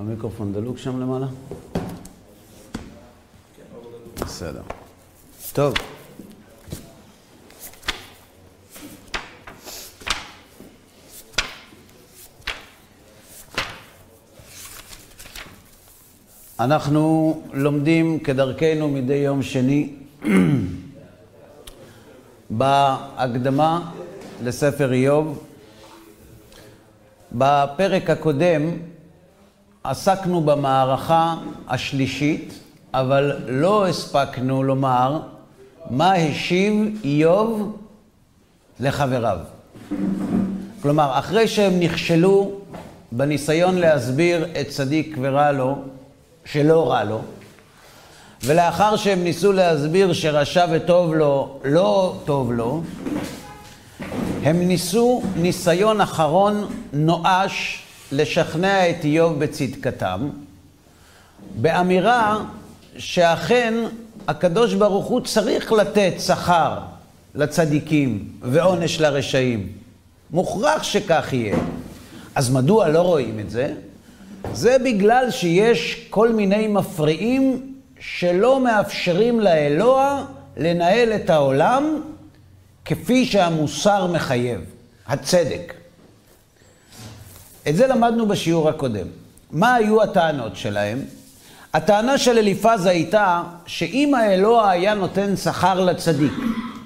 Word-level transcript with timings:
המיקרופון 0.00 0.52
דלוק 0.52 0.78
שם 0.78 1.00
למעלה? 1.00 1.26
בסדר. 4.20 4.62
טוב. 5.52 5.74
אנחנו 16.60 17.42
לומדים 17.52 18.18
כדרכנו 18.18 18.88
מדי 18.88 19.14
יום 19.14 19.42
שני 19.42 19.94
בהקדמה 22.50 23.90
לספר 24.44 24.92
איוב. 24.92 25.44
בפרק 27.32 28.10
הקודם 28.10 28.62
עסקנו 29.84 30.40
במערכה 30.40 31.34
השלישית, 31.68 32.54
אבל 32.94 33.36
לא 33.48 33.86
הספקנו 33.88 34.62
לומר 34.62 35.20
מה 35.90 36.14
השיב 36.14 37.00
איוב 37.04 37.76
לחבריו. 38.80 39.38
כלומר, 40.82 41.18
אחרי 41.18 41.48
שהם 41.48 41.80
נכשלו 41.80 42.50
בניסיון 43.12 43.74
להסביר 43.78 44.46
את 44.60 44.68
צדיק 44.68 45.16
ורע 45.20 45.52
לו, 45.52 45.78
שלא 46.44 46.90
רע 46.90 47.04
לו, 47.04 47.20
ולאחר 48.44 48.96
שהם 48.96 49.24
ניסו 49.24 49.52
להסביר 49.52 50.12
שרשע 50.12 50.66
וטוב 50.70 51.14
לו, 51.14 51.58
לא 51.64 52.16
טוב 52.24 52.52
לו, 52.52 52.82
הם 54.42 54.60
ניסו 54.62 55.22
ניסיון 55.36 56.00
אחרון 56.00 56.66
נואש 56.92 57.82
לשכנע 58.12 58.90
את 58.90 59.04
איוב 59.04 59.38
בצדקתם, 59.38 60.28
באמירה 61.54 62.44
שאכן 62.98 63.74
הקדוש 64.28 64.74
ברוך 64.74 65.06
הוא 65.06 65.20
צריך 65.20 65.72
לתת 65.72 66.12
שכר 66.18 66.78
לצדיקים 67.34 68.28
ועונש 68.42 69.00
לרשעים. 69.00 69.72
מוכרח 70.30 70.82
שכך 70.82 71.32
יהיה. 71.32 71.56
אז 72.34 72.50
מדוע 72.50 72.88
לא 72.88 73.00
רואים 73.00 73.40
את 73.40 73.50
זה? 73.50 73.74
זה 74.52 74.76
בגלל 74.84 75.30
שיש 75.30 76.06
כל 76.10 76.32
מיני 76.32 76.68
מפריעים 76.68 77.74
שלא 78.00 78.64
מאפשרים 78.64 79.40
לאלוה 79.40 80.24
לנהל 80.56 81.12
את 81.12 81.30
העולם 81.30 82.00
כפי 82.84 83.26
שהמוסר 83.26 84.06
מחייב, 84.06 84.60
הצדק. 85.06 85.79
את 87.68 87.76
זה 87.76 87.86
למדנו 87.86 88.26
בשיעור 88.26 88.68
הקודם. 88.68 89.06
מה 89.50 89.74
היו 89.74 90.02
הטענות 90.02 90.56
שלהם? 90.56 90.98
הטענה 91.74 92.18
של 92.18 92.38
אליפז 92.38 92.86
הייתה 92.86 93.42
שאם 93.66 94.14
האלוה 94.14 94.70
היה 94.70 94.94
נותן 94.94 95.36
שכר 95.36 95.80
לצדיק 95.80 96.32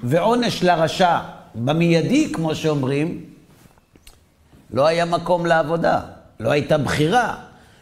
ועונש 0.03 0.63
לרשע 0.63 1.19
במיידי, 1.55 2.33
כמו 2.33 2.55
שאומרים, 2.55 3.23
לא 4.73 4.87
היה 4.87 5.05
מקום 5.05 5.45
לעבודה, 5.45 5.99
לא 6.39 6.51
הייתה 6.51 6.77
בחירה. 6.77 7.35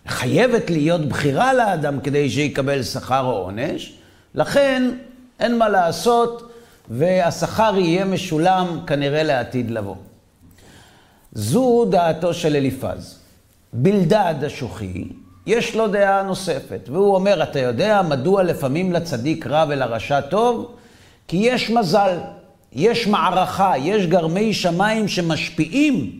חייבת 0.07 0.69
להיות 0.69 1.05
בחירה 1.05 1.53
לאדם 1.53 1.99
כדי 1.99 2.29
שיקבל 2.29 2.83
שכר 2.83 3.25
או 3.25 3.31
עונש, 3.31 3.93
לכן 4.35 4.91
אין 5.39 5.57
מה 5.57 5.69
לעשות 5.69 6.51
והשכר 6.89 7.77
יהיה 7.77 8.05
משולם 8.05 8.79
כנראה 8.87 9.23
לעתיד 9.23 9.71
לבוא. 9.71 9.95
זו 11.35 11.85
דעתו 11.89 12.33
של 12.33 12.55
אליפז. 12.55 13.19
בלדד 13.73 14.35
השוחי, 14.45 15.03
יש 15.45 15.75
לו 15.75 15.87
דעה 15.87 16.23
נוספת, 16.23 16.89
והוא 16.91 17.15
אומר, 17.15 17.43
אתה 17.43 17.59
יודע 17.59 18.01
מדוע 18.09 18.43
לפעמים 18.43 18.93
לצדיק 18.93 19.47
רע 19.47 19.65
ולרשע 19.69 20.21
טוב? 20.21 20.71
כי 21.27 21.37
יש 21.37 21.69
מזל, 21.69 22.17
יש 22.71 23.07
מערכה, 23.07 23.73
יש 23.77 24.07
גרמי 24.07 24.53
שמיים 24.53 25.07
שמשפיעים 25.07 26.19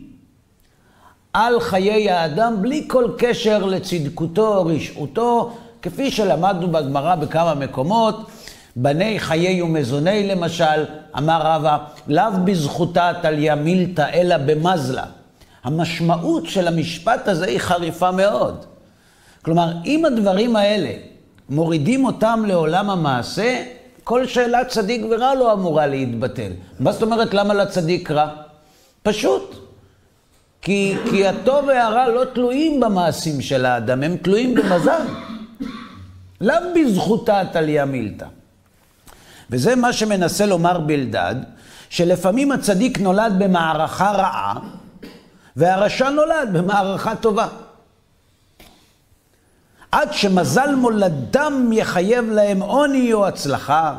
על 1.32 1.60
חיי 1.60 2.10
האדם 2.10 2.62
בלי 2.62 2.84
כל 2.88 3.04
קשר 3.18 3.64
לצדקותו 3.64 4.56
או 4.56 4.66
רשעותו, 4.66 5.56
כפי 5.82 6.10
שלמדנו 6.10 6.72
בגמרא 6.72 7.14
בכמה 7.14 7.54
מקומות, 7.54 8.30
בני 8.76 9.18
חיי 9.18 9.62
ומזוני 9.62 10.28
למשל, 10.28 10.84
אמר 11.18 11.40
רבא, 11.44 11.78
לאו 12.08 12.32
בזכותה 12.44 13.12
תליה 13.22 13.54
מילתא 13.54 14.06
אלא 14.14 14.36
במזלה. 14.36 15.04
המשמעות 15.64 16.46
של 16.46 16.68
המשפט 16.68 17.28
הזה 17.28 17.46
היא 17.46 17.58
חריפה 17.58 18.10
מאוד. 18.10 18.64
כלומר, 19.42 19.72
אם 19.84 20.04
הדברים 20.04 20.56
האלה 20.56 20.90
מורידים 21.48 22.04
אותם 22.04 22.44
לעולם 22.46 22.90
המעשה, 22.90 23.64
כל 24.04 24.26
שאלת 24.26 24.68
צדיק 24.68 25.02
ורע 25.10 25.34
לא 25.34 25.52
אמורה 25.52 25.86
להתבטל. 25.86 26.52
מה 26.80 26.92
זאת 26.92 27.02
אומרת, 27.02 27.34
למה 27.34 27.54
לצדיק 27.54 28.10
רע? 28.10 28.28
פשוט. 29.02 29.56
כי, 30.62 30.94
כי 31.10 31.26
הטוב 31.26 31.64
והרע 31.64 32.08
לא 32.08 32.24
תלויים 32.24 32.80
במעשים 32.80 33.40
של 33.40 33.66
האדם, 33.66 34.02
הם 34.02 34.16
תלויים 34.16 34.54
במזל. 34.54 35.02
לאו 36.40 36.56
בזכותה 36.74 37.42
תליה 37.52 37.84
מילתא. 37.84 38.26
וזה 39.50 39.76
מה 39.76 39.92
שמנסה 39.92 40.46
לומר 40.46 40.80
בלדד, 40.80 41.34
שלפעמים 41.90 42.52
הצדיק 42.52 42.98
נולד 42.98 43.32
במערכה 43.38 44.10
רעה, 44.10 44.54
והרשע 45.56 46.10
נולד 46.10 46.48
במערכה 46.52 47.16
טובה. 47.16 47.48
עד 49.92 50.12
שמזל 50.12 50.74
מולדם 50.74 51.70
יחייב 51.72 52.30
להם 52.30 52.60
עוני 52.60 53.12
או 53.12 53.26
הצלחה, 53.26 53.98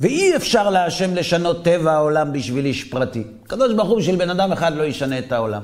ואי 0.00 0.36
אפשר 0.36 0.70
להשם 0.70 1.14
לשנות 1.14 1.64
טבע 1.64 1.92
העולם 1.92 2.32
בשביל 2.32 2.64
איש 2.64 2.84
פרטי. 2.84 3.24
הקדוש 3.44 3.74
ברוך 3.74 3.88
הוא 3.88 3.98
בשביל 3.98 4.16
בן 4.16 4.30
אדם 4.30 4.52
אחד 4.52 4.74
לא 4.74 4.82
ישנה 4.82 5.18
את 5.18 5.32
העולם. 5.32 5.62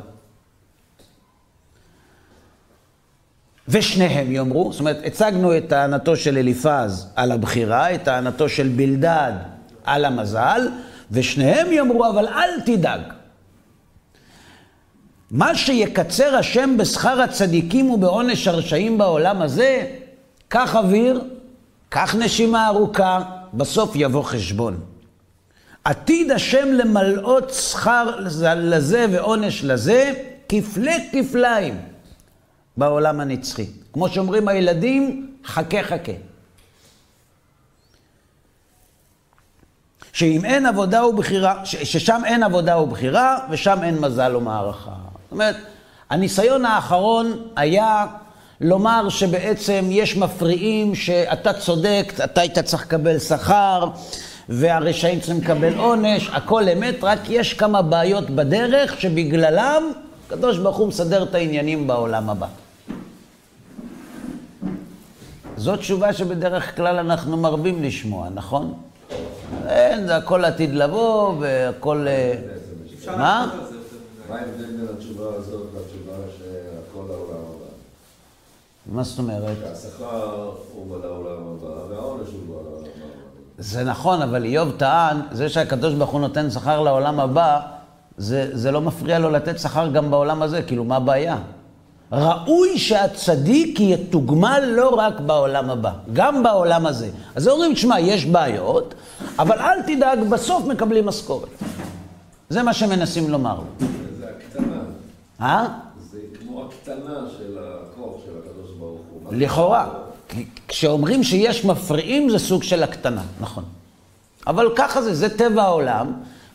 ושניהם 3.72 4.32
יאמרו, 4.32 4.72
זאת 4.72 4.80
אומרת, 4.80 5.00
הצגנו 5.04 5.56
את 5.56 5.68
טענתו 5.68 6.16
של 6.16 6.38
אליפז 6.38 7.06
על 7.16 7.32
הבחירה, 7.32 7.94
את 7.94 8.02
טענתו 8.02 8.48
של 8.48 8.68
בלדד 8.68 9.32
על 9.84 10.04
המזל, 10.04 10.68
ושניהם 11.10 11.72
יאמרו, 11.72 12.10
אבל 12.10 12.26
אל 12.28 12.60
תדאג. 12.66 13.00
מה 15.30 15.54
שיקצר 15.54 16.36
השם 16.36 16.76
בשכר 16.76 17.20
הצדיקים 17.20 17.90
ובעונש 17.90 18.48
הרשעים 18.48 18.98
בעולם 18.98 19.42
הזה, 19.42 19.86
קח 20.48 20.76
אוויר, 20.76 21.24
קח 21.88 22.14
נשימה 22.18 22.68
ארוכה, 22.68 23.20
בסוף 23.54 23.92
יבוא 23.94 24.22
חשבון. 24.22 24.80
עתיד 25.84 26.30
השם 26.30 26.68
למלאות 26.72 27.50
שכר 27.50 28.20
לזה 28.56 29.06
ועונש 29.12 29.64
לזה, 29.64 30.12
כפלי 30.48 31.08
כפליים. 31.12 31.91
בעולם 32.76 33.20
הנצחי. 33.20 33.66
כמו 33.92 34.08
שאומרים 34.08 34.48
הילדים, 34.48 35.34
חכה 35.44 35.82
חכה. 35.82 36.12
שאם 40.12 40.44
אין 40.44 40.66
עבודה 40.66 41.06
ובחירה, 41.06 41.60
ששם 41.64 42.20
אין 42.24 42.42
עבודה 42.42 42.78
ובחירה, 42.78 43.38
ושם 43.50 43.78
אין 43.82 43.98
מזל 43.98 44.36
ומערכה. 44.36 44.90
זאת 44.90 45.32
אומרת, 45.32 45.56
הניסיון 46.10 46.64
האחרון 46.64 47.42
היה 47.56 48.06
לומר 48.60 49.08
שבעצם 49.08 49.84
יש 49.90 50.16
מפריעים 50.16 50.94
שאתה 50.94 51.52
צודק, 51.52 52.12
אתה 52.24 52.40
היית 52.40 52.58
צריך 52.58 52.82
לקבל 52.82 53.18
שכר, 53.18 53.88
והרשעים 54.48 55.20
צריכים 55.20 55.38
לקבל 55.38 55.78
עונש, 55.78 56.30
הכל 56.32 56.68
אמת, 56.68 56.94
רק 57.02 57.18
יש 57.28 57.54
כמה 57.54 57.82
בעיות 57.82 58.30
בדרך 58.30 59.00
שבגללם 59.00 59.82
הקדוש 60.26 60.58
ברוך 60.58 60.76
הוא 60.76 60.88
מסדר 60.88 61.22
את 61.22 61.34
העניינים 61.34 61.86
בעולם 61.86 62.30
הבא. 62.30 62.46
זו 65.56 65.76
תשובה 65.76 66.12
שבדרך 66.12 66.76
כלל 66.76 66.98
אנחנו 66.98 67.36
מרבים 67.36 67.82
לשמוע, 67.82 68.28
נכון? 68.34 68.74
אין, 69.66 70.06
זה 70.06 70.16
הכל 70.16 70.44
עתיד 70.44 70.74
לבוא 70.74 71.34
והכל... 71.40 72.06
אה, 72.08 72.34
מה? 73.06 73.50
מה 74.28 74.36
ההבדל 74.38 74.64
בין 74.64 74.86
התשובה 74.96 75.24
הזאת 75.36 75.66
לתשובה 75.74 76.16
שהכל 76.38 77.12
העולם 77.12 77.40
הבא? 77.40 77.66
מה 78.86 79.02
זאת 79.02 79.18
אומרת? 79.18 79.56
שהשכר 79.62 80.50
הוא 80.72 80.86
בעולם 81.00 81.42
הבא 81.46 81.94
והעונש 81.94 82.28
הוא 82.28 82.40
בעולם 82.48 82.78
הבא. 82.78 82.88
זה 83.58 83.84
נכון, 83.84 84.22
אבל 84.22 84.44
איוב 84.44 84.72
טען, 84.76 85.16
זה 85.32 85.48
שהקדוש 85.48 85.94
ברוך 85.94 86.10
הוא 86.10 86.20
נותן 86.20 86.50
שכר 86.50 86.80
לעולם 86.80 87.20
הבא, 87.20 87.60
זה, 88.18 88.50
זה 88.52 88.70
לא 88.70 88.80
מפריע 88.80 89.18
לו 89.18 89.30
לתת 89.30 89.58
שכר 89.58 89.88
גם 89.88 90.10
בעולם 90.10 90.42
הזה, 90.42 90.62
כאילו, 90.62 90.84
מה 90.84 90.96
הבעיה? 90.96 91.36
ראוי 92.12 92.78
שהצדיק 92.78 93.80
יתוגמל 93.80 94.62
לא 94.66 94.88
רק 94.88 95.20
בעולם 95.20 95.70
הבא, 95.70 95.92
גם 96.12 96.42
בעולם 96.42 96.86
הזה. 96.86 97.10
אז 97.34 97.48
אומרים, 97.48 97.74
תשמע, 97.74 98.00
יש 98.00 98.26
בעיות, 98.26 98.94
אבל 99.38 99.58
אל 99.58 99.82
תדאג, 99.82 100.18
בסוף 100.28 100.66
מקבלים 100.66 101.06
משכורת. 101.06 101.48
זה 102.50 102.62
מה 102.62 102.72
שמנסים 102.72 103.30
לומר 103.30 103.54
לו. 103.54 103.86
זה 104.18 104.26
הקטנה. 104.38 104.80
אה? 105.40 105.68
זה 106.10 106.18
כמו 106.40 106.64
הקטנה 106.64 107.20
של 107.38 107.58
הכוח 107.58 108.12
של 108.24 108.30
הקדוש 108.38 108.70
ברוך 108.78 109.00
הוא. 109.12 109.34
לכאורה. 109.34 109.88
כשאומרים 110.68 111.22
שיש 111.24 111.64
מפריעים 111.64 112.30
זה 112.30 112.38
סוג 112.38 112.62
של 112.62 112.82
הקטנה, 112.82 113.22
נכון. 113.40 113.64
אבל 114.46 114.68
ככה 114.76 115.02
זה, 115.02 115.14
זה 115.14 115.36
טבע 115.38 115.62
העולם, 115.62 116.12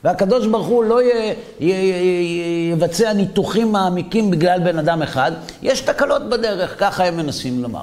והקדוש 0.07 0.47
ברוך 0.47 0.67
הוא 0.67 0.83
לא 0.83 1.01
י, 1.01 1.33
י, 1.59 1.65
י, 1.65 2.69
יבצע 2.71 3.13
ניתוחים 3.13 3.71
מעמיקים 3.71 4.31
בגלל 4.31 4.59
בן 4.59 4.77
אדם 4.77 5.01
אחד. 5.01 5.31
יש 5.61 5.81
תקלות 5.81 6.29
בדרך, 6.29 6.79
ככה 6.79 7.05
הם 7.05 7.17
מנסים 7.17 7.61
לומר. 7.63 7.81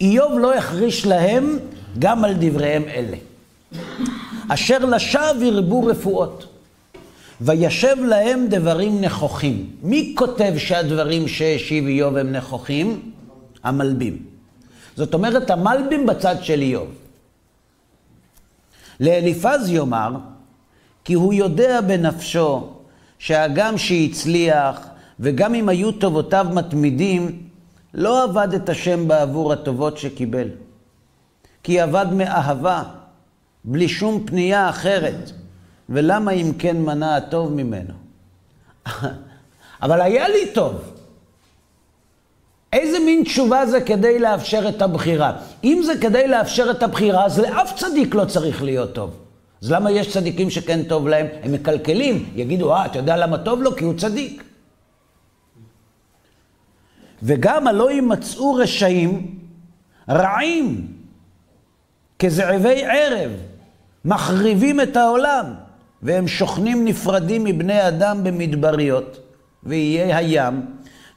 איוב 0.00 0.38
לא 0.38 0.54
החריש 0.54 1.06
להם 1.06 1.58
גם 1.98 2.24
על 2.24 2.34
דבריהם 2.38 2.82
אלה. 2.82 3.16
אשר 4.48 4.78
לשווא 4.78 5.44
ירבו 5.44 5.84
רפואות, 5.84 6.46
וישב 7.40 7.96
להם 8.04 8.46
דברים 8.48 9.00
נכוחים. 9.00 9.70
מי 9.82 10.14
כותב 10.18 10.52
שהדברים 10.56 11.28
שהשיב 11.28 11.86
איוב 11.86 12.16
הם 12.16 12.32
נכוחים? 12.32 13.10
המלבים. 13.62 14.16
זאת 14.96 15.14
אומרת, 15.14 15.50
המלבים 15.50 16.06
בצד 16.06 16.36
של 16.42 16.60
איוב. 16.60 16.88
לאליפז 19.00 19.70
יאמר, 19.70 20.10
כי 21.04 21.14
הוא 21.14 21.34
יודע 21.34 21.80
בנפשו 21.80 22.68
שהגם 23.18 23.78
שהצליח, 23.78 24.86
וגם 25.20 25.54
אם 25.54 25.68
היו 25.68 25.92
טובותיו 25.92 26.46
מתמידים, 26.52 27.42
לא 27.94 28.24
עבד 28.24 28.54
את 28.54 28.68
השם 28.68 29.08
בעבור 29.08 29.52
הטובות 29.52 29.98
שקיבל. 29.98 30.48
כי 31.62 31.80
עבד 31.80 32.06
מאהבה, 32.12 32.82
בלי 33.64 33.88
שום 33.88 34.26
פנייה 34.26 34.68
אחרת. 34.68 35.30
ולמה 35.88 36.30
אם 36.30 36.52
כן 36.58 36.76
מנע 36.76 37.16
הטוב 37.16 37.52
ממנו? 37.52 37.94
אבל 39.82 40.00
היה 40.00 40.28
לי 40.28 40.52
טוב. 40.54 40.74
איזה 42.72 42.98
מין 42.98 43.24
תשובה 43.24 43.66
זה 43.66 43.80
כדי 43.80 44.18
לאפשר 44.18 44.68
את 44.68 44.82
הבחירה? 44.82 45.32
אם 45.64 45.82
זה 45.86 45.92
כדי 46.00 46.28
לאפשר 46.28 46.70
את 46.70 46.82
הבחירה, 46.82 47.24
אז 47.24 47.38
לאף 47.38 47.72
צדיק 47.76 48.14
לא 48.14 48.24
צריך 48.24 48.62
להיות 48.62 48.94
טוב. 48.94 49.10
אז 49.62 49.72
למה 49.72 49.90
יש 49.90 50.12
צדיקים 50.12 50.50
שכן 50.50 50.82
טוב 50.82 51.08
להם? 51.08 51.26
הם 51.42 51.52
מקלקלים, 51.52 52.30
יגידו, 52.34 52.74
אה, 52.74 52.86
אתה 52.86 52.98
יודע 52.98 53.16
למה 53.16 53.38
טוב 53.38 53.62
לו? 53.62 53.76
כי 53.76 53.84
הוא 53.84 53.94
צדיק. 53.98 54.44
וגם 57.22 57.66
הלא 57.66 57.90
יימצאו 57.90 58.54
רשעים 58.54 59.38
רעים 60.08 60.86
כזאבי 62.18 62.84
ערב, 62.84 63.30
מחריבים 64.04 64.80
את 64.80 64.96
העולם, 64.96 65.54
והם 66.02 66.28
שוכנים 66.28 66.84
נפרדים 66.84 67.44
מבני 67.44 67.88
אדם 67.88 68.24
במדבריות, 68.24 69.18
ויהיה 69.62 70.16
הים, 70.16 70.66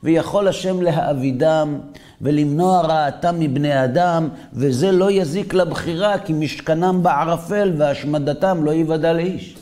ויכול 0.04 0.48
השם 0.48 0.81
להעבידם 0.81 1.80
ולמנוע 2.24 2.81
רעתם 2.81 3.40
מבני 3.40 3.84
אדם, 3.84 4.30
וזה 4.54 4.92
לא 4.92 5.12
יזיק 5.12 5.54
לבחירה, 5.54 6.20
כי 6.20 6.34
משכנם 6.34 7.04
בערפל 7.04 7.74
והשמדתם 7.78 8.64
לא 8.64 8.72
ייוודע 8.72 9.14
לאיש. 9.14 9.56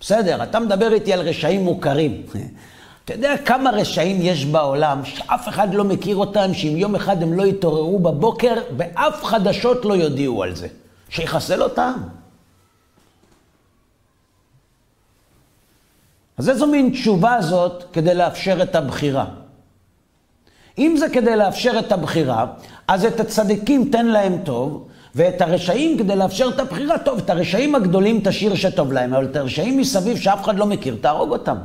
בסדר, 0.00 0.42
אתה 0.42 0.60
מדבר 0.60 0.92
איתי 0.92 1.12
על 1.12 1.20
רשעים 1.20 1.64
מוכרים. 1.64 2.22
אתה 3.04 3.14
יודע 3.14 3.34
כמה 3.44 3.70
רשעים 3.70 4.18
יש 4.20 4.44
בעולם 4.44 5.04
שאף 5.04 5.48
אחד 5.48 5.74
לא 5.74 5.84
מכיר 5.84 6.16
אותם, 6.16 6.54
שאם 6.54 6.76
יום 6.76 6.94
אחד 6.94 7.22
הם 7.22 7.32
לא 7.32 7.42
יתעוררו 7.42 7.98
בבוקר, 7.98 8.54
באף 8.76 9.24
חדשות 9.24 9.84
לא 9.84 9.94
יודיעו 9.94 10.42
על 10.42 10.54
זה. 10.54 10.68
שיחסל 11.08 11.62
אותם. 11.62 11.92
אז 16.38 16.48
איזו 16.48 16.66
מין 16.66 16.90
תשובה 16.90 17.36
זאת 17.40 17.84
כדי 17.92 18.14
לאפשר 18.14 18.62
את 18.62 18.74
הבחירה? 18.74 19.24
אם 20.78 20.96
זה 20.98 21.08
כדי 21.08 21.36
לאפשר 21.36 21.78
את 21.78 21.92
הבחירה, 21.92 22.46
אז 22.88 23.04
את 23.04 23.20
הצדיקים 23.20 23.88
תן 23.92 24.06
להם 24.06 24.38
טוב, 24.44 24.88
ואת 25.14 25.40
הרשעים 25.40 25.98
כדי 25.98 26.16
לאפשר 26.16 26.48
את 26.54 26.60
הבחירה, 26.60 26.98
טוב, 26.98 27.18
את 27.18 27.30
הרשעים 27.30 27.74
הגדולים 27.74 28.20
תשאיר 28.24 28.54
שטוב 28.54 28.92
להם, 28.92 29.14
אבל 29.14 29.24
את 29.24 29.36
הרשעים 29.36 29.78
מסביב 29.78 30.16
שאף 30.16 30.44
אחד 30.44 30.56
לא 30.56 30.66
מכיר, 30.66 30.96
תהרוג 31.00 31.30
אותם. 31.30 31.56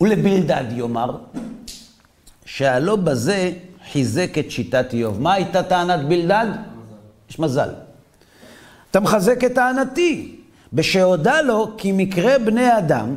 ולבלדד 0.00 0.64
יאמר, 0.70 1.16
שהלא 2.44 2.96
בזה 2.96 3.52
חיזק 3.92 4.38
את 4.38 4.50
שיטת 4.50 4.92
איוב. 4.92 5.20
מה 5.20 5.32
הייתה 5.32 5.62
טענת 5.62 6.08
בלדד? 6.08 6.46
יש 7.30 7.38
מזל. 7.38 7.68
אתה 8.90 9.00
מחזק 9.00 9.44
את 9.44 9.54
טענתי, 9.54 10.36
בשהודה 10.72 11.42
לו 11.42 11.74
כי 11.76 11.92
מקרה 11.92 12.38
בני 12.38 12.78
אדם, 12.78 13.16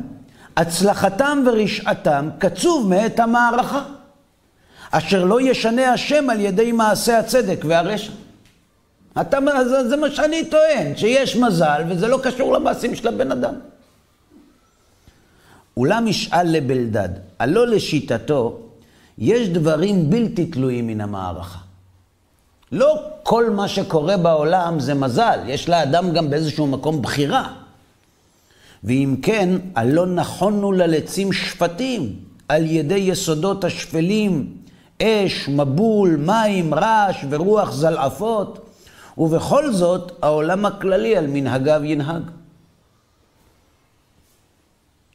הצלחתם 0.56 1.44
ורשעתם 1.46 2.28
קצוב 2.38 2.88
מאת 2.88 3.20
המערכה, 3.20 3.82
אשר 4.90 5.24
לא 5.24 5.40
ישנה 5.40 5.92
השם 5.92 6.30
על 6.30 6.40
ידי 6.40 6.72
מעשה 6.72 7.18
הצדק 7.18 7.64
והרשע. 7.68 8.12
אתה, 9.20 9.38
זה, 9.68 9.88
זה 9.88 9.96
מה 9.96 10.10
שאני 10.10 10.44
טוען, 10.44 10.96
שיש 10.96 11.36
מזל 11.36 11.82
וזה 11.88 12.08
לא 12.08 12.20
קשור 12.22 12.52
למעשים 12.52 12.94
של 12.94 13.08
הבן 13.08 13.32
אדם. 13.32 13.54
אולם 15.76 16.06
ישאל 16.06 16.46
לבלדד, 16.50 17.08
הלא 17.38 17.66
לשיטתו, 17.66 18.60
יש 19.18 19.48
דברים 19.48 20.10
בלתי 20.10 20.46
תלויים 20.46 20.86
מן 20.86 21.00
המערכה. 21.00 21.58
לא 22.72 23.02
כל 23.22 23.50
מה 23.50 23.68
שקורה 23.68 24.16
בעולם 24.16 24.80
זה 24.80 24.94
מזל, 24.94 25.38
יש 25.46 25.68
לאדם 25.68 26.12
גם 26.12 26.30
באיזשהו 26.30 26.66
מקום 26.66 27.02
בחירה. 27.02 27.63
ואם 28.84 29.16
כן, 29.22 29.50
הלא 29.74 30.06
נכונו 30.06 30.72
ללצים 30.72 31.32
שפטים 31.32 32.16
על 32.48 32.66
ידי 32.66 32.94
יסודות 32.94 33.64
השפלים, 33.64 34.56
אש, 35.02 35.48
מבול, 35.48 36.16
מים, 36.16 36.74
רעש 36.74 37.24
ורוח 37.30 37.72
זלעפות, 37.72 38.68
ובכל 39.18 39.72
זאת 39.72 40.12
העולם 40.22 40.66
הכללי 40.66 41.16
על 41.16 41.26
מנהגיו 41.26 41.80
ינהג. 41.84 42.22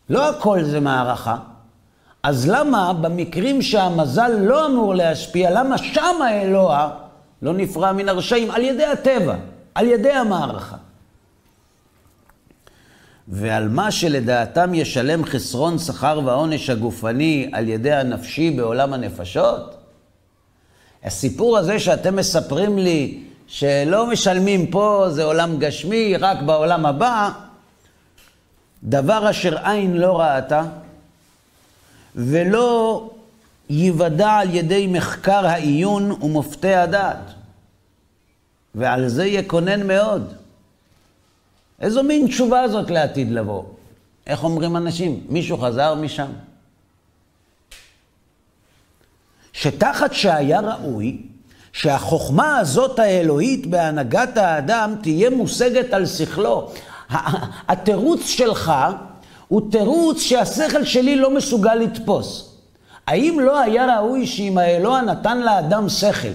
לא 0.10 0.30
הכל 0.30 0.64
זה 0.64 0.80
מערכה. 0.80 1.38
אז 2.24 2.50
למה 2.50 2.94
במקרים 2.94 3.62
שהמזל 3.62 4.32
לא 4.40 4.66
אמור 4.66 4.96
להשפיע, 4.96 5.52
למה 5.52 5.78
שם 5.78 6.22
האלוה 6.22 6.92
לא 7.42 7.54
נפרע 7.54 7.92
מן 7.92 8.10
הרשעים? 8.10 8.52
על 8.52 8.62
ידי 8.62 8.86
הטבע, 8.86 9.36
על 9.76 9.88
ידי 9.88 10.12
המערכה. 10.12 10.76
ועל 13.30 13.68
מה 13.68 13.92
שלדעתם 13.92 14.74
ישלם 14.74 15.26
חסרון 15.26 15.80
שכר 15.80 16.22
והעונש 16.26 16.70
הגופני 16.70 17.50
על 17.54 17.70
ידי 17.70 17.92
הנפשי 17.92 18.52
בעולם 18.52 18.94
הנפשות? 18.94 19.76
הסיפור 21.04 21.58
הזה 21.58 21.80
שאתם 21.80 22.16
מספרים 22.16 22.78
לי 22.78 23.24
שלא 23.48 24.08
משלמים 24.08 24.68
פה, 24.68 25.06
זה 25.10 25.24
עולם 25.24 25.58
גשמי, 25.60 26.18
רק 26.18 26.42
בעולם 26.42 26.86
הבא, 26.86 27.30
דבר 28.84 29.30
אשר 29.30 29.68
עין 29.68 29.98
לא 29.98 30.20
ראתה, 30.20 30.64
ולא 32.16 33.10
ייוודע 33.70 34.32
על 34.32 34.56
ידי 34.56 34.88
מחקר 34.88 35.48
העיון 35.48 36.12
ומופתי 36.12 36.74
הדעת. 36.74 37.32
ועל 38.76 39.08
זה 39.08 39.26
יקונן 39.26 39.88
מאוד. 39.88 40.34
איזו 41.82 42.04
מין 42.04 42.28
תשובה 42.28 42.68
זאת 42.68 42.90
לעתיד 42.90 43.32
לבוא? 43.32 43.64
איך 44.28 44.44
אומרים 44.44 44.78
אנשים? 44.78 45.24
מישהו 45.30 45.58
חזר 45.58 45.96
משם? 45.96 46.32
שתחת 49.54 50.14
שהיה 50.14 50.60
ראוי 50.60 51.22
שהחוכמה 51.74 52.58
הזאת 52.58 53.00
האלוהית 53.00 53.68
בהנהגת 53.68 54.38
האדם 54.38 54.96
תהיה 55.02 55.30
מושגת 55.30 55.94
על 55.94 56.06
שכלו. 56.06 56.72
התירוץ 57.68 58.26
שלך 58.26 58.72
הוא 59.48 59.72
תירוץ 59.72 60.22
שהשכל 60.22 60.84
שלי 60.84 61.16
לא 61.16 61.36
מסוגל 61.36 61.76
לתפוס. 61.76 62.56
האם 63.08 63.40
לא 63.40 63.60
היה 63.60 63.98
ראוי 63.98 64.28
שאם 64.28 64.58
האלוה 64.58 65.02
נתן 65.02 65.42
לאדם 65.42 65.90
שכל, 65.90 66.28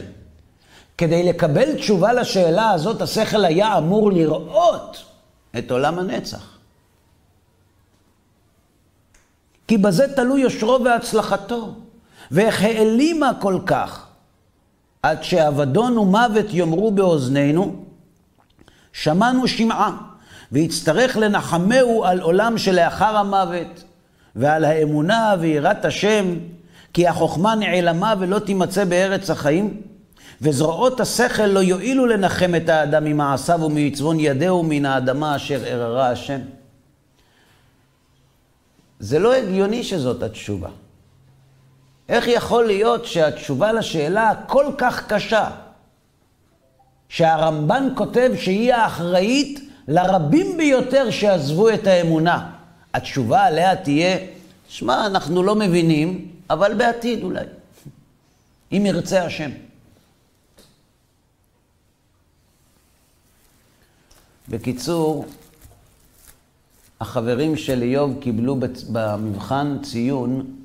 כדי 0.99 1.23
לקבל 1.23 1.75
תשובה 1.75 2.13
לשאלה 2.13 2.71
הזאת, 2.71 3.03
השכל 3.03 3.45
היה 3.45 3.79
אמור 3.79 4.13
לראות 4.13 5.14
את 5.59 5.71
עולם 5.71 5.99
הנצח. 5.99 6.59
כי 9.69 9.79
בזה 9.79 10.15
תלוי 10.17 10.41
יושרו 10.41 10.85
והצלחתו. 10.85 11.75
ואיך 12.31 12.63
העלימה 12.63 13.31
כל 13.41 13.59
כך, 13.67 14.07
עד 15.03 15.23
שאבדון 15.23 15.99
ומוות 15.99 16.47
יאמרו 16.51 16.91
באוזנינו, 16.91 17.85
שמענו 18.93 19.49
שמעה. 19.49 19.97
ויצטרך 20.53 21.17
לנחמהו 21.17 22.05
על 22.05 22.21
עולם 22.21 22.59
שלאחר 22.59 23.17
המוות, 23.17 23.85
ועל 24.37 24.65
האמונה 24.65 25.35
ויראת 25.41 25.85
השם, 25.85 26.35
כי 26.93 27.09
החוכמה 27.09 27.55
נעלמה 27.55 28.15
ולא 28.19 28.39
תימצא 28.39 28.85
בארץ 28.85 29.31
החיים, 29.31 29.81
וזרועות 30.45 31.01
השכל 31.01 31.47
לא 31.47 31.61
יועילו 31.61 32.07
לנחם 32.07 32.55
את 32.55 32.69
האדם 32.69 33.05
ממעשיו 33.05 33.61
ומצבון 33.63 34.21
ידהו 34.21 34.63
מן 34.63 34.87
האדמה 34.87 35.37
אשר 35.37 35.65
עררה 35.67 36.11
השם. 36.11 36.41
זה 39.01 39.19
לא 39.19 39.35
הגיוני 39.35 39.85
שזאת 39.85 40.23
התשובה. 40.23 40.69
איך 42.09 42.29
יכול 42.29 42.67
להיות 42.67 43.07
שהתשובה 43.07 43.73
לשאלה 43.73 44.31
הכל 44.31 44.67
כך 44.79 45.07
קשה, 45.13 45.51
שהרמב"ן 47.09 47.89
כותב 47.95 48.33
שהיא 48.39 48.75
האחראית 48.75 49.61
לרבים 49.89 50.57
ביותר 50.57 51.11
שעזבו 51.11 51.71
את 51.71 51.87
האמונה, 51.87 52.51
התשובה 52.95 53.45
עליה 53.45 53.77
תהיה, 53.77 54.17
שמע, 54.69 55.07
אנחנו 55.07 55.43
לא 55.43 55.55
מבינים, 55.55 56.29
אבל 56.51 56.75
בעתיד 56.75 57.23
אולי, 57.23 57.45
אם 58.73 58.87
ירצה 58.87 59.25
השם. 59.25 59.51
בקיצור, 64.49 65.27
החברים 67.01 67.57
של 67.57 67.83
איוב 67.83 68.21
קיבלו 68.21 68.57
במבחן 68.93 69.79
ציון 69.83 70.57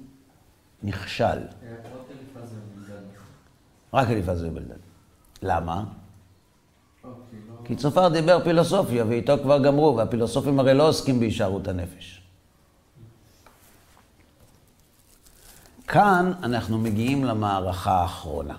נכשל. 0.84 1.40
רק 3.94 4.08
אליפז 4.10 4.44
ובלדד. 4.44 4.76
למה? 5.42 5.84
כי 7.66 7.76
צופר 7.76 8.10
דיבר 8.10 8.44
פילוסופיה, 8.44 9.06
ואיתו 9.06 9.34
כבר 9.44 9.64
גמרו, 9.64 9.96
והפילוסופים 9.96 10.60
הרי 10.60 10.74
לא 10.74 10.88
עוסקים 10.88 11.20
בהישארות 11.20 11.68
הנפש. 11.68 12.22
כאן 15.88 16.32
אנחנו 16.44 16.78
מגיעים 16.78 17.26
למערכה 17.26 17.92
האחרונה. 17.92 18.56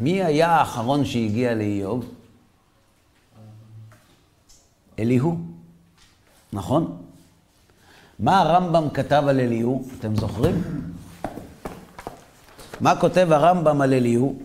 מי 0.00 0.22
היה 0.22 0.50
האחרון 0.50 1.04
שהגיע 1.04 1.54
לאיוב? 1.54 2.14
אליהו, 4.98 5.38
נכון? 6.52 6.96
מה 8.18 8.40
הרמב"ם 8.40 8.90
כתב 8.94 9.24
על 9.28 9.40
אליהו? 9.40 9.84
אתם 9.98 10.16
זוכרים? 10.16 10.62
מה 12.80 12.96
כותב 13.00 13.28
הרמב"ם 13.30 13.80
על 13.80 13.92
אליהו? 13.92 14.38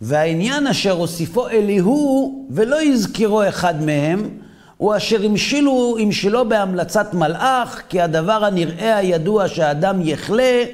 והעניין 0.00 0.66
אשר 0.66 0.92
הוסיפו 0.92 1.48
אליהו 1.48 2.46
ולא 2.50 2.82
הזכירו 2.82 3.48
אחד 3.48 3.82
מהם, 3.82 4.28
הוא 4.76 4.96
אשר 4.96 5.24
המשילו, 5.24 5.96
המשילו 6.00 6.48
בהמלצת 6.48 7.14
מלאך, 7.14 7.82
כי 7.88 8.00
הדבר 8.00 8.44
הנראה 8.44 8.96
הידוע 8.96 9.48
שהאדם 9.48 10.00
יחלה, 10.02 10.64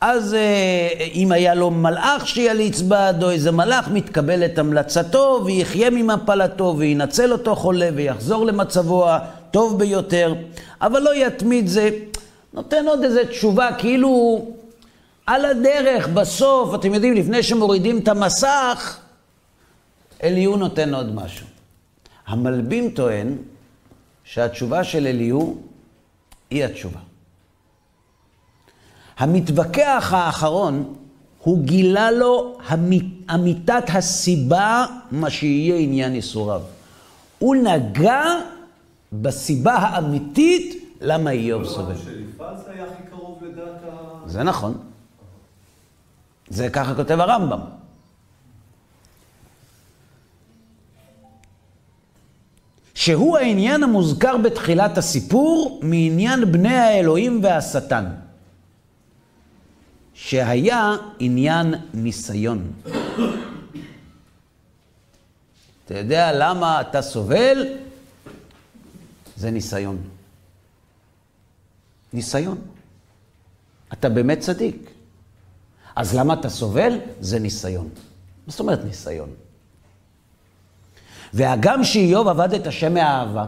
אז 0.00 0.34
אה, 0.34 0.88
אם 1.14 1.32
היה 1.32 1.54
לו 1.54 1.70
מלאך 1.70 2.28
שיליץ 2.28 2.80
בעדו, 2.80 3.30
איזה 3.30 3.50
מלאך 3.50 3.88
מתקבל 3.88 4.44
את 4.44 4.58
המלצתו 4.58 5.40
ויחיה 5.44 5.90
ממפלתו 5.90 6.74
וינצל 6.78 7.32
אותו 7.32 7.56
חולה 7.56 7.88
ויחזור 7.94 8.46
למצבו 8.46 9.10
הטוב 9.10 9.78
ביותר, 9.78 10.34
אבל 10.80 11.02
לא 11.02 11.14
יתמיד 11.14 11.68
זה. 11.68 11.90
נותן 12.54 12.88
עוד 12.88 13.04
איזה 13.04 13.24
תשובה, 13.24 13.68
כאילו 13.78 14.44
על 15.26 15.44
הדרך, 15.44 16.08
בסוף, 16.08 16.74
אתם 16.74 16.94
יודעים, 16.94 17.14
לפני 17.14 17.42
שמורידים 17.42 17.98
את 17.98 18.08
המסך, 18.08 18.98
אליהו 20.22 20.56
נותן 20.56 20.94
עוד 20.94 21.14
משהו. 21.14 21.46
המלבים 22.26 22.90
טוען 22.90 23.36
שהתשובה 24.24 24.84
של 24.84 25.06
אליהו 25.06 25.58
היא 26.50 26.64
התשובה. 26.64 27.00
המתווכח 29.18 30.12
האחרון, 30.16 30.94
הוא 31.38 31.64
גילה 31.64 32.10
לו 32.10 32.58
אמיתת 33.34 33.84
הסיבה, 33.88 34.86
מה 35.10 35.30
שיהיה 35.30 35.76
עניין 35.76 36.14
ייסוריו. 36.14 36.62
הוא 37.38 37.56
נגע 37.56 38.22
בסיבה 39.12 39.72
האמיתית 39.74 40.96
למה 41.00 41.30
איוב 41.30 41.64
סובל. 41.64 41.94
זה 44.26 44.42
נכון. 44.42 44.91
זה 46.52 46.70
ככה 46.70 46.94
כותב 46.94 47.20
הרמב"ם. 47.20 47.60
שהוא 52.94 53.38
העניין 53.38 53.82
המוזכר 53.82 54.36
בתחילת 54.36 54.98
הסיפור 54.98 55.80
מעניין 55.82 56.52
בני 56.52 56.76
האלוהים 56.76 57.40
והשטן, 57.44 58.04
שהיה 60.14 60.96
עניין 61.18 61.74
ניסיון. 61.94 62.72
אתה 65.84 65.98
יודע 65.98 66.32
למה 66.32 66.80
אתה 66.80 67.02
סובל? 67.02 67.66
זה 69.36 69.50
ניסיון. 69.50 69.98
ניסיון. 72.12 72.58
אתה 73.92 74.08
באמת 74.08 74.38
צדיק. 74.40 74.91
אז 75.96 76.14
למה 76.14 76.34
אתה 76.34 76.48
סובל? 76.48 76.98
זה 77.20 77.38
ניסיון. 77.38 77.88
מה 78.46 78.50
זאת 78.50 78.60
אומרת 78.60 78.84
ניסיון? 78.84 79.28
והגם 81.32 81.84
שאיוב 81.84 82.28
עבד 82.28 82.54
את 82.54 82.66
השם 82.66 82.94
מאהבה, 82.94 83.46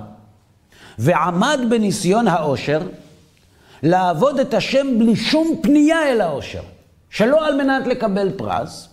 ועמד 0.98 1.60
בניסיון 1.70 2.28
העושר, 2.28 2.88
לעבוד 3.82 4.40
את 4.40 4.54
השם 4.54 4.86
בלי 4.98 5.16
שום 5.16 5.56
פנייה 5.62 6.08
אל 6.10 6.20
העושר, 6.20 6.62
שלא 7.10 7.46
על 7.46 7.56
מנת 7.56 7.86
לקבל 7.86 8.30
פרס, 8.36 8.88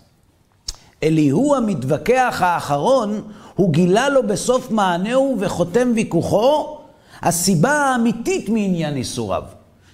אליהו 1.03 1.55
המתווכח 1.55 2.41
האחרון, 2.45 3.21
הוא 3.55 3.73
גילה 3.73 4.09
לו 4.09 4.27
בסוף 4.27 4.71
מענהו 4.71 5.37
וחותם 5.39 5.91
ויכוחו, 5.95 6.77
הסיבה 7.21 7.71
האמיתית 7.71 8.49
מעניין 8.49 8.95
איסוריו, 8.95 9.43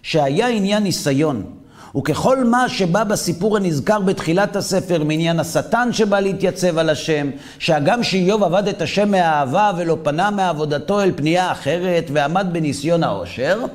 שהיה 0.02 0.48
עניין 0.48 0.84
ניסיון. 0.84 1.57
וככל 1.98 2.44
מה 2.44 2.70
שבא 2.70 3.04
בסיפור 3.04 3.58
הנזכר 3.58 4.00
בתחילת 4.00 4.56
הספר 4.56 5.04
מעניין 5.04 5.40
השטן 5.40 5.90
שבא 5.92 6.20
להתייצב 6.20 6.78
על 6.78 6.90
השם, 6.90 7.30
שהגם 7.60 8.04
שאיוב 8.04 8.44
עבד 8.44 8.68
את 8.68 8.82
השם 8.82 9.12
מאהבה 9.12 9.72
ולא 9.78 9.98
פנה 10.04 10.32
מעבודתו 10.32 11.02
אל 11.02 11.12
פנייה 11.16 11.52
אחרת 11.52 12.06
ועמד 12.14 12.48
בניסיון 12.52 13.04
העושר, 13.04 13.66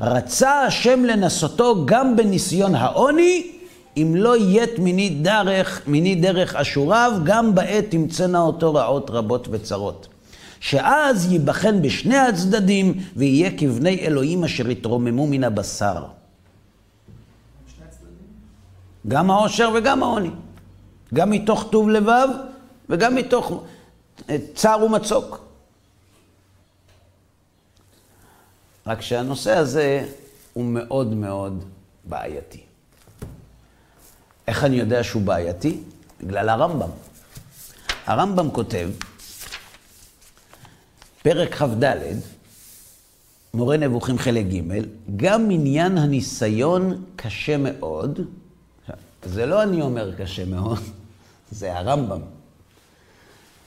רצה 0.00 0.60
השם 0.60 1.04
לנסותו 1.04 1.86
גם 1.86 2.16
בניסיון 2.16 2.74
העוני, 2.74 3.46
אם 3.96 4.12
לא 4.16 4.36
יית 4.36 4.78
מיני 4.78 5.08
דרך, 5.10 5.80
מיני 5.86 6.14
דרך 6.14 6.56
אשוריו, 6.56 7.12
גם 7.24 7.54
בעת 7.54 7.84
תמצאנה 7.88 8.40
אותו 8.40 8.74
רעות 8.74 9.10
רבות 9.10 9.48
וצרות. 9.50 10.08
שאז 10.60 11.32
ייבחן 11.32 11.82
בשני 11.82 12.16
הצדדים, 12.18 12.94
ויהיה 13.16 13.50
כבני 13.56 13.98
אלוהים 14.00 14.44
אשר 14.44 14.70
יתרוממו 14.70 15.26
מן 15.26 15.44
הבשר. 15.44 16.15
גם 19.08 19.30
העושר 19.30 19.70
וגם 19.74 20.02
העוני. 20.02 20.30
גם 21.14 21.30
מתוך 21.30 21.68
טוב 21.70 21.88
לבב 21.88 22.28
וגם 22.88 23.14
מתוך 23.14 23.64
אה, 24.30 24.36
צער 24.54 24.84
ומצוק. 24.84 25.46
רק 28.86 29.00
שהנושא 29.00 29.56
הזה 29.56 30.06
הוא 30.52 30.64
מאוד 30.64 31.14
מאוד 31.14 31.64
בעייתי. 32.04 32.60
איך 34.48 34.64
אני 34.64 34.76
יודע 34.76 35.04
שהוא 35.04 35.22
בעייתי? 35.22 35.80
בגלל 36.20 36.48
הרמב"ם. 36.48 36.90
הרמב"ם 38.06 38.50
כותב, 38.50 38.90
פרק 41.22 41.54
כ"ד, 41.54 41.84
מורה 43.54 43.76
נבוכים 43.76 44.18
חלק 44.18 44.46
ג', 44.46 44.62
גם 45.16 45.50
עניין 45.50 45.98
הניסיון 45.98 47.04
קשה 47.16 47.56
מאוד, 47.56 48.20
זה 49.26 49.46
לא 49.46 49.62
אני 49.62 49.82
אומר 49.82 50.14
קשה 50.14 50.44
מאוד, 50.44 50.78
זה 51.50 51.78
הרמב"ם. 51.78 52.20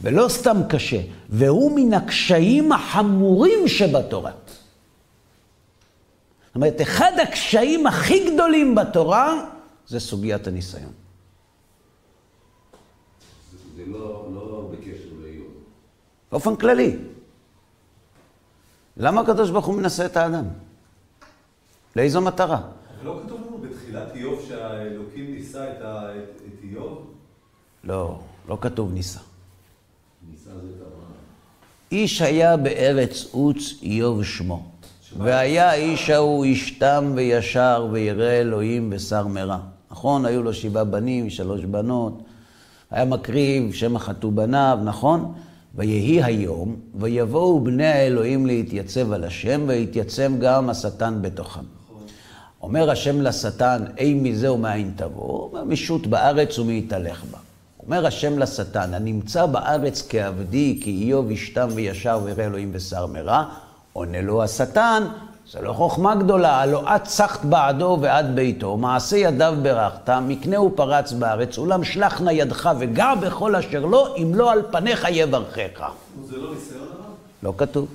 ולא 0.02 0.30
סתם 0.30 0.58
קשה, 0.70 1.02
והוא 1.30 1.72
מן 1.76 1.94
הקשיים 1.94 2.72
החמורים 2.72 3.68
שבתורה. 3.68 4.32
זאת 6.48 6.56
אומרת, 6.56 6.82
אחד 6.82 7.12
הקשיים 7.24 7.88
הכי 7.88 8.34
גדולים 8.34 8.76
בתורה 8.76 9.46
זה 9.88 10.00
סוגיית 10.00 10.48
הניסיון. 10.48 10.92
זה 13.76 13.84
לא, 13.88 14.28
לא 14.34 14.72
בקשר 14.72 15.10
לאיום. 15.22 15.52
באופן 16.32 16.56
כללי. 16.56 16.98
למה 18.98 19.22
הקדוש 19.22 19.50
ברוך 19.50 19.66
הוא 19.66 19.76
מנסה 19.76 20.06
את 20.06 20.18
האדם? 20.18 20.46
לאיזו 21.96 22.22
מטרה? 22.22 22.62
לא 23.04 23.20
כתוב. 23.26 23.49
בתחילת 23.90 24.16
איוב 24.16 24.46
שהאלוקים 24.48 25.34
ניסה 25.34 25.64
את 25.72 25.82
ה- 25.82 26.10
את 26.16 26.42
את 26.48 26.64
איוב? 26.64 27.02
לא, 27.84 28.20
לא 28.50 28.58
כתוב 28.62 28.94
ניסה. 28.94 29.20
ניסה 30.32 30.50
זה 30.54 30.68
תמר. 30.78 31.06
איש 31.92 32.22
היה 32.22 32.58
בארץ 32.58 33.26
עוץ 33.32 33.74
איוב 33.84 34.24
שמו. 34.24 34.64
והיה 35.18 35.70
האיש 35.70 36.10
ההוא 36.10 36.44
איש 36.44 36.72
תם 36.72 37.12
וישר 37.16 37.88
וירא 37.92 38.30
אלוהים 38.30 38.90
ושר 38.94 39.28
מרע. 39.28 39.58
נכון? 39.92 40.26
היו 40.26 40.44
לו 40.44 40.54
שבעה 40.54 40.84
בנים, 40.84 41.30
שלוש 41.30 41.66
בנות. 41.66 42.22
היה 42.92 43.06
מקריב 43.06 43.74
שם 43.74 43.98
חטאו 43.98 44.32
בניו, 44.32 44.80
נכון? 44.84 45.34
ויהי 45.76 46.24
היום, 46.24 46.76
ויבואו 46.96 47.64
בני 47.64 47.86
האלוהים 47.88 48.46
להתייצב 48.46 49.12
על 49.12 49.24
השם, 49.24 49.62
ויתייצב 49.68 50.32
גם 50.40 50.70
השטן 50.70 51.22
בתוכם. 51.22 51.64
אומר 52.62 52.92
השם 52.92 53.22
לשטן, 53.22 53.84
אי 53.98 54.14
מזה 54.14 54.52
ומאין 54.52 54.92
תבוא? 54.96 55.50
אומר, 55.50 55.64
משוט 55.64 56.08
בארץ 56.08 56.60
ומהתהלך 56.60 57.24
בה. 57.32 57.38
אומר 57.84 58.06
השם 58.06 58.40
לשטן, 58.40 58.94
הנמצא 58.94 59.46
בארץ 59.46 60.08
כעבדי, 60.10 60.80
כי 60.84 60.90
איוב 60.92 61.32
ישתם 61.32 61.68
וישר 61.72 62.20
וירא 62.24 62.44
אלוהים 62.44 62.70
ושר 62.74 63.06
מרע, 63.06 63.44
עונה 63.94 64.22
לו 64.22 64.44
השטן, 64.44 65.04
זה 65.52 65.62
לא 65.62 65.74
חוכמה 65.74 66.16
גדולה, 66.16 66.62
הלא 66.62 66.96
את 66.96 67.04
צחת 67.04 67.46
בעדו 67.46 67.98
ועד 68.02 68.36
ביתו, 68.36 68.78
מעשה 68.78 69.18
ידיו 69.18 69.56
ברכת, 69.62 70.10
מקנהו 70.10 70.72
פרץ 70.76 71.12
בארץ, 71.12 71.58
אולם 71.58 71.84
שלח 71.84 72.22
נא 72.22 72.32
ידך 72.32 72.70
וגע 72.80 73.16
בכל 73.16 73.56
אשר 73.56 73.86
לו, 73.86 74.16
אם 74.18 74.32
לא 74.36 74.52
על 74.52 74.62
פניך 74.72 75.08
יברכך. 75.10 75.92
זה 76.26 76.38
לא 76.38 76.54
ניסיון 76.54 76.82
הרב? 76.82 77.14
לא 77.44 77.54
כתוב. 77.58 77.88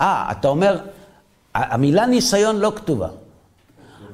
אה, 0.00 0.28
אתה 0.30 0.48
אומר, 0.48 0.78
המילה 1.54 2.06
ניסיון 2.06 2.56
לא 2.56 2.72
כתובה. 2.76 3.08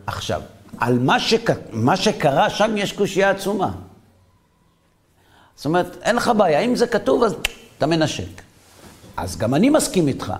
עכשיו, 0.06 0.42
על 0.78 0.98
מה, 0.98 1.20
שק... 1.20 1.50
מה 1.72 1.96
שקרה 1.96 2.50
שם 2.50 2.76
יש 2.76 2.92
קושייה 2.92 3.30
עצומה. 3.30 3.72
זאת 5.56 5.66
אומרת, 5.66 5.96
אין 6.02 6.16
לך 6.16 6.30
בעיה, 6.36 6.60
אם 6.60 6.76
זה 6.76 6.86
כתוב 6.86 7.22
אז 7.22 7.34
אתה 7.78 7.86
מנשק. 7.86 8.42
אז 9.16 9.36
גם 9.36 9.54
אני 9.54 9.70
מסכים 9.70 10.08
איתך. 10.08 10.32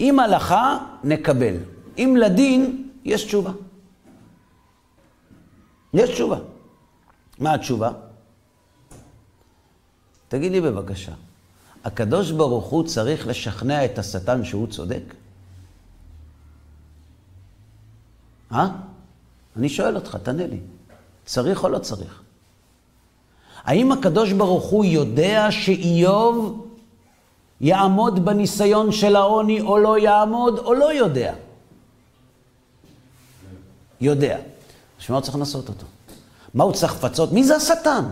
אם 0.00 0.20
הלכה, 0.20 0.78
נקבל. 1.04 1.54
אם 1.98 2.16
לדין, 2.18 2.88
יש 3.04 3.24
תשובה. 3.24 3.50
יש 5.94 6.10
תשובה. 6.10 6.38
מה 7.38 7.54
התשובה? 7.54 7.90
תגיד 10.28 10.52
לי 10.52 10.60
בבקשה, 10.60 11.12
הקדוש 11.84 12.30
ברוך 12.30 12.66
הוא 12.66 12.84
צריך 12.86 13.26
לשכנע 13.26 13.84
את 13.84 13.98
השטן 13.98 14.44
שהוא 14.44 14.66
צודק? 14.66 15.02
אה? 18.52 18.68
אני 19.56 19.68
שואל 19.68 19.96
אותך, 19.96 20.16
תענה 20.22 20.46
לי. 20.46 20.60
צריך 21.24 21.64
או 21.64 21.68
לא 21.68 21.78
צריך? 21.78 22.22
האם 23.64 23.92
הקדוש 23.92 24.32
ברוך 24.32 24.64
הוא 24.64 24.84
יודע 24.84 25.46
שאיוב 25.50 26.66
יעמוד 27.60 28.24
בניסיון 28.24 28.92
של 28.92 29.16
העוני 29.16 29.60
או 29.60 29.78
לא 29.78 29.98
יעמוד, 29.98 30.58
או 30.58 30.74
לא 30.74 30.92
יודע? 30.92 31.34
יודע. 34.00 34.38
בשביל 34.98 35.12
מה 35.12 35.18
הוא 35.18 35.24
צריך 35.24 35.36
לנסות 35.36 35.68
אותו? 35.68 35.86
מה 36.54 36.64
הוא 36.64 36.72
צריך 36.72 36.92
לפצות? 36.92 37.32
מי 37.32 37.44
זה 37.44 37.56
השטן? 37.56 38.04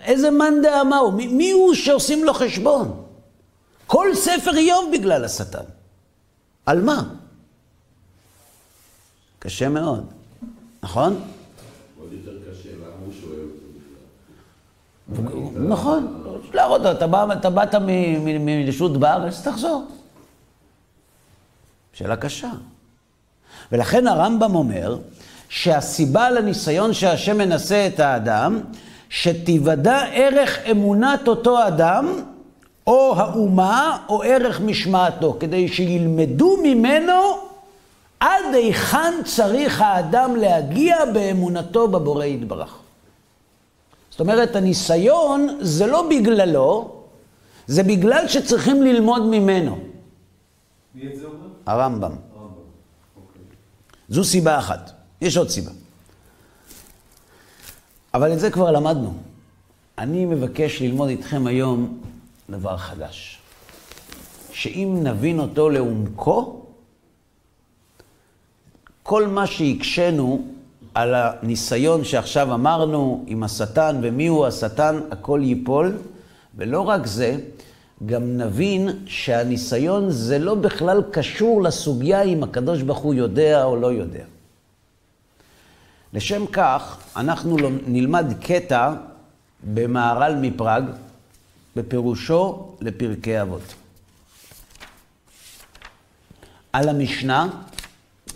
איזה 0.00 0.30
מאן 0.30 0.54
דאמה 0.62 0.96
הוא? 0.98 1.12
מי 1.12 1.50
הוא 1.50 1.74
שעושים 1.74 2.24
לו 2.24 2.34
חשבון? 2.34 3.04
כל 3.86 4.14
ספר 4.14 4.56
איוב 4.56 4.90
בגלל 4.92 5.24
השטן. 5.24 5.64
על 6.66 6.82
מה? 6.82 7.02
קשה 9.38 9.68
מאוד, 9.68 10.04
נכון? 10.82 11.20
עוד 12.00 12.08
יותר 12.12 12.30
קשה, 12.50 12.68
למה 12.76 12.86
הוא 13.04 13.12
שואל 13.20 13.40
אותו 13.40 13.66
בכלל? 15.52 15.62
נכון, 15.68 16.22
להראות 16.54 16.80
לו, 16.82 16.90
אתה 16.92 17.06
בא- 17.06 17.32
אתה 17.32 17.50
באת 17.50 17.74
מ- 17.74 17.86
מ- 18.24 18.46
מרשות 18.46 18.96
בארץ, 18.96 19.40
תחזור. 19.48 19.86
שאלה 21.92 22.16
קשה. 22.16 22.50
ולכן 23.72 24.06
הרמב"ם 24.06 24.54
אומר 24.54 24.98
שהסיבה 25.48 26.30
לניסיון 26.30 26.92
שהשם 26.94 27.38
מנסה 27.38 27.86
את 27.86 28.00
האדם, 28.00 28.60
שתיוודע 29.08 29.98
ערך 30.12 30.58
אמונת 30.70 31.28
אותו 31.28 31.66
אדם, 31.66 32.12
או 32.86 33.14
האומה, 33.16 33.98
או 34.08 34.22
ערך 34.22 34.60
משמעתו, 34.60 35.36
כדי 35.40 35.68
שילמדו 35.68 36.56
ממנו 36.62 37.47
עד 38.20 38.54
היכן 38.54 39.14
צריך 39.24 39.80
האדם 39.80 40.36
להגיע 40.36 40.96
באמונתו 41.12 41.88
בבורא 41.88 42.24
יתברך. 42.24 42.78
זאת 44.10 44.20
אומרת, 44.20 44.56
הניסיון 44.56 45.58
זה 45.60 45.86
לא 45.86 46.08
בגללו, 46.10 47.02
זה 47.66 47.82
בגלל 47.82 48.28
שצריכים 48.28 48.82
ללמוד 48.82 49.22
ממנו. 49.22 49.78
מי 50.94 51.12
את 51.12 51.16
זה 51.18 51.26
אומר? 51.26 51.36
הרמב"ם. 51.66 52.02
הרמב"ם. 52.02 52.12
אוקיי. 53.16 53.42
זו 54.08 54.24
סיבה 54.24 54.58
אחת. 54.58 54.90
יש 55.20 55.36
עוד 55.36 55.48
סיבה. 55.48 55.70
אבל 58.14 58.32
את 58.32 58.40
זה 58.40 58.50
כבר 58.50 58.70
למדנו. 58.70 59.14
אני 59.98 60.24
מבקש 60.24 60.82
ללמוד 60.82 61.08
איתכם 61.08 61.46
היום 61.46 62.00
דבר 62.50 62.76
חדש. 62.76 63.38
שאם 64.52 65.00
נבין 65.02 65.38
אותו 65.38 65.70
לעומקו, 65.70 66.67
כל 69.08 69.26
מה 69.26 69.46
שהקשינו 69.46 70.44
על 70.94 71.14
הניסיון 71.14 72.04
שעכשיו 72.04 72.54
אמרנו 72.54 73.24
עם 73.26 73.42
השטן 73.42 74.00
ומיהו 74.02 74.46
השטן, 74.46 75.00
הכל 75.10 75.40
ייפול. 75.42 75.96
ולא 76.54 76.80
רק 76.80 77.06
זה, 77.06 77.36
גם 78.06 78.36
נבין 78.36 78.88
שהניסיון 79.06 80.10
זה 80.10 80.38
לא 80.38 80.54
בכלל 80.54 81.02
קשור 81.10 81.62
לסוגיה 81.62 82.22
אם 82.22 82.42
הקדוש 82.42 82.82
ברוך 82.82 82.98
הוא 82.98 83.14
יודע 83.14 83.64
או 83.64 83.76
לא 83.76 83.86
יודע. 83.86 84.24
לשם 86.12 86.46
כך, 86.46 86.98
אנחנו 87.16 87.58
לא- 87.58 87.70
נלמד 87.86 88.26
קטע 88.40 88.94
במהר"ל 89.74 90.34
מפראג, 90.40 90.84
בפירושו 91.76 92.68
לפרקי 92.80 93.42
אבות. 93.42 93.74
על 96.72 96.88
המשנה, 96.88 97.48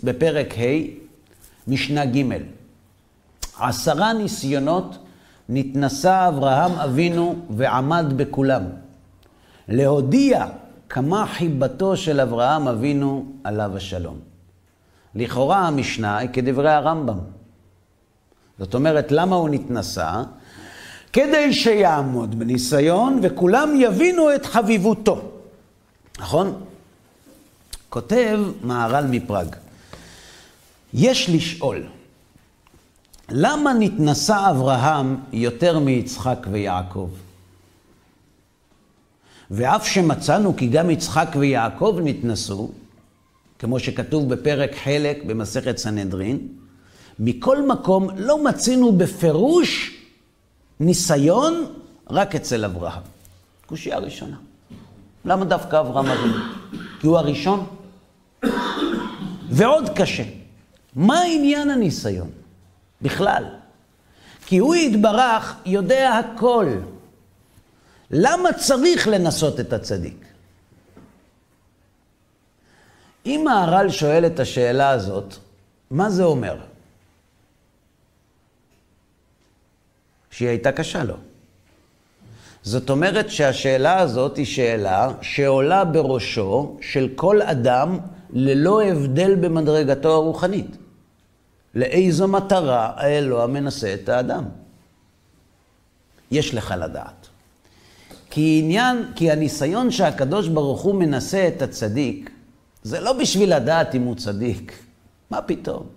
בפרק 0.03 0.53
ה', 0.57 0.87
משנה 1.67 2.05
ג' 2.05 2.23
עשרה 3.59 4.13
ניסיונות 4.13 4.97
נתנסה 5.49 6.27
אברהם 6.27 6.71
אבינו 6.71 7.35
ועמד 7.49 8.05
בכולם. 8.15 8.63
להודיע 9.67 10.45
כמה 10.89 11.25
חיבתו 11.27 11.97
של 11.97 12.19
אברהם 12.19 12.67
אבינו 12.67 13.25
עליו 13.43 13.77
השלום. 13.77 14.19
לכאורה 15.15 15.67
המשנה 15.67 16.17
היא 16.17 16.29
כדברי 16.33 16.71
הרמב"ם. 16.71 17.17
זאת 18.59 18.73
אומרת, 18.73 19.11
למה 19.11 19.35
הוא 19.35 19.49
נתנסה? 19.49 20.23
כדי 21.13 21.53
שיעמוד 21.53 22.39
בניסיון 22.39 23.19
וכולם 23.21 23.69
יבינו 23.75 24.35
את 24.35 24.45
חביבותו. 24.45 25.21
נכון? 26.19 26.61
כותב 27.89 28.39
מהר"ל 28.61 29.05
מפראג, 29.09 29.55
יש 30.93 31.29
לשאול, 31.29 31.83
למה 33.29 33.73
נתנסה 33.73 34.49
אברהם 34.49 35.17
יותר 35.33 35.79
מיצחק 35.79 36.47
ויעקב? 36.51 37.09
ואף 39.51 39.87
שמצאנו 39.87 40.55
כי 40.55 40.67
גם 40.67 40.89
יצחק 40.89 41.27
ויעקב 41.39 41.99
נתנסו, 42.03 42.71
כמו 43.59 43.79
שכתוב 43.79 44.33
בפרק 44.33 44.75
חלק 44.83 45.23
במסכת 45.23 45.77
סנהדרין, 45.77 46.47
מכל 47.19 47.67
מקום 47.67 48.09
לא 48.17 48.43
מצינו 48.43 48.91
בפירוש 48.91 49.97
ניסיון 50.79 51.65
רק 52.09 52.35
אצל 52.35 52.65
אברהם. 52.65 53.01
קושייה 53.65 53.97
ראשונה. 53.97 54.37
למה 55.25 55.45
דווקא 55.45 55.79
אברהם 55.79 56.05
אבינו? 56.05 56.37
כי 56.99 57.07
הוא 57.07 57.17
הראשון? 57.17 57.65
ועוד 59.49 59.89
קשה, 59.95 60.23
מה 60.95 61.21
עניין 61.21 61.69
הניסיון? 61.69 62.31
בכלל. 63.01 63.43
כי 64.45 64.57
הוא 64.57 64.75
יתברך 64.75 65.55
יודע 65.65 66.11
הכל. 66.19 66.67
למה 68.11 68.53
צריך 68.53 69.07
לנסות 69.07 69.59
את 69.59 69.73
הצדיק? 69.73 70.25
אם 73.25 73.41
מהר"ל 73.45 73.89
שואל 73.89 74.25
את 74.25 74.39
השאלה 74.39 74.89
הזאת, 74.89 75.35
מה 75.91 76.09
זה 76.09 76.23
אומר? 76.23 76.57
שהיא 80.31 80.49
הייתה 80.49 80.71
קשה 80.71 81.03
לו. 81.03 81.15
זאת 82.63 82.89
אומרת 82.89 83.29
שהשאלה 83.29 83.99
הזאת 83.99 84.37
היא 84.37 84.45
שאלה 84.45 85.09
שעולה 85.21 85.85
בראשו 85.85 86.77
של 86.81 87.09
כל 87.15 87.41
אדם 87.41 87.99
ללא 88.33 88.83
הבדל 88.83 89.35
במדרגתו 89.35 90.13
הרוחנית. 90.13 90.77
לאיזו 91.75 92.27
מטרה 92.27 92.91
האלוה 92.95 93.47
מנסה 93.47 93.93
את 93.93 94.09
האדם. 94.09 94.43
יש 96.31 96.53
לך 96.53 96.73
לדעת. 96.79 97.27
כי 98.29 98.59
עניין, 98.63 99.11
כי 99.15 99.31
הניסיון 99.31 99.91
שהקדוש 99.91 100.47
ברוך 100.47 100.81
הוא 100.81 100.95
מנסה 100.95 101.47
את 101.47 101.61
הצדיק, 101.61 102.29
זה 102.83 102.99
לא 102.99 103.13
בשביל 103.13 103.55
לדעת 103.55 103.95
אם 103.95 104.01
הוא 104.01 104.15
צדיק. 104.15 104.73
מה 105.29 105.41
פתאום? 105.41 105.87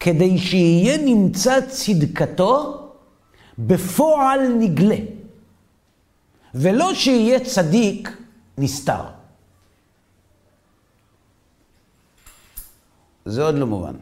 כדי 0.00 0.38
שיהיה 0.38 0.98
נמצא 0.98 1.60
צדקתו 1.68 2.80
בפועל 3.58 4.48
נגלה, 4.48 4.96
ולא 6.54 6.94
שיהיה 6.94 7.44
צדיק 7.44 8.10
נסתר. 8.58 9.04
זה 13.24 13.42
עוד 13.42 13.54
לא 13.54 13.66
מובן. 13.66 13.94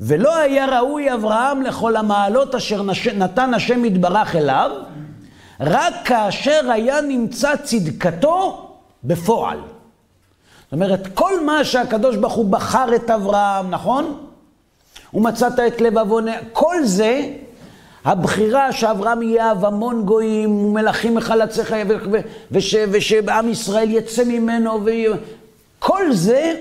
ולא 0.00 0.36
היה 0.36 0.78
ראוי 0.78 1.14
אברהם 1.14 1.62
לכל 1.62 1.96
המעלות 1.96 2.54
אשר 2.54 2.82
נתן 3.14 3.54
השם 3.54 3.84
יתברך 3.84 4.36
אליו, 4.36 4.70
רק 5.60 5.94
כאשר 6.04 6.70
היה 6.70 7.00
נמצא 7.00 7.56
צדקתו 7.56 8.68
בפועל. 9.04 9.58
זאת 10.64 10.72
אומרת, 10.72 11.08
כל 11.14 11.44
מה 11.44 11.64
שהקדוש 11.64 12.16
ברוך 12.16 12.32
הוא 12.32 12.50
בחר 12.50 12.94
את 12.94 13.10
אברהם, 13.10 13.70
נכון? 13.70 14.26
ומצאת 15.14 15.60
את 15.60 15.80
לב 15.80 15.98
עוונה, 15.98 16.32
כל 16.52 16.76
זה, 16.84 17.30
הבחירה 18.04 18.72
שאברהם 18.72 19.22
יהיה 19.22 19.52
אב 19.52 19.64
המון 19.64 20.04
גויים 20.04 20.64
ומלכים 20.64 21.14
מחלציך 21.14 21.74
ושעם 22.50 23.48
ישראל 23.48 23.90
יצא 23.90 24.24
ממנו, 24.24 24.80
ו... 24.84 24.90
כל 25.78 26.12
זה 26.12 26.54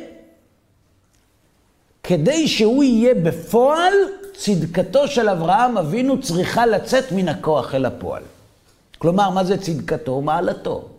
כדי 2.03 2.47
שהוא 2.47 2.83
יהיה 2.83 3.13
בפועל, 3.13 3.93
צדקתו 4.35 5.07
של 5.07 5.29
אברהם 5.29 5.77
אבינו 5.77 6.21
צריכה 6.21 6.65
לצאת 6.65 7.11
מן 7.11 7.27
הכוח 7.27 7.75
אל 7.75 7.85
הפועל. 7.85 8.23
כלומר, 8.97 9.29
מה 9.29 9.43
זה 9.43 9.57
צדקתו? 9.57 10.21
מעלתו. 10.21 10.89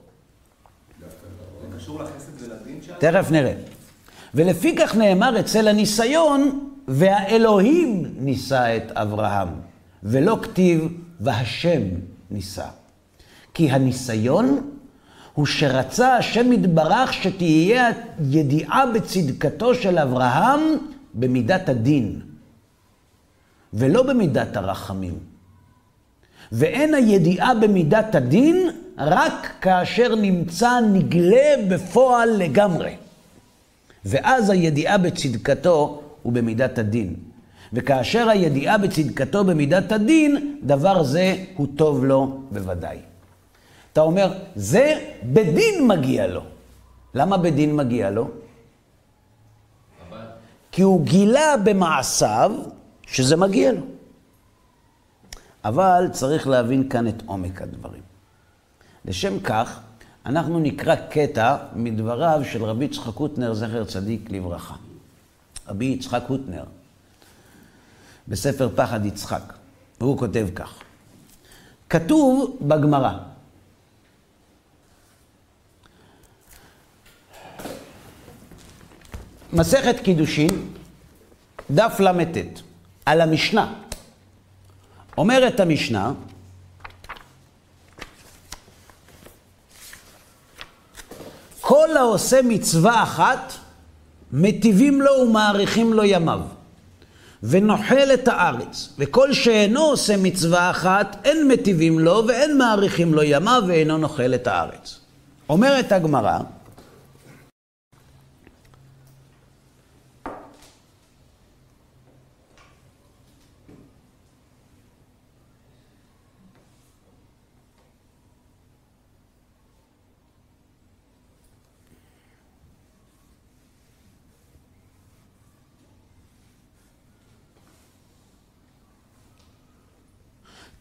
תכף 2.98 3.30
נראה. 3.30 3.52
ולפיכך 4.34 4.96
נאמר 4.96 5.40
אצל 5.40 5.68
הניסיון, 5.68 6.68
והאלוהים 6.88 8.14
ניסה 8.18 8.76
את 8.76 8.92
אברהם, 8.92 9.48
ולא 10.02 10.38
כתיב 10.42 10.88
והשם 11.20 11.82
ניסה. 12.30 12.66
כי 13.54 13.70
הניסיון 13.70 14.70
הוא 15.34 15.46
שרצה 15.46 16.16
השם 16.16 16.52
יתברך 16.52 17.12
שתהיה 17.12 17.90
ידיעה 18.30 18.86
בצדקתו 18.86 19.74
של 19.74 19.98
אברהם 19.98 20.60
במידת 21.14 21.68
הדין, 21.68 22.20
ולא 23.74 24.02
במידת 24.02 24.56
הרחמים. 24.56 25.18
ואין 26.52 26.94
הידיעה 26.94 27.54
במידת 27.54 28.14
הדין 28.14 28.70
רק 28.98 29.52
כאשר 29.60 30.14
נמצא 30.14 30.80
נגלה 30.92 31.54
בפועל 31.68 32.28
לגמרי. 32.38 32.94
ואז 34.04 34.50
הידיעה 34.50 34.98
בצדקתו 34.98 36.02
הוא 36.22 36.32
במידת 36.32 36.78
הדין. 36.78 37.14
וכאשר 37.72 38.28
הידיעה 38.28 38.78
בצדקתו 38.78 39.44
במידת 39.44 39.92
הדין, 39.92 40.58
דבר 40.62 41.02
זה 41.02 41.36
הוא 41.56 41.66
טוב 41.76 42.04
לו 42.04 42.40
בוודאי. 42.50 42.98
אתה 43.92 44.00
אומר, 44.00 44.32
זה 44.56 44.98
בדין 45.24 45.88
מגיע 45.88 46.26
לו. 46.26 46.40
למה 47.14 47.36
בדין 47.36 47.76
מגיע 47.76 48.10
לו? 48.10 48.30
כי 50.74 50.82
הוא 50.82 51.06
גילה 51.06 51.56
במעשיו 51.64 52.52
שזה 53.06 53.36
מגיע 53.36 53.72
לו. 53.72 53.80
אבל 55.64 56.08
צריך 56.12 56.46
להבין 56.46 56.88
כאן 56.88 57.08
את 57.08 57.22
עומק 57.26 57.62
הדברים. 57.62 58.02
לשם 59.04 59.40
כך, 59.40 59.80
אנחנו 60.26 60.60
נקרא 60.60 60.94
קטע 61.10 61.56
מדבריו 61.74 62.40
של 62.52 62.64
רבי 62.64 62.84
יצחק 62.84 63.16
הוטנר, 63.16 63.54
זכר 63.54 63.84
צדיק 63.84 64.30
לברכה. 64.30 64.74
רבי 65.68 65.84
יצחק 65.84 66.22
הוטנר, 66.28 66.64
בספר 68.28 68.68
פחד 68.74 69.06
יצחק, 69.06 69.52
והוא 70.00 70.18
כותב 70.18 70.46
כך: 70.54 70.74
כתוב 71.90 72.56
בגמרא, 72.60 73.18
מסכת 79.54 80.00
קידושין, 80.00 80.50
דף 81.70 82.00
ל"ט, 82.00 82.60
על 83.06 83.20
המשנה. 83.20 83.72
אומרת 85.18 85.60
המשנה, 85.60 86.12
כל 91.60 91.96
העושה 91.96 92.40
מצווה 92.44 93.02
אחת, 93.02 93.52
מטיבים 94.32 95.00
לו 95.00 95.12
ומאריכים 95.12 95.92
לו 95.92 96.04
ימיו, 96.04 96.40
ונוחל 97.42 98.08
את 98.14 98.28
הארץ. 98.28 98.88
וכל 98.98 99.32
שאינו 99.32 99.80
עושה 99.80 100.16
מצווה 100.16 100.70
אחת, 100.70 101.16
אין 101.24 101.48
מטיבים 101.48 101.98
לו 101.98 102.24
ואין 102.28 102.58
מאריכים 102.58 103.14
לו 103.14 103.22
ימיו, 103.22 103.62
ואינו 103.66 103.98
נוחל 103.98 104.34
את 104.34 104.46
הארץ. 104.46 105.00
אומרת 105.48 105.92
הגמרא, 105.92 106.38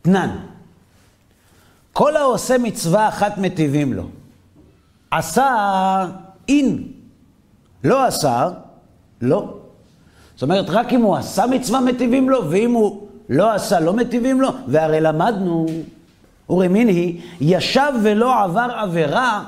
תנן. 0.03 0.37
כל 1.93 2.17
העושה 2.17 2.57
מצווה 2.57 3.07
אחת 3.07 3.37
מטיבים 3.37 3.93
לו. 3.93 4.09
עשה 5.11 6.05
אין, 6.47 6.87
לא 7.83 8.05
עשה, 8.05 8.49
לא. 9.21 9.57
זאת 10.35 10.43
אומרת, 10.43 10.69
רק 10.69 10.93
אם 10.93 11.01
הוא 11.01 11.15
עשה 11.15 11.45
מצווה 11.45 11.81
מטיבים 11.81 12.29
לו, 12.29 12.49
ואם 12.49 12.71
הוא 12.71 13.07
לא 13.29 13.51
עשה, 13.51 13.79
לא 13.79 13.93
מטיבים 13.93 14.41
לו, 14.41 14.49
והרי 14.67 15.01
למדנו, 15.01 15.65
אורי 16.49 16.67
מיני, 16.67 17.21
ישב 17.41 17.93
ולא 18.03 18.43
עבר 18.43 18.67
עבירה, 18.75 19.43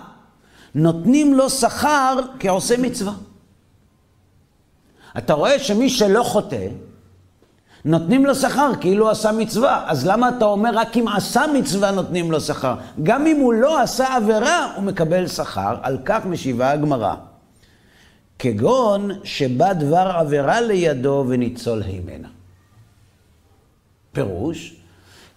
נותנים 0.76 1.34
לו 1.34 1.50
שכר 1.50 2.20
כעושה 2.40 2.78
מצווה. 2.78 3.14
אתה 5.18 5.34
רואה 5.34 5.60
שמי 5.60 5.90
שלא 5.90 6.24
חוטא, 6.24 6.68
נותנים 7.86 8.26
לו 8.26 8.36
שכר 8.36 8.72
כאילו 8.80 9.10
עשה 9.10 9.32
מצווה. 9.32 9.84
אז 9.88 10.08
למה 10.08 10.30
אתה 10.38 10.46
אומר 10.46 10.70
רק 10.74 10.98
אם 10.98 11.08
עשה 11.08 11.44
מצווה 11.54 11.92
נותנים 11.92 12.32
לו 12.32 12.42
שכר? 12.42 12.76
גם 13.04 13.28
אם 13.28 13.40
הוא 13.40 13.54
לא 13.54 13.82
עשה 13.82 14.16
עבירה, 14.16 14.76
הוא 14.76 14.84
מקבל 14.84 15.28
שכר. 15.28 15.76
על 15.82 15.98
כך 16.06 16.26
משיבה 16.26 16.72
הגמרא. 16.72 17.16
כגון 18.40 19.12
שבא 19.24 19.74
דבר 19.74 20.12
עבירה 20.16 20.62
לידו 20.62 21.26
וניצול 21.28 21.84
הימנה. 21.84 22.28
פירוש, 24.12 24.76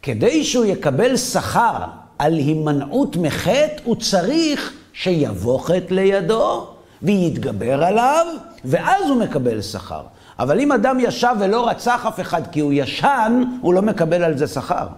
כדי 0.02 0.44
שהוא 0.44 0.64
יקבל 0.64 1.16
שכר 1.16 1.84
על 2.18 2.34
הימנעות 2.34 3.16
מחטא, 3.16 3.82
הוא 3.84 3.96
צריך 3.96 4.72
שיבוא 4.92 5.60
חטא 5.60 5.94
לידו 5.94 6.66
ויתגבר 7.02 7.84
עליו, 7.84 8.26
ואז 8.64 9.10
הוא 9.10 9.20
מקבל 9.20 9.62
שכר. 9.62 10.02
אבל 10.38 10.60
אם 10.60 10.72
אדם 10.72 11.00
ישב 11.00 11.34
ולא 11.40 11.68
רצח 11.68 12.06
אף 12.06 12.20
אחד 12.20 12.46
כי 12.52 12.60
הוא 12.60 12.72
ישן, 12.72 13.42
הוא 13.60 13.74
לא 13.74 13.82
מקבל 13.82 14.24
על 14.24 14.38
זה 14.38 14.46
שכר. 14.46 14.88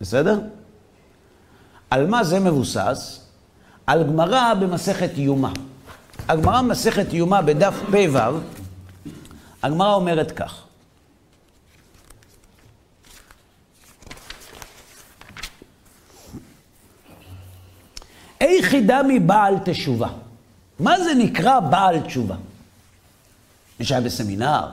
בסדר? 0.00 0.40
על 1.90 2.06
מה 2.06 2.24
זה 2.24 2.40
מבוסס? 2.40 3.26
על 3.86 4.02
גמרא 4.02 4.54
במסכת 4.54 5.10
יומא. 5.16 5.48
הגמרא 6.28 6.62
במסכת 6.62 7.12
יומא 7.12 7.40
בדף 7.40 7.74
פ"ו, 7.90 8.38
הגמרא 9.62 9.94
אומרת 9.94 10.30
כך: 10.30 10.62
איך 18.40 18.74
ידע 18.74 19.00
מבעל 19.08 19.54
תשובה? 19.64 20.08
מה 20.80 21.00
זה 21.00 21.14
נקרא 21.14 21.60
בעל 21.60 22.00
תשובה? 22.00 22.34
מי 23.80 23.86
שהיה 23.86 24.00
בסמינר. 24.00 24.66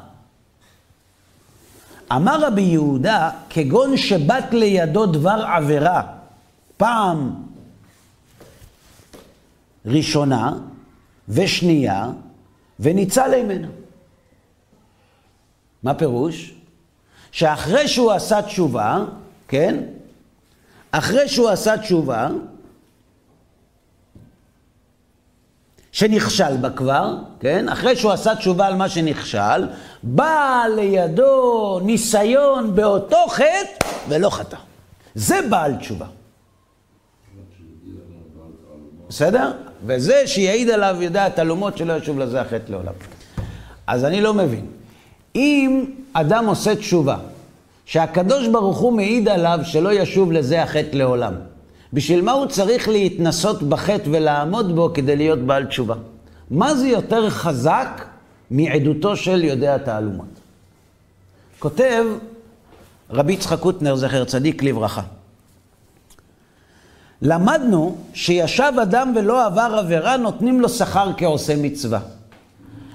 אמר 2.12 2.46
רבי 2.48 2.62
יהודה, 2.62 3.30
כגון 3.50 3.98
שבת 3.98 4.43
לידו 4.52 5.06
דבר 5.06 5.46
עבירה 5.56 6.04
פעם 6.78 7.36
ראשונה, 9.86 10.54
ושנייה, 11.30 12.10
וניצל 12.80 13.43
ממנה. 13.43 13.67
מה 15.84 15.93
פירוש? 15.93 16.54
שאחרי 17.32 17.88
שהוא 17.88 18.12
עשה 18.12 18.41
תשובה, 18.41 19.06
כן? 19.48 19.84
אחרי 20.91 21.30
שהוא 21.30 21.50
עשה 21.50 21.78
תשובה, 21.78 22.30
שנכשל 25.97 26.57
בה 26.57 26.69
כבר, 26.69 27.15
כן? 27.39 27.69
אחרי 27.69 27.95
שהוא 27.95 28.12
עשה 28.12 28.36
תשובה 28.36 28.67
על 28.67 28.75
מה 28.75 28.89
שנכשל, 28.89 29.67
בא 30.03 30.63
לידו 30.75 31.79
ניסיון 31.83 32.75
באותו 32.75 33.17
חטא 33.29 33.88
ולא 34.10 34.29
חטא. 34.29 34.57
זה 35.15 35.39
בעל 35.49 35.75
תשובה. 35.75 36.05
בסדר? 39.10 39.51
וזה 39.86 40.27
שיעיד 40.27 40.69
עליו 40.69 40.97
יודע 40.99 41.29
תעלומות 41.29 41.77
שלא 41.77 41.93
ישוב 41.93 42.19
לזה 42.19 42.41
החטא 42.41 42.71
לעולם. 42.71 42.93
אז 43.88 44.05
אני 44.05 44.21
לא 44.21 44.33
מבין. 44.33 44.65
אם 45.36 45.86
אדם 46.13 46.47
עושה 46.47 46.75
תשובה, 46.75 47.17
שהקדוש 47.86 48.47
ברוך 48.47 48.77
הוא 48.77 48.93
מעיד 48.93 49.29
עליו 49.29 49.60
שלא 49.63 49.93
ישוב 49.93 50.31
לזה 50.31 50.63
החטא 50.63 50.95
לעולם, 50.95 51.33
בשביל 51.93 52.21
מה 52.21 52.32
הוא 52.32 52.45
צריך 52.45 52.89
להתנסות 52.89 53.63
בחטא 53.63 54.10
ולעמוד 54.12 54.76
בו 54.76 54.91
כדי 54.93 55.15
להיות 55.15 55.39
בעל 55.39 55.65
תשובה? 55.65 55.95
מה 56.52 56.76
זה 56.76 56.88
יותר 56.88 57.30
חזק 57.30 58.06
מעדותו 58.52 59.15
של 59.15 59.43
יודע 59.43 59.78
תעלומות? 59.78 60.39
כותב 61.60 62.06
רבי 63.10 63.34
יצחק 63.34 63.60
קוטנר, 63.60 63.95
זכר 63.95 64.26
צדיק 64.26 64.63
לברכה. 64.63 65.02
למדנו 67.21 67.97
שישב 68.13 68.73
אדם 68.82 69.13
ולא 69.15 69.45
עבר 69.45 69.76
עבירה, 69.80 70.17
נותנים 70.17 70.62
לו 70.62 70.69
שכר 70.69 71.12
כעושה 71.17 71.56
מצווה. 71.56 72.00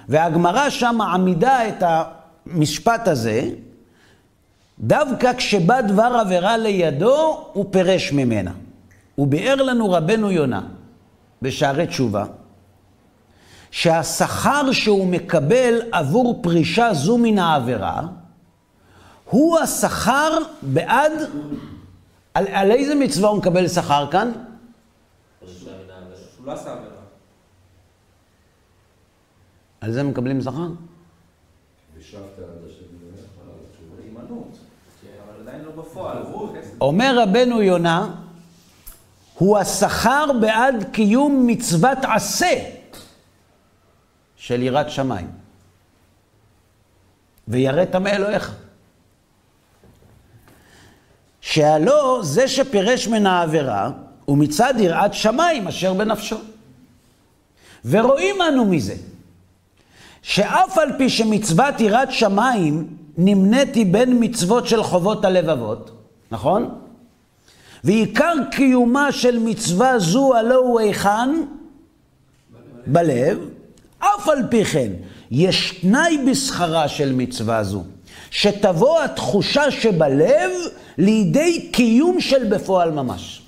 והגמרא 0.08 0.70
שם 0.70 1.00
עמידה 1.00 1.68
את 1.68 1.82
המשפט 1.86 3.08
הזה, 3.08 3.50
דווקא 4.80 5.32
כשבא 5.36 5.80
דבר 5.80 6.16
עבירה 6.20 6.56
לידו, 6.56 7.46
הוא 7.52 7.66
פירש 7.70 8.12
ממנה. 8.12 8.52
הוא 9.14 9.26
ביאר 9.26 9.54
לנו 9.54 9.90
רבנו 9.90 10.30
יונה 10.30 10.60
בשערי 11.42 11.86
תשובה, 11.86 12.24
שהשכר 13.70 14.72
שהוא 14.72 15.06
מקבל 15.06 15.80
עבור 15.92 16.40
פרישה 16.42 16.94
זו 16.94 17.18
מן 17.18 17.38
העבירה, 17.38 18.00
הוא 19.24 19.58
השכר 19.58 20.38
בעד, 20.62 21.12
על, 22.34 22.46
על 22.46 22.70
איזה 22.70 22.94
מצווה 22.94 23.28
הוא 23.28 23.38
מקבל 23.38 23.68
שכר 23.68 24.10
כאן? 24.10 24.32
על 29.80 29.92
זה 29.92 30.02
מקבלים 30.02 30.40
שכר? 30.40 30.68
עדיין 35.42 35.64
לא. 35.64 35.72
אומר 36.80 37.18
רבנו 37.22 37.62
יונה, 37.62 38.21
הוא 39.34 39.58
השכר 39.58 40.26
בעד 40.40 40.84
קיום 40.92 41.46
מצוות 41.46 41.98
עשה 42.02 42.58
של 44.36 44.62
יראת 44.62 44.90
שמיים. 44.90 45.30
ויראת 47.48 47.96
מאלוהיך. 47.96 48.54
שהלא 51.40 52.20
זה 52.22 52.48
שפירש 52.48 53.08
מן 53.08 53.26
העבירה 53.26 53.90
הוא 54.24 54.38
מצד 54.38 54.74
יראת 54.78 55.14
שמיים 55.14 55.68
אשר 55.68 55.94
בנפשו. 55.94 56.36
ורואים 57.84 58.42
אנו 58.42 58.64
מזה, 58.64 58.94
שאף 60.22 60.78
על 60.78 60.98
פי 60.98 61.10
שמצוות 61.10 61.80
יראת 61.80 62.12
שמיים 62.12 62.96
נמניתי 63.18 63.84
בין 63.84 64.16
מצוות 64.20 64.66
של 64.66 64.82
חובות 64.82 65.24
הלבבות, 65.24 65.90
נכון? 66.30 66.78
ועיקר 67.84 68.34
קיומה 68.50 69.12
של 69.12 69.38
מצווה 69.38 69.98
זו 69.98 70.34
הלא 70.34 70.54
הוא 70.54 70.80
היכן? 70.80 71.30
בלב. 72.86 73.38
אף 73.98 74.28
על 74.28 74.38
פי 74.50 74.64
כן, 74.64 74.92
יש 75.30 75.80
תנאי 75.80 76.18
בשכרה 76.30 76.88
של 76.88 77.12
מצווה 77.12 77.64
זו, 77.64 77.84
שתבוא 78.30 79.02
התחושה 79.02 79.70
שבלב 79.70 80.50
לידי 80.98 81.70
קיום 81.72 82.20
של 82.20 82.48
בפועל 82.48 82.90
ממש. 82.90 83.42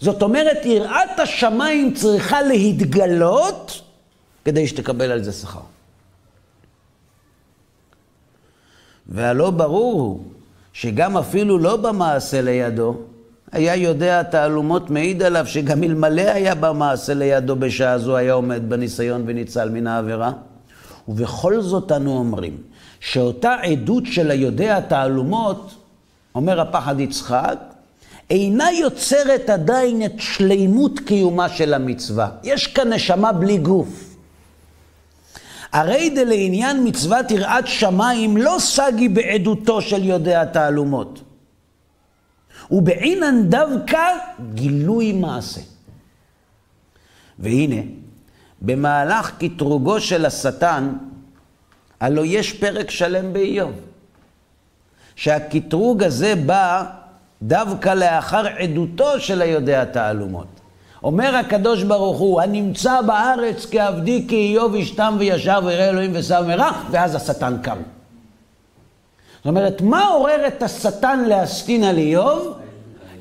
זאת 0.00 0.22
אומרת, 0.22 0.66
יראת 0.66 1.20
השמיים 1.20 1.94
צריכה 1.94 2.42
להתגלות 2.42 3.82
כדי 4.44 4.66
שתקבל 4.66 5.10
על 5.10 5.22
זה 5.22 5.32
שכר. 5.32 5.60
והלא 9.08 9.50
ברור 9.50 10.00
הוא 10.00 10.20
שגם 10.72 11.16
אפילו 11.16 11.58
לא 11.58 11.76
במעשה 11.76 12.42
לידו, 12.42 12.96
היה 13.52 13.76
יודע 13.76 14.22
תעלומות 14.22 14.90
מעיד 14.90 15.22
עליו 15.22 15.46
שגם 15.46 15.82
אלמלא 15.82 16.20
היה 16.20 16.54
במעשה 16.54 17.14
לידו 17.14 17.56
בשעה 17.56 17.98
זו 17.98 18.16
היה 18.16 18.32
עומד 18.32 18.68
בניסיון 18.68 19.22
וניצל 19.26 19.68
מן 19.68 19.86
העבירה. 19.86 20.32
ובכל 21.08 21.60
זאת 21.60 21.92
אנו 21.92 22.18
אומרים 22.18 22.56
שאותה 23.00 23.54
עדות 23.54 24.02
של 24.06 24.30
היודע 24.30 24.80
תעלומות, 24.80 25.74
אומר 26.34 26.60
הפחד 26.60 27.00
יצחק, 27.00 27.58
אינה 28.30 28.72
יוצרת 28.72 29.50
עדיין 29.50 30.04
את 30.04 30.12
שלימות 30.18 31.00
קיומה 31.00 31.48
של 31.48 31.74
המצווה. 31.74 32.28
יש 32.42 32.66
כאן 32.66 32.92
נשמה 32.92 33.32
בלי 33.32 33.58
גוף. 33.58 34.16
הרי 35.72 36.10
דלעניין 36.10 36.88
מצוות 36.88 37.30
יראת 37.30 37.66
שמיים 37.66 38.36
לא 38.36 38.56
סגי 38.58 39.08
בעדותו 39.08 39.82
של 39.82 40.04
יודע 40.04 40.44
תעלומות. 40.44 41.20
ובעינן 42.70 43.48
דווקא 43.48 44.02
גילוי 44.54 45.12
מעשה. 45.12 45.60
והנה, 47.38 47.82
במהלך 48.62 49.32
קטרוגו 49.38 50.00
של 50.00 50.26
השטן, 50.26 50.92
הלא 52.00 52.22
יש 52.24 52.52
פרק 52.52 52.90
שלם 52.90 53.32
באיוב. 53.32 53.72
שהקטרוג 55.16 56.02
הזה 56.02 56.34
בא 56.46 56.84
דווקא 57.42 57.88
לאחר 57.88 58.46
עדותו 58.46 59.20
של 59.20 59.42
היודע 59.42 59.84
תעלומות. 59.84 60.46
אומר 61.02 61.36
הקדוש 61.36 61.82
ברוך 61.82 62.18
הוא, 62.18 62.40
הנמצא 62.40 63.00
בארץ 63.00 63.66
כעבדי 63.70 64.24
כאיוב 64.28 64.74
ישתם 64.74 65.16
וישר 65.18 65.60
ויראה 65.64 65.88
אלוהים 65.88 66.10
ושם 66.14 66.44
מרע, 66.46 66.70
ואז 66.90 67.14
השטן 67.14 67.56
קם. 67.62 67.78
זאת 69.36 69.46
אומרת, 69.46 69.80
מה 69.80 70.06
עורר 70.06 70.46
את 70.46 70.62
השטן 70.62 71.24
להסטין 71.24 71.84
על 71.84 71.98
איוב? 71.98 72.55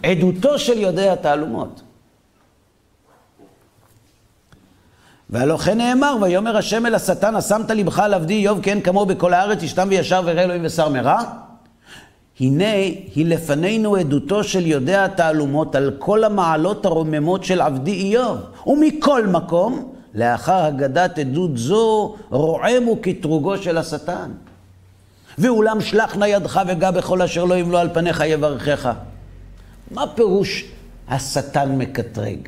עדותו 0.05 0.59
של 0.59 0.77
יודע 0.77 1.15
תעלומות. 1.15 1.81
והלא 5.29 5.57
כן 5.57 5.77
נאמר, 5.77 6.15
ויאמר 6.21 6.57
השם 6.57 6.85
אל 6.85 6.95
השטן, 6.95 7.35
השמת 7.35 7.71
לבך 7.71 7.99
על 7.99 8.13
עבדי 8.13 8.33
איוב, 8.33 8.59
כן 8.61 8.81
כמוהו 8.81 9.05
בכל 9.05 9.33
הארץ, 9.33 9.63
ישתם 9.63 9.87
וישר 9.89 10.21
ויראה 10.25 10.43
אלוהים 10.43 10.61
ושר 10.65 10.89
מרע. 10.89 11.21
הנה 12.39 12.71
היא 13.15 13.25
לפנינו 13.25 13.95
עדותו 13.95 14.43
של 14.43 14.67
יודע 14.67 15.07
תעלומות 15.07 15.75
על 15.75 15.91
כל 15.99 16.23
המעלות 16.23 16.85
הרוממות 16.85 17.43
של 17.43 17.61
עבדי 17.61 17.91
איוב. 17.91 18.37
ומכל 18.67 19.27
מקום, 19.27 19.93
לאחר 20.13 20.65
הגדת 20.65 21.19
עדות 21.19 21.57
זו, 21.57 22.15
רועם 22.29 22.83
הוא 22.83 22.97
קטרוגו 23.01 23.57
של 23.57 23.77
השטן. 23.77 24.31
ואולם 25.37 25.81
שלח 25.81 26.15
נא 26.15 26.25
ידך 26.25 26.61
וגע 26.67 26.91
בכל 26.91 27.21
אשר 27.21 27.45
לא 27.45 27.55
ימלוא 27.55 27.79
על 27.79 27.89
פניך 27.93 28.23
יברכך. 28.25 28.91
מה 29.91 30.07
פירוש 30.15 30.65
השטן 31.07 31.77
מקטרג? 31.77 32.47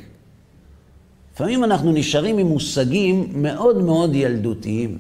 לפעמים 1.33 1.63
אנחנו 1.63 1.91
נשארים 1.91 2.37
עם 2.37 2.47
מושגים 2.47 3.29
מאוד 3.33 3.77
מאוד 3.77 4.15
ילדותיים. 4.15 4.97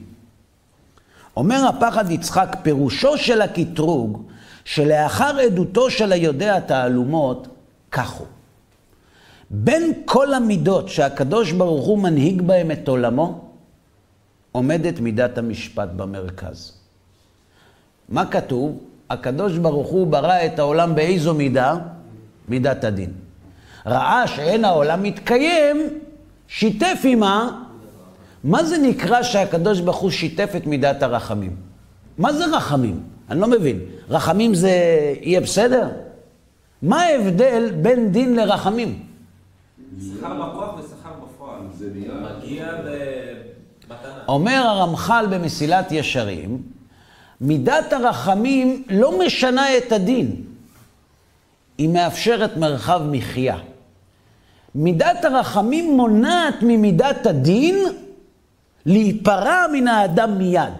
אומר 1.37 1.67
הפחד 1.67 2.11
יצחק, 2.11 2.55
פירושו 2.61 3.17
של 3.17 3.41
הקטרוג, 3.41 4.23
שלאחר 4.65 5.39
עדותו 5.39 5.91
של 5.91 6.11
היודע 6.11 6.59
תעלומות, 6.59 7.47
כך 7.91 8.11
הוא. 8.11 8.27
בין 9.49 9.93
כל 10.05 10.33
המידות 10.33 10.89
שהקדוש 10.89 11.51
ברוך 11.51 11.85
הוא 11.85 11.99
מנהיג 11.99 12.41
בהם 12.41 12.71
את 12.71 12.87
עולמו, 12.87 13.41
עומדת 14.51 14.99
מידת 14.99 15.37
המשפט 15.37 15.89
במרכז. 15.95 16.73
מה 18.09 18.25
כתוב? 18.25 18.79
הקדוש 19.09 19.57
ברוך 19.57 19.87
הוא 19.87 20.07
ברא 20.07 20.45
את 20.45 20.59
העולם 20.59 20.95
באיזו 20.95 21.33
מידה? 21.33 21.77
מידת 22.47 22.83
הדין. 22.83 23.11
ראה 23.85 24.27
שאין 24.27 24.65
העולם 24.65 25.03
מתקיים, 25.03 25.77
שיתף 26.47 26.99
עימה. 27.03 27.63
מה 28.43 28.63
זה 28.63 28.77
נקרא 28.77 29.23
שהקדוש 29.23 29.79
ברוך 29.79 29.97
הוא 29.97 30.11
שיתף 30.11 30.49
את 30.57 30.67
מידת 30.67 31.03
הרחמים? 31.03 31.55
מה 32.17 32.33
זה 32.33 32.45
רחמים? 32.45 33.03
אני 33.29 33.39
לא 33.39 33.47
מבין. 33.47 33.79
רחמים 34.09 34.53
זה 34.55 34.71
יהיה 35.21 35.41
בסדר? 35.41 35.89
מה 36.81 37.01
ההבדל 37.01 37.71
בין 37.81 38.11
דין 38.11 38.35
לרחמים? 38.35 38.99
שכר 40.01 40.33
בכוח 40.33 40.79
ושכר 40.79 41.09
בפועל. 41.23 41.59
זה. 41.77 41.89
מגיע 41.89 42.71
במתנה. 42.75 44.23
אומר 44.27 44.63
הרמח"ל 44.67 45.25
במסילת 45.29 45.91
ישרים, 45.91 46.61
מידת 47.41 47.93
הרחמים 47.93 48.83
לא 48.89 49.19
משנה 49.25 49.77
את 49.77 49.91
הדין, 49.91 50.35
היא 51.77 51.89
מאפשרת 51.89 52.57
מרחב 52.57 53.01
מחיה. 53.11 53.57
מידת 54.75 55.25
הרחמים 55.25 55.97
מונעת 55.97 56.55
ממידת 56.61 57.25
הדין 57.25 57.85
להיפרע 58.85 59.65
מן 59.73 59.87
האדם 59.87 60.37
מיד. 60.37 60.73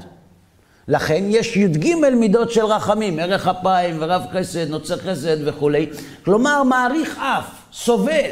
לכן 0.87 1.23
יש 1.27 1.57
י"ג 1.57 1.95
מידות 1.95 2.51
של 2.51 2.65
רחמים, 2.65 3.19
ערך 3.19 3.47
אפיים 3.47 3.97
ורב 3.99 4.21
חסד, 4.33 4.69
נוצר 4.69 4.97
חסד 4.97 5.37
וכולי. 5.47 5.89
כלומר, 6.25 6.63
מעריך 6.63 7.19
אף, 7.19 7.45
סובל. 7.73 8.31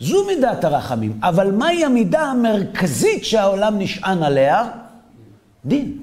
זו 0.00 0.26
מידת 0.26 0.64
הרחמים. 0.64 1.18
אבל 1.22 1.50
מהי 1.50 1.84
המידה 1.84 2.20
המרכזית 2.20 3.24
שהעולם 3.24 3.78
נשען 3.78 4.22
עליה? 4.22 4.68
דין. 5.64 5.98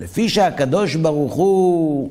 לפי 0.00 0.28
שהקדוש 0.28 0.94
ברוך 0.94 1.34
הוא 1.34 2.10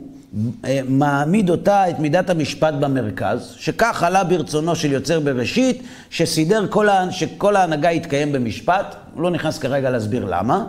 מעמיד 0.90 1.50
אותה, 1.50 1.90
את 1.90 2.00
מידת 2.00 2.30
המשפט 2.30 2.74
במרכז, 2.74 3.56
שכך 3.58 4.04
עלה 4.04 4.24
ברצונו 4.24 4.76
של 4.76 4.92
יוצר 4.92 5.20
בראשית, 5.20 5.84
שסידר 6.10 6.68
כל, 6.70 6.90
ה... 6.90 7.12
שכל 7.12 7.56
ההנהגה 7.56 7.92
יתקיים 7.92 8.32
במשפט, 8.32 8.96
הוא 9.14 9.24
לא 9.24 9.30
נכנס 9.30 9.60
כרגע 9.60 9.90
להסביר 9.90 10.26
למה, 10.26 10.66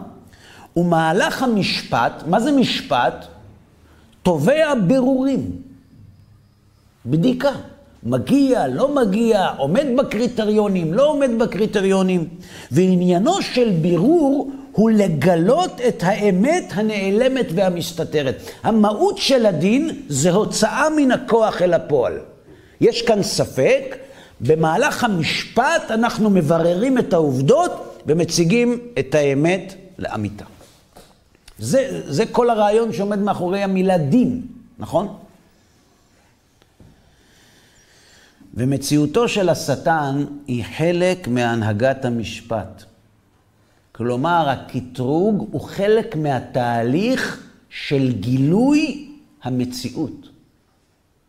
ומהלך 0.77 1.43
המשפט, 1.43 2.23
מה 2.27 2.41
זה 2.41 2.53
משפט? 2.53 3.27
תובע 4.23 4.75
בירורים, 4.75 5.51
בדיקה. 7.07 7.51
מגיע, 8.03 8.67
לא 8.69 8.95
מגיע, 8.95 9.47
עומד 9.57 9.87
בקריטריונים, 9.99 10.95
לא 10.95 11.07
עומד 11.07 11.31
בקריטריונים. 11.39 12.29
ועניינו 12.71 13.43
של 13.43 13.71
בירור 13.71 14.51
הוא 14.73 14.91
לגלות 14.91 15.81
את 15.89 16.03
האמת 16.03 16.65
הנעלמת 16.71 17.47
והמסתתרת. 17.55 18.37
המהות 18.63 19.19
של 19.19 19.47
הדין 19.47 20.03
זה 20.09 20.31
הוצאה 20.31 20.91
מן 20.97 21.13
הכוח 21.13 21.63
אל 21.63 21.75
הפועל. 21.75 22.19
יש 22.81 23.03
כאן 23.03 23.23
ספק, 23.23 23.97
במהלך 24.41 25.05
המשפט 25.05 25.91
אנחנו 25.91 26.31
מבררים 26.31 26.99
את 26.99 27.13
העובדות 27.13 28.03
ומציגים 28.07 28.79
את 28.99 29.15
האמת 29.15 29.75
לאמיתה. 29.99 30.45
זה, 31.59 32.03
זה 32.07 32.27
כל 32.27 32.51
הרעיון 32.51 32.93
שעומד 32.93 33.19
מאחורי 33.19 33.63
המילה 33.63 33.99
דין, 33.99 34.43
נכון? 34.79 35.17
ומציאותו 38.55 39.29
של 39.29 39.49
השטן 39.49 40.25
היא 40.47 40.65
חלק 40.77 41.29
מהנהגת 41.29 42.05
המשפט. 42.05 42.85
כלומר, 43.99 44.49
הקטרוג 44.49 45.49
הוא 45.53 45.61
חלק 45.61 46.17
מהתהליך 46.17 47.43
של 47.71 48.13
גילוי 48.13 49.09
המציאות, 49.43 50.29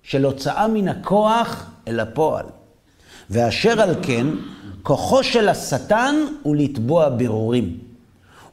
של 0.03 0.25
הוצאה 0.25 0.67
מן 0.67 0.87
הכוח 0.87 1.71
אל 1.87 1.99
הפועל. 1.99 2.45
ואשר 3.29 3.81
על 3.81 3.95
כן, 4.01 4.27
כוחו 4.83 5.23
של 5.23 5.49
השטן 5.49 6.15
הוא 6.43 6.55
לתבוע 6.55 7.09
בירורים. 7.09 7.77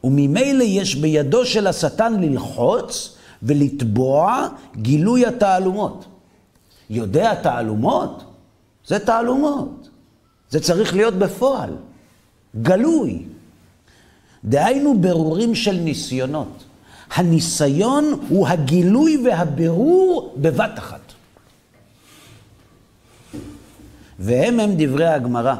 וממילא 0.04 0.64
יש 0.64 0.94
בידו 0.94 1.46
של 1.46 1.66
השטן 1.66 2.20
ללחוץ 2.20 3.16
ולתבוע 3.42 4.48
גילוי 4.76 5.26
התעלומות. 5.26 6.04
יודע 6.90 7.34
תעלומות? 7.34 8.24
זה 8.86 8.98
תעלומות. 8.98 9.88
זה 10.50 10.60
צריך 10.60 10.94
להיות 10.94 11.14
בפועל, 11.14 11.70
גלוי. 12.62 13.26
דהיינו 14.46 14.98
ברורים 15.00 15.54
של 15.54 15.76
ניסיונות. 15.76 16.64
הניסיון 17.14 18.20
הוא 18.28 18.48
הגילוי 18.48 19.22
והבירור 19.24 20.34
בבת 20.36 20.78
אחת. 20.78 21.12
והם 24.18 24.60
הם 24.60 24.74
דברי 24.76 25.06
הגמרא, 25.06 25.54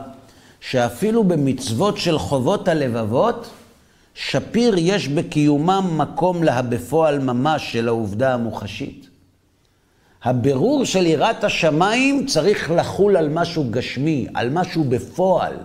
שאפילו 0.60 1.24
במצוות 1.24 1.98
של 1.98 2.18
חובות 2.18 2.68
הלבבות, 2.68 3.50
שפיר 4.14 4.74
יש 4.78 5.08
בקיומם 5.08 5.84
מקום 5.96 6.42
לה 6.42 6.62
בפועל 6.62 7.18
ממש 7.18 7.72
של 7.72 7.88
העובדה 7.88 8.34
המוחשית. 8.34 9.08
הבירור 10.24 10.84
של 10.84 11.06
יראת 11.06 11.44
השמיים 11.44 12.26
צריך 12.26 12.70
לחול 12.70 13.16
על 13.16 13.28
משהו 13.28 13.64
גשמי, 13.70 14.26
על 14.34 14.50
משהו 14.50 14.84
בפועל. 14.84 15.56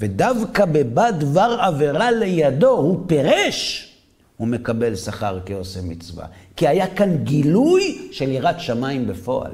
ודווקא 0.00 0.64
בבא 0.64 1.10
דבר 1.10 1.56
עבירה 1.60 2.10
לידו, 2.10 2.70
הוא 2.70 3.04
פירש, 3.06 3.90
הוא 4.36 4.48
מקבל 4.48 4.96
שכר 4.96 5.38
כעושה 5.46 5.80
מצווה. 5.82 6.26
כי 6.56 6.68
היה 6.68 6.94
כאן 6.94 7.16
גילוי 7.16 8.08
של 8.12 8.28
יראת 8.28 8.60
שמיים 8.60 9.06
בפועל. 9.06 9.52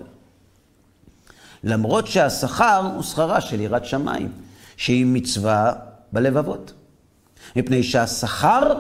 למרות 1.65 2.07
שהשכר 2.07 2.91
הוא 2.95 3.03
שכרה 3.03 3.41
של 3.41 3.61
יראת 3.61 3.85
שמיים, 3.85 4.33
שהיא 4.77 5.07
מצווה 5.07 5.73
בלבבות. 6.13 6.73
מפני 7.57 7.83
שהשכר, 7.83 8.75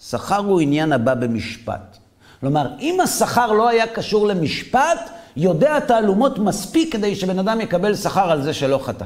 שכר 0.00 0.38
הוא 0.38 0.60
עניין 0.60 0.92
הבא 0.92 1.14
במשפט. 1.14 1.96
כלומר, 2.40 2.68
אם 2.80 3.00
השכר 3.00 3.52
לא 3.52 3.68
היה 3.68 3.86
קשור 3.86 4.26
למשפט, 4.26 5.10
יודע 5.36 5.80
תעלומות 5.80 6.38
מספיק 6.38 6.92
כדי 6.92 7.16
שבן 7.16 7.38
אדם 7.38 7.60
יקבל 7.60 7.94
שכר 7.94 8.30
על 8.30 8.42
זה 8.42 8.54
שלא 8.54 8.80
חטא. 8.84 9.04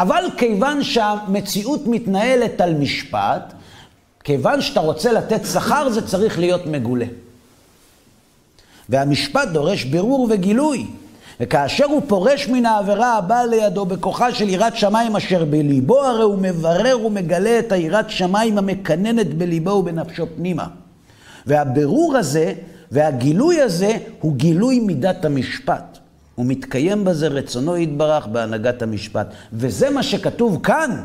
אבל 0.00 0.24
כיוון 0.36 0.82
שהמציאות 0.82 1.86
מתנהלת 1.86 2.60
על 2.60 2.74
משפט, 2.74 3.52
כיוון 4.24 4.60
שאתה 4.60 4.80
רוצה 4.80 5.12
לתת 5.12 5.40
שכר, 5.52 5.90
זה 5.90 6.06
צריך 6.06 6.38
להיות 6.38 6.66
מגולה. 6.66 7.06
והמשפט 8.88 9.48
דורש 9.48 9.84
בירור 9.84 10.28
וגילוי. 10.30 10.86
וכאשר 11.40 11.84
הוא 11.84 12.02
פורש 12.08 12.48
מן 12.48 12.66
העבירה 12.66 13.16
הבאה 13.16 13.46
לידו 13.46 13.84
בכוחה 13.84 14.34
של 14.34 14.48
יראת 14.48 14.76
שמיים 14.76 15.16
אשר 15.16 15.44
בליבו, 15.44 16.00
הרי 16.04 16.22
הוא 16.22 16.38
מברר 16.38 17.06
ומגלה 17.06 17.58
את 17.58 17.72
היראת 17.72 18.10
שמיים 18.10 18.58
המקננת 18.58 19.34
בליבו 19.34 19.70
ובנפשו 19.70 20.26
פנימה. 20.36 20.66
והבירור 21.46 22.16
הזה 22.16 22.52
והגילוי 22.92 23.60
הזה 23.60 23.96
הוא 24.20 24.36
גילוי 24.36 24.78
מידת 24.78 25.24
המשפט. 25.24 25.97
ומתקיים 26.38 27.04
בזה 27.04 27.28
רצונו 27.28 27.76
יתברך 27.76 28.26
בהנהגת 28.26 28.82
המשפט. 28.82 29.26
וזה 29.52 29.90
מה 29.90 30.02
שכתוב 30.02 30.60
כאן. 30.62 31.04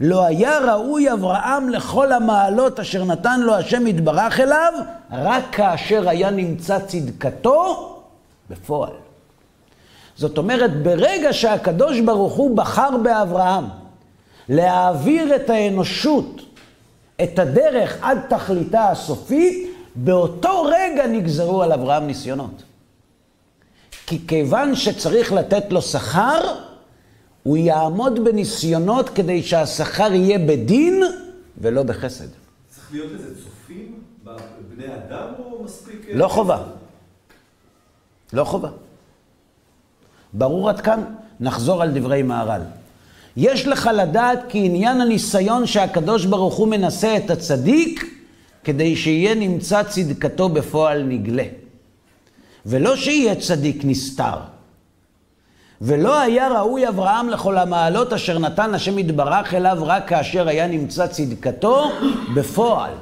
לא 0.00 0.24
היה 0.24 0.58
ראוי 0.58 1.12
אברהם 1.12 1.68
לכל 1.68 2.12
המעלות 2.12 2.80
אשר 2.80 3.04
נתן 3.04 3.40
לו 3.40 3.54
השם 3.54 3.86
יתברך 3.86 4.40
אליו, 4.40 4.72
רק 5.12 5.44
כאשר 5.52 6.08
היה 6.08 6.30
נמצא 6.30 6.78
צדקתו 6.78 7.88
בפועל. 8.50 8.92
זאת 10.16 10.38
אומרת, 10.38 10.82
ברגע 10.82 11.32
שהקדוש 11.32 12.00
ברוך 12.00 12.32
הוא 12.32 12.56
בחר 12.56 12.96
באברהם 13.02 13.64
להעביר 14.48 15.36
את 15.36 15.50
האנושות, 15.50 16.40
את 17.22 17.38
הדרך 17.38 17.98
עד 18.02 18.18
תכליתה 18.28 18.88
הסופית, 18.88 19.70
באותו 19.94 20.62
רגע 20.62 21.06
נגזרו 21.06 21.62
על 21.62 21.72
אברהם 21.72 22.06
ניסיונות. 22.06 22.62
כי 24.12 24.26
כיוון 24.26 24.76
שצריך 24.76 25.32
לתת 25.32 25.72
לו 25.72 25.82
שכר, 25.82 26.40
הוא 27.42 27.56
יעמוד 27.56 28.24
בניסיונות 28.24 29.08
כדי 29.08 29.42
שהשכר 29.42 30.12
יהיה 30.12 30.38
בדין 30.38 31.02
ולא 31.58 31.82
בחסד. 31.82 32.26
צריך 32.70 32.88
להיות 32.92 33.12
איזה 33.12 33.34
צופים 33.44 33.94
בבני 34.24 34.94
אדם 34.94 35.26
או 35.38 35.64
מספיק... 35.64 36.06
לא 36.14 36.28
חובה. 36.28 36.62
לא 38.32 38.44
חובה. 38.44 38.68
ברור 40.32 40.68
עד 40.68 40.80
כאן? 40.80 41.04
נחזור 41.40 41.82
על 41.82 41.98
דברי 41.98 42.22
מהר"ל. 42.22 42.62
יש 43.36 43.66
לך 43.66 43.90
לדעת 43.94 44.38
כי 44.48 44.58
עניין 44.66 45.00
הניסיון 45.00 45.66
שהקדוש 45.66 46.24
ברוך 46.24 46.54
הוא 46.54 46.68
מנסה 46.68 47.16
את 47.16 47.30
הצדיק, 47.30 48.04
כדי 48.64 48.96
שיהיה 48.96 49.34
נמצא 49.34 49.82
צדקתו 49.82 50.48
בפועל 50.48 51.02
נגלה. 51.02 51.61
ולא 52.66 52.96
שיהיה 52.96 53.34
צדיק 53.34 53.80
נסתר. 53.84 54.36
ולא 55.80 56.20
היה 56.20 56.48
ראוי 56.48 56.88
אברהם 56.88 57.28
לכל 57.28 57.58
המעלות 57.58 58.12
אשר 58.12 58.38
נתן 58.38 58.74
השם 58.74 58.98
יתברך 58.98 59.54
אליו 59.54 59.78
רק 59.80 60.08
כאשר 60.08 60.48
היה 60.48 60.66
נמצא 60.66 61.06
צדקתו 61.06 61.90
בפועל. 62.34 62.92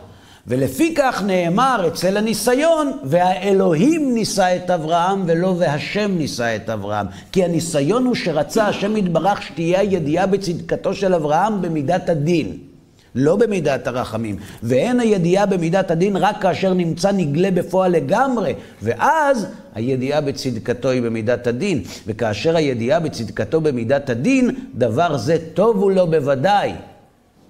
ולפי 0.46 0.94
כך 0.94 1.22
נאמר 1.22 1.84
אצל 1.88 2.16
הניסיון, 2.16 2.92
והאלוהים 3.04 4.14
ניסה 4.14 4.56
את 4.56 4.70
אברהם 4.70 5.22
ולא 5.26 5.54
והשם 5.58 6.10
ניסה 6.18 6.56
את 6.56 6.70
אברהם. 6.70 7.06
כי 7.32 7.44
הניסיון 7.44 8.04
הוא 8.04 8.14
שרצה 8.14 8.66
השם 8.66 8.96
יתברך 8.96 9.42
שתהיה 9.42 9.80
הידיעה 9.80 10.26
בצדקתו 10.26 10.94
של 10.94 11.14
אברהם 11.14 11.62
במידת 11.62 12.08
הדין. 12.08 12.69
לא 13.14 13.36
במידת 13.36 13.86
הרחמים. 13.86 14.36
ואין 14.62 15.00
הידיעה 15.00 15.46
במידת 15.46 15.90
הדין 15.90 16.16
רק 16.16 16.42
כאשר 16.42 16.74
נמצא 16.74 17.12
נגלה 17.12 17.50
בפועל 17.50 17.92
לגמרי, 17.92 18.54
ואז 18.82 19.46
הידיעה 19.74 20.20
בצדקתו 20.20 20.90
היא 20.90 21.02
במידת 21.02 21.46
הדין. 21.46 21.82
וכאשר 22.06 22.56
הידיעה 22.56 23.00
בצדקתו 23.00 23.60
במידת 23.60 24.10
הדין, 24.10 24.50
דבר 24.74 25.16
זה 25.16 25.36
טוב 25.54 25.76
הוא 25.76 25.92
לו 25.92 26.06
בוודאי. 26.06 26.72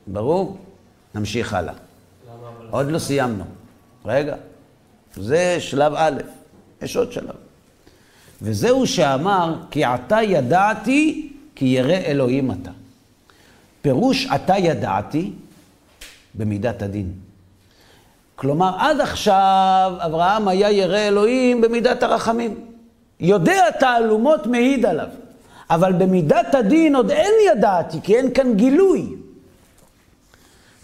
ברור? 0.06 0.56
נמשיך 1.14 1.54
הלאה. 1.54 1.74
עוד 2.70 2.90
לא 2.90 2.98
סיימנו. 2.98 3.44
רגע, 4.04 4.34
זה 5.16 5.56
שלב 5.60 5.92
א', 5.96 6.20
יש 6.82 6.96
עוד 6.96 7.12
שלב. 7.12 7.34
וזהו 8.42 8.86
שאמר, 8.86 9.54
כי 9.70 9.84
עתה 9.84 10.22
ידעתי, 10.22 11.32
כי 11.54 11.64
ירא 11.64 11.96
אלוהים 12.06 12.50
אתה. 12.50 12.70
פירוש 13.82 14.26
עתה 14.26 14.58
ידעתי, 14.58 15.32
במידת 16.34 16.82
הדין. 16.82 17.12
כלומר, 18.36 18.76
עד 18.78 19.00
עכשיו 19.00 19.92
אברהם 19.98 20.48
היה 20.48 20.70
ירא 20.70 20.98
אלוהים 20.98 21.60
במידת 21.60 22.02
הרחמים. 22.02 22.66
יודע 23.20 23.70
תעלומות 23.80 24.46
מעיד 24.46 24.86
עליו. 24.86 25.08
אבל 25.70 25.92
במידת 25.92 26.54
הדין 26.54 26.96
עוד 26.96 27.10
אין 27.10 27.32
ידעתי, 27.52 27.98
כי 28.02 28.16
אין 28.16 28.34
כאן 28.34 28.54
גילוי. 28.54 29.06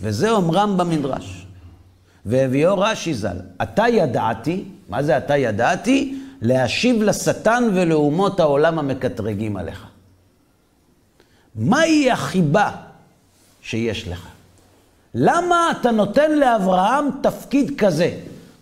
וזה 0.00 0.30
אומרם 0.30 0.76
במדרש. 0.76 1.46
והביאו 2.26 2.78
רש"י 2.78 3.14
ז"ל, 3.14 3.36
אתה 3.62 3.88
ידעתי, 3.88 4.64
מה 4.88 5.02
זה 5.02 5.18
אתה 5.18 5.36
ידעתי? 5.36 6.18
להשיב 6.42 7.02
לשטן 7.02 7.64
ולאומות 7.74 8.40
העולם 8.40 8.78
המקטרגים 8.78 9.56
עליך. 9.56 9.86
מהי 11.54 12.10
החיבה 12.10 12.70
שיש 13.62 14.08
לך? 14.08 14.28
למה 15.18 15.70
אתה 15.70 15.90
נותן 15.90 16.38
לאברהם 16.38 17.08
תפקיד 17.20 17.78
כזה? 17.78 18.10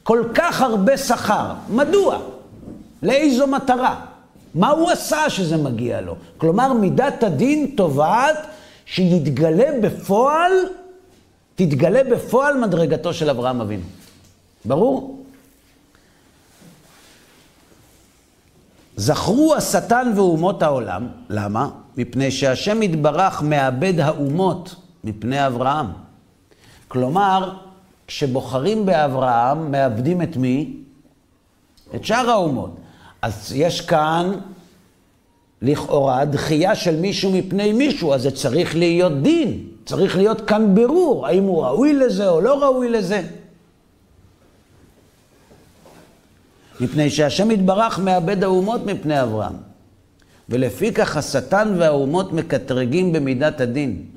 כל 0.02 0.24
כך 0.34 0.61
הרבה 0.61 0.96
שכר. 0.96 1.52
מדוע? 1.68 2.18
לאיזו 3.02 3.46
מטרה? 3.46 4.05
מה 4.55 4.70
הוא 4.70 4.90
עשה 4.90 5.30
שזה 5.30 5.57
מגיע 5.57 6.00
לו? 6.00 6.16
כלומר, 6.38 6.72
מידת 6.72 7.22
הדין 7.22 7.72
תובעת 7.76 8.46
שיתגלה 8.86 9.80
בפועל, 9.82 10.52
תתגלה 11.55 12.05
בפועל 12.05 12.61
מדרגתו 12.61 13.14
של 13.14 13.30
אברהם 13.30 13.61
אבינו. 13.61 13.84
ברור? 14.64 15.24
זכרו 18.96 19.55
השטן 19.55 20.12
ואומות 20.16 20.62
העולם, 20.62 21.09
למה? 21.30 21.68
מפני 21.96 22.30
שהשם 22.30 22.82
יתברך 22.82 23.42
מאבד 23.42 24.00
האומות 24.00 24.74
מפני 25.05 25.46
אברהם. 25.46 26.03
כלומר, 26.95 27.53
כשבוחרים 28.07 28.86
באברהם, 28.86 29.70
מאבדים 29.70 30.22
את 30.22 30.36
מי? 30.36 30.76
את 31.95 32.05
שאר 32.05 32.30
האומות. 32.30 32.76
אז 33.22 33.53
יש 33.57 33.80
כאן, 33.80 34.32
לכאורה, 35.62 36.24
דחייה 36.24 36.74
של 36.74 37.01
מישהו 37.01 37.32
מפני 37.32 37.72
מישהו, 37.72 38.14
אז 38.14 38.22
זה 38.22 38.30
צריך 38.30 38.76
להיות 38.76 39.22
דין. 39.22 39.66
צריך 39.84 40.16
להיות 40.16 40.40
כאן 40.40 40.74
בירור, 40.74 41.26
האם 41.26 41.42
הוא 41.42 41.64
ראוי 41.64 41.92
לזה 41.92 42.28
או 42.28 42.40
לא 42.40 42.62
ראוי 42.62 42.88
לזה. 42.88 43.22
מפני 46.80 47.11
שהשם 47.11 47.51
יתברך 47.51 47.99
מאבד 47.99 48.45
האומות 48.45 48.86
מפני 48.86 49.22
אברהם. 49.22 49.57
ולפי 50.49 50.92
כך 50.92 51.16
השטן 51.16 51.74
והאומות 51.78 52.32
מקטרגים 52.32 53.12
במידת 53.12 53.61
הדין. 53.61 54.13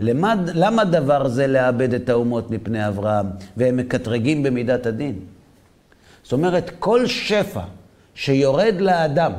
למה, 0.00 0.34
למה 0.54 0.84
דבר 0.84 1.28
זה 1.28 1.46
לאבד 1.46 1.94
את 1.94 2.08
האומות 2.08 2.50
מפני 2.50 2.88
אברהם, 2.88 3.26
והם 3.56 3.76
מקטרגים 3.76 4.42
במידת 4.42 4.86
הדין? 4.86 5.18
זאת 6.22 6.32
אומרת, 6.32 6.70
כל 6.78 7.06
שפע 7.06 7.60
שיורד 8.14 8.74
לאדם 8.80 9.32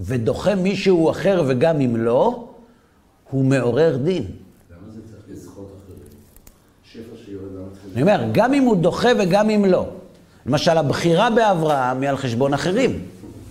ודוחה 0.00 0.54
מישהו 0.54 1.10
אחר 1.10 1.42
וגם 1.46 1.80
אם 1.80 1.96
לא, 1.96 2.48
הוא 3.30 3.44
מעורר 3.44 3.96
דין. 3.96 4.22
למה 4.22 4.78
זה 4.94 5.00
צריך 5.10 5.22
לזכות 5.30 5.72
אחרים? 5.84 5.98
שפע 6.92 7.24
שיורד 7.24 7.48
צריך... 7.72 7.84
אני 7.94 8.02
אומר, 8.02 8.24
גם 8.32 8.54
אם 8.54 8.62
הוא 8.62 8.76
דוחה 8.76 9.08
וגם 9.18 9.50
אם 9.50 9.64
לא. 9.64 9.86
למשל, 10.46 10.78
הבחירה 10.78 11.30
באברהם 11.30 12.00
היא 12.00 12.10
על 12.10 12.16
חשבון 12.16 12.54
אחרים. 12.54 13.02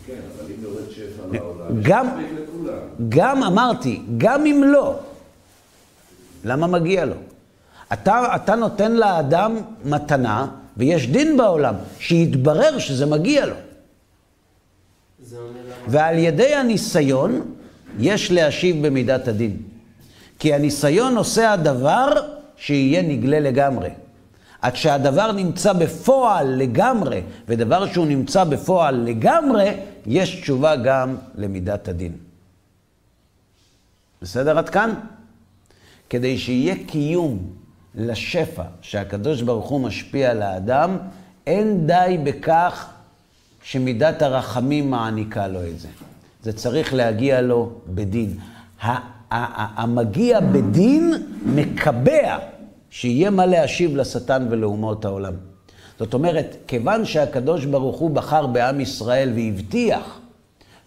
כן, 0.07 0.13
אבל 0.13 0.45
אם 0.51 0.63
יורד 0.63 0.89
שפע 0.91 1.23
לעולם, 1.31 1.79
יש 1.79 1.85
גם- 1.85 2.07
מספיק 2.07 2.39
לכולם. 2.43 2.77
גם, 3.09 3.43
אמרתי, 3.43 4.01
גם 4.17 4.45
אם 4.45 4.63
לא, 4.65 4.95
למה 6.43 6.67
מגיע 6.67 7.05
לו? 7.05 7.15
אתה, 7.93 8.35
אתה 8.35 8.55
נותן 8.55 8.91
לאדם 8.91 9.55
מתנה, 9.85 10.47
ויש 10.77 11.07
דין 11.07 11.37
בעולם, 11.37 11.75
שיתברר 11.99 12.79
שזה 12.79 13.05
מגיע 13.05 13.45
לו. 13.45 13.55
ועל 15.87 16.17
ידי 16.17 16.55
הניסיון, 16.55 17.41
יש 17.99 18.31
להשיב 18.31 18.87
במידת 18.87 19.27
הדין. 19.27 19.57
כי 20.39 20.53
הניסיון 20.53 21.17
עושה 21.17 21.53
הדבר 21.53 22.13
שיהיה 22.57 23.01
נגלה 23.01 23.39
לגמרי. 23.39 23.89
עד 24.61 24.75
שהדבר 24.75 25.31
נמצא 25.31 25.73
בפועל 25.73 26.47
לגמרי, 26.47 27.21
ודבר 27.47 27.87
שהוא 27.87 28.05
נמצא 28.05 28.43
בפועל 28.43 28.95
לגמרי, 28.95 29.71
יש 30.05 30.41
תשובה 30.41 30.75
גם 30.75 31.15
למידת 31.35 31.87
הדין. 31.87 32.11
בסדר 34.21 34.57
עד 34.57 34.69
כאן? 34.69 34.93
כדי 36.13 36.37
שיהיה 36.37 36.75
קיום 36.87 37.39
לשפע 37.95 38.63
שהקדוש 38.81 39.41
ברוך 39.41 39.69
הוא 39.69 39.81
משפיע 39.81 40.31
על 40.31 40.41
האדם, 40.41 40.97
אין 41.47 41.87
די 41.87 42.17
בכך 42.23 42.89
שמידת 43.63 44.21
הרחמים 44.21 44.91
מעניקה 44.91 45.47
לו 45.47 45.67
את 45.67 45.79
זה. 45.79 45.87
זה 46.43 46.53
צריך 46.53 46.93
להגיע 46.93 47.41
לו 47.41 47.71
בדין. 47.87 48.37
המגיע 49.31 50.39
בדין 50.39 51.13
מקבע 51.45 52.37
שיהיה 52.89 53.29
מה 53.29 53.45
להשיב 53.45 53.95
לשטן 53.95 54.47
ולאומות 54.49 55.05
העולם. 55.05 55.33
זאת 55.99 56.13
אומרת, 56.13 56.55
כיוון 56.67 57.05
שהקדוש 57.05 57.65
ברוך 57.65 57.99
הוא 57.99 58.11
בחר 58.11 58.47
בעם 58.47 58.81
ישראל 58.81 59.31
והבטיח, 59.35 60.19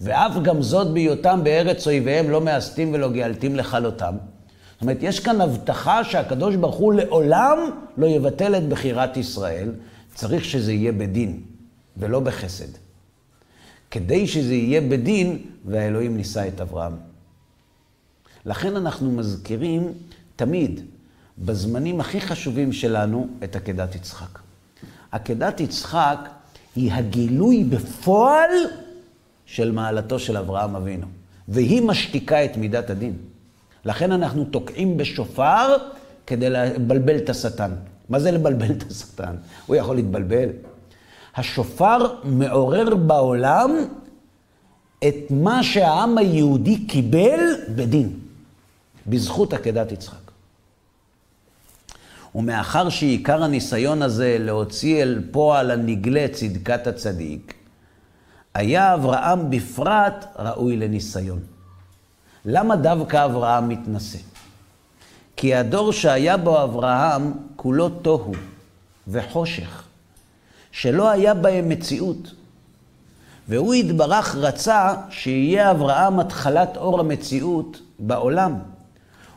ואף 0.01 0.33
גם 0.43 0.63
זאת 0.63 0.93
בהיותם 0.93 1.41
בארץ 1.43 1.87
אויביהם 1.87 2.31
לא 2.31 2.41
מאסתים 2.41 2.95
ולא 2.95 3.11
גאלתים 3.11 3.57
לכלותם. 3.57 4.15
זאת 4.77 4.83
אומרת, 4.83 4.99
יש 5.01 5.21
כאן 5.21 5.41
הבטחה 5.41 6.05
שהקדוש 6.05 6.57
ברוך 6.57 6.77
הוא 6.77 6.95
לעולם 6.95 7.59
לא 7.97 8.07
יבטל 8.07 8.55
את 8.55 8.69
בחירת 8.69 9.17
ישראל, 9.17 9.73
צריך 10.15 10.45
שזה 10.45 10.73
יהיה 10.73 10.93
בדין 10.93 11.41
ולא 11.97 12.21
בחסד. 12.21 12.69
כדי 13.91 14.27
שזה 14.27 14.55
יהיה 14.55 14.81
בדין, 14.81 15.39
והאלוהים 15.65 16.17
נישא 16.17 16.49
את 16.49 16.61
אברהם. 16.61 16.97
לכן 18.47 18.77
אנחנו 18.77 19.13
מזכירים 19.13 19.93
תמיד, 20.37 20.81
בזמנים 21.39 22.01
הכי 22.01 22.21
חשובים 22.21 22.73
שלנו, 22.73 23.29
את 23.45 23.57
עקדת 23.57 23.95
יצחק. 23.95 24.39
עקדת 25.13 25.61
יצחק 25.61 26.19
היא 26.77 26.93
הגילוי 26.93 27.65
בפועל 27.65 28.51
של 29.47 29.73
מעלתו 29.73 30.19
של 30.19 30.37
אברהם 30.37 30.77
אבינו, 30.77 31.07
והיא 31.49 31.83
משתיקה 31.83 32.45
את 32.45 32.57
מידת 32.57 32.91
הדין. 32.91 33.17
לכן 33.87 34.13
אנחנו 34.13 34.45
תוקעים 34.45 34.97
בשופר 34.97 35.77
כדי 36.27 36.51
לבלבל 36.51 37.17
את 37.17 37.31
השטן. 37.31 37.71
מה 38.09 38.21
זה 38.21 38.31
לבלבל 38.31 38.71
את 38.71 38.83
השטן? 38.91 39.37
הוא 39.67 39.77
יכול 39.77 39.97
להתבלבל. 39.97 40.49
השופר 41.37 42.15
מעורר 42.25 42.95
בעולם 42.95 43.77
את 45.09 45.15
מה 45.31 45.63
שהעם 45.63 46.19
היהודי 46.19 46.87
קיבל 46.87 47.41
בדין, 47.75 48.19
בזכות 49.07 49.53
עקדת 49.53 49.93
יצחק. 49.93 50.31
ומאחר 52.35 52.89
שעיקר 52.89 53.43
הניסיון 53.43 54.03
הזה 54.03 54.37
להוציא 54.41 55.03
אל 55.03 55.23
פועל 55.31 55.71
הנגלה 55.71 56.27
צדקת 56.33 56.87
הצדיק, 56.87 57.55
היה 58.55 58.95
אברהם 58.95 59.51
בפרט 59.51 60.27
ראוי 60.39 60.77
לניסיון. 60.77 61.56
למה 62.49 62.77
דווקא 62.77 63.25
אברהם 63.25 63.69
מתנשא? 63.69 64.19
כי 65.37 65.55
הדור 65.55 65.93
שהיה 65.93 66.37
בו 66.37 66.65
אברהם 66.65 67.33
כולו 67.57 67.89
תוהו 67.89 68.33
וחושך, 69.09 69.83
שלא 70.73 71.11
היה 71.11 71.35
בהם 71.35 71.69
מציאות. 71.69 72.33
והוא 73.49 73.75
יתברך 73.75 74.37
רצה 74.37 74.95
שיהיה 75.11 75.71
אברהם 75.71 76.21
התחלת 76.21 76.77
אור 76.77 77.01
המציאות 77.01 77.81
בעולם. 77.99 78.55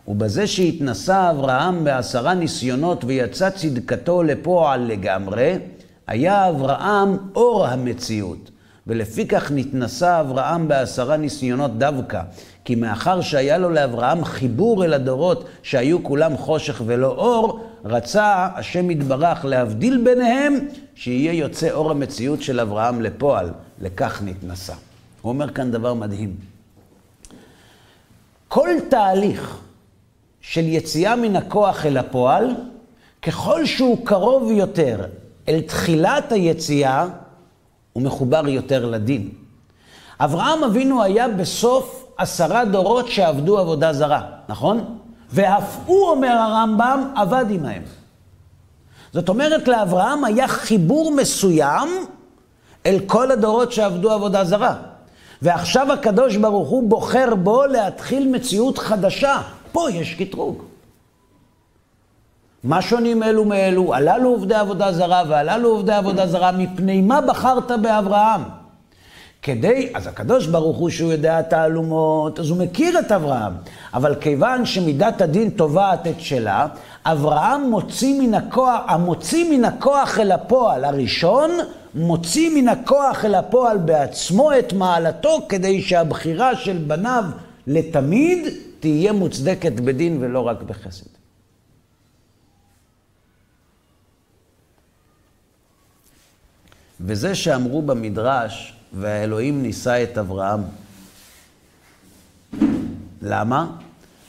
ובזה 0.08 0.48
שהתנסה 0.48 1.32
אברהם 1.32 1.84
בעשרה 1.84 2.34
ניסיונות 2.34 3.04
ויצא 3.04 3.50
צדקתו 3.50 4.24
לפועל 4.24 4.82
לגמרי, 4.82 5.58
היה 6.08 6.50
אברהם 6.50 7.18
אור 7.36 7.68
המציאות. 7.68 8.52
ולפיכך 8.90 9.52
נתנסה 9.56 10.20
אברהם 10.20 10.68
בעשרה 10.68 11.18
ניסיונות 11.18 11.78
דווקא, 11.78 12.22
כי 12.70 12.76
מאחר 12.76 13.22
שהיה 13.22 13.58
לו 13.58 13.70
לאברהם 13.70 14.26
חיבור 14.26 14.86
אל 14.86 14.94
הדורות 14.94 15.46
שהיו 15.64 16.04
כולם 16.04 16.38
חושך 16.38 16.82
ולא 16.86 17.08
אור, 17.08 17.60
רצה 17.86 18.48
השם 18.56 18.92
יתברך 18.92 19.46
להבדיל 19.46 20.02
ביניהם, 20.04 20.60
שיהיה 20.96 21.34
יוצא 21.34 21.72
אור 21.72 21.92
המציאות 21.92 22.42
של 22.42 22.60
אברהם 22.60 23.02
לפועל. 23.02 23.52
לכך 23.82 24.22
נתנסה. 24.26 24.74
הוא 25.22 25.30
אומר 25.30 25.50
כאן 25.50 25.72
דבר 25.72 25.94
מדהים. 25.94 26.36
כל 28.48 28.70
תהליך 28.90 29.58
של 30.42 30.68
יציאה 30.68 31.16
מן 31.16 31.36
הכוח 31.36 31.86
אל 31.86 31.98
הפועל, 31.98 32.56
ככל 33.22 33.66
שהוא 33.66 34.06
קרוב 34.06 34.52
יותר 34.52 35.06
אל 35.48 35.62
תחילת 35.62 36.32
היציאה, 36.32 37.08
הוא 37.94 38.04
מחובר 38.04 38.48
יותר 38.48 38.86
לדין. 38.86 39.30
אברהם 40.20 40.64
אבינו 40.64 41.04
היה 41.04 41.28
בסוף 41.28 42.09
עשרה 42.20 42.66
דורות 42.66 43.08
שעבדו 43.08 43.60
עבודה 43.60 43.94
זרה, 43.94 44.22
נכון? 44.50 44.98
ואף 45.32 45.78
הוא, 45.86 46.10
אומר 46.10 46.32
הרמב"ם, 46.32 47.12
עבד 47.16 47.46
עמהם. 47.50 47.82
זאת 49.14 49.30
אומרת, 49.30 49.68
לאברהם 49.68 50.24
היה 50.24 50.48
חיבור 50.48 51.12
מסוים 51.12 51.90
אל 52.86 53.00
כל 53.08 53.32
הדורות 53.32 53.72
שעבדו 53.72 54.12
עבודה 54.12 54.44
זרה. 54.44 54.76
ועכשיו 55.42 55.94
הקדוש 55.94 56.36
ברוך 56.36 56.70
הוא 56.70 56.90
בוחר 56.90 57.36
בו 57.36 57.66
להתחיל 57.66 58.32
מציאות 58.32 58.78
חדשה. 58.78 59.42
פה 59.72 59.92
יש 59.92 60.14
קטרוג. 60.14 60.64
מה 62.64 62.82
שונים 62.82 63.24
אלו 63.24 63.46
מאלו? 63.46 63.94
הללו 63.94 64.30
עובדי 64.30 64.56
עבודה 64.56 64.92
זרה 64.92 65.24
והללו 65.28 65.70
עובדי 65.70 65.94
עבודה 65.94 66.28
זרה, 66.28 66.52
מפני 66.52 67.02
מה 67.02 67.22
בחרת 67.22 67.72
באברהם? 67.72 68.59
כדי, 69.50 69.90
אז 69.94 70.08
הקדוש 70.08 70.48
ברוך 70.48 70.78
הוא 70.78 70.90
שהוא 70.90 71.12
יודע 71.12 71.42
תעלומות, 71.42 72.40
אז 72.40 72.50
הוא 72.50 72.58
מכיר 72.58 73.00
את 73.00 73.12
אברהם. 73.12 73.54
אבל 73.94 74.16
כיוון 74.16 74.66
שמידת 74.66 75.22
הדין 75.22 75.50
תובעת 75.50 76.08
את 76.08 76.20
שלה, 76.20 76.68
אברהם 77.06 77.70
מוציא 77.70 78.22
מן 78.22 78.34
הכוח, 78.34 78.80
המוציא 78.88 79.58
מן 79.58 79.66
הכוח 79.66 80.20
אל 80.20 80.32
הפועל 80.32 80.86
הראשון, 80.86 81.52
מוציא 81.96 82.50
מן 82.56 82.68
הכוח 82.68 83.26
אל 83.26 83.36
הפועל 83.36 83.78
בעצמו 83.78 84.52
את 84.60 84.74
מעלתו, 84.74 85.40
כדי 85.50 85.82
שהבחירה 85.82 86.56
של 86.56 86.78
בניו 86.78 87.24
לתמיד 87.68 88.48
תהיה 88.80 89.14
מוצדקת 89.14 89.74
בדין 89.74 90.18
ולא 90.22 90.48
רק 90.48 90.62
בחסד. 90.62 91.10
וזה 97.02 97.36
שאמרו 97.36 97.82
במדרש, 97.82 98.79
והאלוהים 98.94 99.64
נישא 99.64 100.04
את 100.04 100.18
אברהם. 100.18 100.62
למה? 103.22 103.72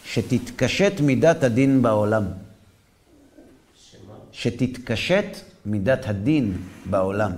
שתתקשט 0.04 1.00
מידת 1.00 1.44
הדין 1.44 1.82
בעולם. 1.82 2.24
שמה? 2.24 4.14
שתתקשט 4.32 5.36
מידת 5.66 6.08
הדין 6.08 6.56
בעולם. 6.86 7.32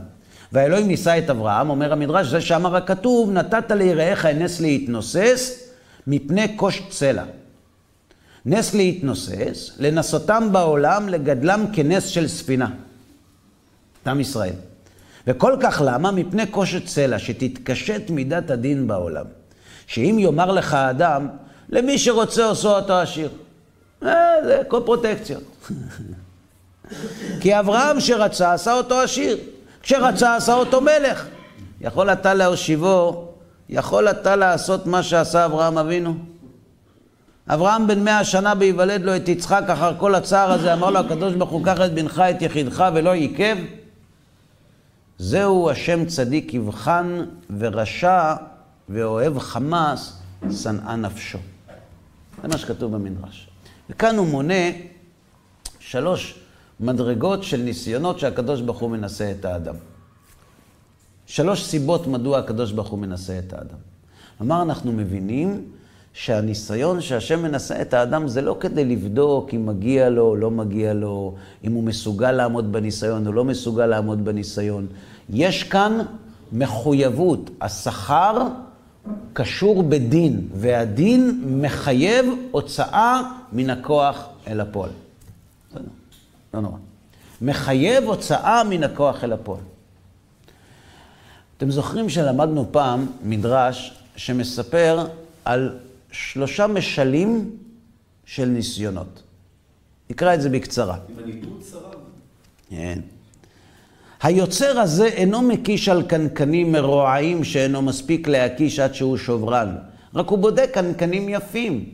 והאלוהים 0.53 0.87
נישא 0.87 1.19
את 1.19 1.31
אברהם, 1.31 1.71
אומר 1.71 1.93
המדרש, 1.93 2.27
זה 2.27 2.41
שאמר 2.41 2.77
הכתוב, 2.77 3.31
נתת 3.31 3.71
ליראיך 3.71 4.27
נס 4.27 4.61
להתנוסס 4.61 5.69
מפני 6.07 6.57
קוש 6.57 6.83
צלע. 6.91 7.25
נס 8.47 8.75
להתנוסס, 8.75 9.71
לנסותם 9.79 10.49
בעולם, 10.53 11.09
לגדלם 11.09 11.65
כנס 11.73 12.07
של 12.07 12.29
ספינה. 12.29 12.71
עם 14.07 14.21
ישראל. 14.21 14.55
וכל 15.27 15.57
כך 15.61 15.83
למה? 15.85 16.11
מפני 16.11 16.47
קושת 16.47 16.87
סלע, 16.87 17.19
שתתקשט 17.19 18.11
מידת 18.11 18.51
הדין 18.51 18.87
בעולם. 18.89 19.25
שאם 19.87 20.17
יאמר 20.19 20.53
לך 20.53 20.75
אדם, 20.75 21.29
למי 21.69 21.99
שרוצה 21.99 22.45
עושו 22.45 22.77
אותו 22.77 22.99
עשיר. 22.99 23.29
אה, 24.03 24.45
זה 24.45 24.63
כל 24.69 24.81
פרוטקציות. 24.85 25.43
כי 27.41 27.59
אברהם 27.59 28.01
שרצה, 28.01 28.53
עשה 28.53 28.73
אותו 28.73 29.01
עשיר. 29.01 29.39
כשרצה, 29.83 30.37
עשה 30.37 30.55
אותו 30.55 30.81
מלך. 30.81 31.27
יכול 31.81 32.11
אתה 32.11 32.35
להושיבו, 32.35 33.29
יכול 33.69 34.09
אתה 34.09 34.37
לעשות 34.37 34.87
מה 34.87 35.03
שעשה 35.03 35.45
אברהם 35.45 35.79
אבינו? 35.79 36.15
אברהם 37.49 37.87
בן 37.87 38.05
מאה 38.05 38.25
שנה 38.25 38.55
בהיוולד 38.55 39.03
לו 39.03 39.17
את 39.17 39.29
יצחק 39.29 39.63
אחר 39.67 39.93
כל 39.99 40.15
הצער 40.15 40.53
הזה, 40.53 40.73
אמר 40.73 40.91
לו 40.91 40.99
הקדוש 40.99 41.35
ברוך 41.35 41.51
הוא, 41.51 41.65
קח 41.65 41.81
את 41.81 41.95
בנך 41.95 42.23
את 42.31 42.43
יחידך 42.43 42.85
ולא 42.95 43.13
עיכב. 43.13 43.57
זהו 45.19 45.71
השם 45.71 46.07
צדיק 46.07 46.55
יבחן 46.55 47.25
ורשע 47.59 48.35
ואוהב 48.89 49.39
חמאס, 49.39 50.19
שנאה 50.63 50.97
נפשו. 50.97 51.39
זה 52.43 52.49
מה 52.49 52.59
שכתוב 52.59 52.97
במדרש. 52.97 53.49
וכאן 53.91 54.17
הוא 54.17 54.27
מונה 54.27 54.65
שלוש 55.79 56.39
מדרגות 56.81 57.43
של 57.43 57.57
ניסיונות 57.57 58.19
שהקדוש 58.19 58.61
ברוך 58.61 58.79
הוא 58.79 58.91
מנסה 58.91 59.31
את 59.31 59.45
האדם. 59.45 59.75
שלוש 61.27 61.65
סיבות 61.65 62.07
מדוע 62.07 62.39
הקדוש 62.39 62.73
ברוך 62.73 62.89
הוא 62.89 62.99
מנסה 62.99 63.39
את 63.39 63.53
האדם. 63.53 63.79
כלומר, 64.39 64.63
אנחנו 64.63 64.93
מבינים 64.93 65.73
שהניסיון 66.15 67.01
שהשם 67.01 67.43
מנסה 67.43 67.83
את 67.83 67.95
האדם 67.95 68.29
זה 68.29 68.43
לא 68.43 68.57
כדי 68.61 68.85
לבדוק 68.85 69.55
אם 69.55 69.67
מגיע 69.67 70.09
לו 70.09 70.23
או 70.23 70.37
לא 70.37 70.51
מגיע 70.51 70.95
לו, 70.95 71.35
אם 71.65 71.73
הוא 71.73 71.83
מסוגל 71.85 72.33
לעמוד 72.33 72.73
בניסיון 72.73 73.27
או 73.27 73.33
לא 73.33 73.45
מסוגל 73.45 73.87
לעמוד 73.87 74.25
בניסיון. 74.25 74.87
יש 75.31 75.63
כאן 75.63 75.99
מחויבות. 76.53 77.51
השכר 77.61 78.43
קשור 79.33 79.83
בדין, 79.83 80.49
והדין 80.57 81.45
מחייב 81.47 82.27
הוצאה 82.51 83.23
מן 83.53 83.71
הכוח 83.71 84.29
אל 84.47 84.61
הפועל. 84.61 84.91
לא 86.55 86.61
נורא. 86.61 86.77
מחייב 87.43 88.05
הוצאה 88.05 88.65
מן 88.65 88.85
הכוח 88.85 89.25
אל 89.25 89.33
הפועל. 89.33 89.61
אתם 91.57 91.71
זוכרים 91.71 92.09
שלמדנו 92.09 92.67
פעם 92.73 93.07
מדרש 93.25 93.95
שמספר 94.17 95.07
על 95.45 95.79
משלים 96.69 97.51
של 98.27 98.45
ניסיונות. 98.45 99.23
נקרא 100.11 100.35
את 100.35 100.43
זה 100.43 100.49
בקצרה. 100.49 100.97
עם 101.09 101.25
הנידוד 101.25 101.63
שרד. 101.71 101.95
כן. 102.71 102.99
היוצר 104.23 104.79
הזה 104.81 105.07
אינו 105.07 105.43
מקיש 105.43 105.89
על 105.89 106.03
קנקנים 106.03 106.73
מרועעים 106.73 107.45
שאינו 107.45 107.83
מספיק 107.83 108.29
להקיש 108.29 108.79
עד 108.79 108.95
שהוא 108.95 109.17
שברן, 109.17 109.77
רק 110.15 110.29
הוא 110.29 110.39
בודק 110.39 110.71
קנקנים 110.73 111.29
יפים, 111.29 111.85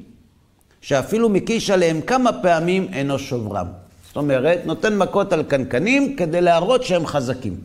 שאפילו 0.80 1.28
מקיש 1.28 1.70
עליהם 1.70 2.00
כמה 2.00 2.42
פעמים 2.42 2.88
אינו 2.92 3.18
שברם. 3.18 3.66
זאת 4.06 4.16
אומרת, 4.16 4.60
נותן 4.64 4.98
מכות 4.98 5.32
על 5.32 5.42
קנקנים 5.42 6.16
כדי 6.16 6.40
להראות 6.40 6.84
שהם 6.84 7.06
חזקים. 7.06 7.56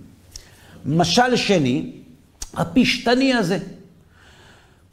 משל 0.86 1.36
שני, 1.36 1.92
הפשתני 2.54 3.34
הזה. 3.34 3.58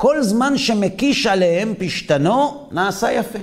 כל 0.00 0.22
זמן 0.22 0.58
שמקיש 0.58 1.26
עליהם 1.26 1.74
פשתנו, 1.78 2.68
נעשה 2.72 3.12
יפה. 3.12 3.38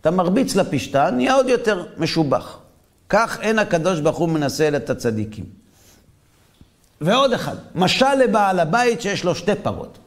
אתה 0.00 0.10
מרביץ 0.10 0.56
לפשתן, 0.56 1.14
נהיה 1.16 1.34
עוד 1.34 1.48
יותר 1.48 1.86
משובח. 1.96 2.58
כך 3.08 3.38
אין 3.40 3.58
הקדוש 3.58 4.00
ברוך 4.00 4.16
הוא 4.16 4.28
מנסה 4.28 4.68
את 4.76 4.90
הצדיקים. 4.90 5.44
ועוד 7.00 7.32
אחד, 7.32 7.56
משל 7.74 8.14
לבעל 8.14 8.60
הבית 8.60 9.00
שיש 9.00 9.24
לו 9.24 9.34
שתי 9.34 9.54
פרות. 9.62 9.98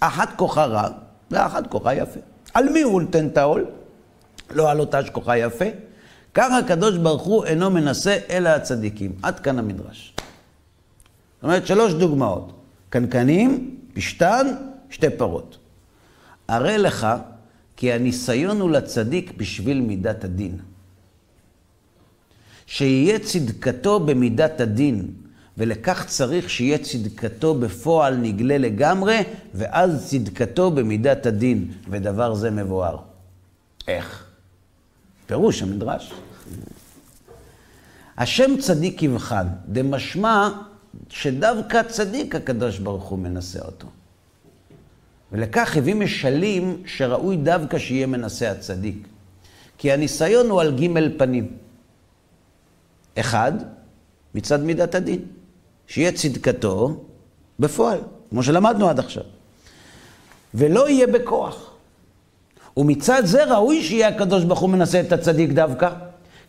אחת 0.00 0.28
כוחה 0.36 0.64
רע 0.64 0.88
ואחת 1.30 1.66
כוחה 1.66 1.94
יפה. 1.94 2.20
על 2.54 2.68
מי 2.68 2.82
הוא 2.82 3.02
נותן 3.02 3.26
את 3.26 3.38
העול? 3.38 3.66
לא 4.50 4.70
על 4.70 4.80
אותה 4.80 5.04
שכוחה 5.06 5.38
יפה. 5.38 5.66
כך 6.34 6.52
הקדוש 6.52 6.96
ברוך 6.96 7.22
הוא 7.22 7.44
אינו 7.44 7.70
מנסה 7.70 8.18
אלא 8.30 8.48
הצדיקים. 8.48 9.12
עד 9.22 9.40
כאן 9.40 9.58
המדרש. 9.58 10.14
זאת 10.16 11.44
אומרת, 11.44 11.66
שלוש 11.66 11.92
דוגמאות. 11.92 12.52
קנקנים, 12.90 13.79
פשתן, 13.92 14.46
שתי 14.90 15.10
פרות. 15.10 15.58
הרי 16.48 16.78
לך 16.78 17.06
כי 17.76 17.92
הניסיון 17.92 18.60
הוא 18.60 18.70
לצדיק 18.70 19.32
בשביל 19.36 19.80
מידת 19.80 20.24
הדין. 20.24 20.58
שיהיה 22.66 23.18
צדקתו 23.18 24.00
במידת 24.00 24.60
הדין, 24.60 25.10
ולכך 25.58 26.06
צריך 26.06 26.50
שיהיה 26.50 26.78
צדקתו 26.78 27.54
בפועל 27.54 28.16
נגלה 28.16 28.58
לגמרי, 28.58 29.18
ואז 29.54 30.06
צדקתו 30.10 30.70
במידת 30.70 31.26
הדין, 31.26 31.72
ודבר 31.88 32.34
זה 32.34 32.50
מבואר. 32.50 32.96
איך? 33.88 34.24
פירוש 35.26 35.62
המדרש. 35.62 36.12
השם 38.18 38.50
צדיק 38.60 39.02
יבחן, 39.02 39.46
דמשמע 39.68 40.48
שדווקא 41.08 41.82
צדיק 41.82 42.34
הקדוש 42.34 42.78
ברוך 42.78 43.04
הוא 43.04 43.18
מנסה 43.18 43.60
אותו. 43.60 43.86
ולכך 45.32 45.76
הביא 45.76 45.94
משלים 45.94 46.82
שראוי 46.86 47.36
דווקא 47.36 47.78
שיהיה 47.78 48.06
מנסה 48.06 48.50
הצדיק. 48.50 49.08
כי 49.78 49.92
הניסיון 49.92 50.50
הוא 50.50 50.60
על 50.60 50.76
ג' 50.80 51.18
פנים. 51.18 51.56
אחד, 53.18 53.52
מצד 54.34 54.62
מידת 54.62 54.94
הדין. 54.94 55.20
שיהיה 55.86 56.12
צדקתו 56.12 57.04
בפועל, 57.58 57.98
כמו 58.30 58.42
שלמדנו 58.42 58.88
עד 58.88 58.98
עכשיו. 58.98 59.24
ולא 60.54 60.88
יהיה 60.88 61.06
בכוח. 61.06 61.70
ומצד 62.76 63.22
זה 63.24 63.44
ראוי 63.44 63.82
שיהיה 63.82 64.08
הקדוש 64.08 64.44
ברוך 64.44 64.60
הוא 64.60 64.70
מנסה 64.70 65.00
את 65.00 65.12
הצדיק 65.12 65.50
דווקא. 65.50 65.90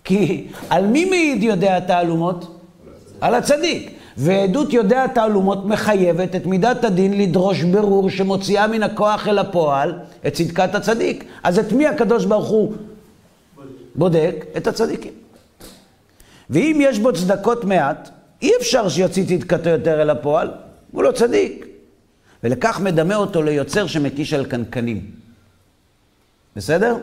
כי 0.04 0.48
על 0.70 0.88
מי 0.88 1.06
מעיד 1.06 1.44
יודע 1.44 1.80
תעלומות? 1.80 2.62
על 3.22 3.36
הצדיק. 3.36 4.01
ועדות 4.18 4.74
יודע 4.74 5.08
תעלומות 5.08 5.66
מחייבת 5.66 6.36
את 6.36 6.46
מידת 6.46 6.84
הדין 6.84 7.22
לדרוש 7.22 7.64
ברור 7.64 8.10
שמוציאה 8.10 8.68
מן 8.68 8.84
הכוח 8.84 9.28
אל 9.28 9.40
הפועל 9.40 10.00
את 10.28 10.34
צדקת 10.34 10.76
הצדיק. 10.76 11.26
אז 11.44 11.60
את 11.60 11.72
מי 11.72 11.88
הקדוש 11.88 12.26
ברוך 12.26 12.48
הוא 12.48 12.74
בודק? 13.96 14.46
את 14.58 14.68
הצדיקים. 14.68 15.14
ואם 16.50 16.80
יש 16.82 17.00
בו 17.00 17.14
צדקות 17.14 17.66
מעט, 17.66 18.10
אי 18.42 18.52
אפשר 18.60 18.90
שיוציא 18.90 19.26
צדקתו 19.26 19.70
יותר 19.70 20.02
אל 20.02 20.10
הפועל, 20.10 20.52
הוא 20.92 21.04
לא 21.04 21.12
צדיק. 21.12 21.66
ולכך 22.44 22.80
מדמה 22.80 23.16
אותו 23.16 23.42
ליוצר 23.42 23.88
שמקיש 23.88 24.34
על 24.34 24.46
קנקנים. 24.46 25.02
בסדר? 26.56 26.98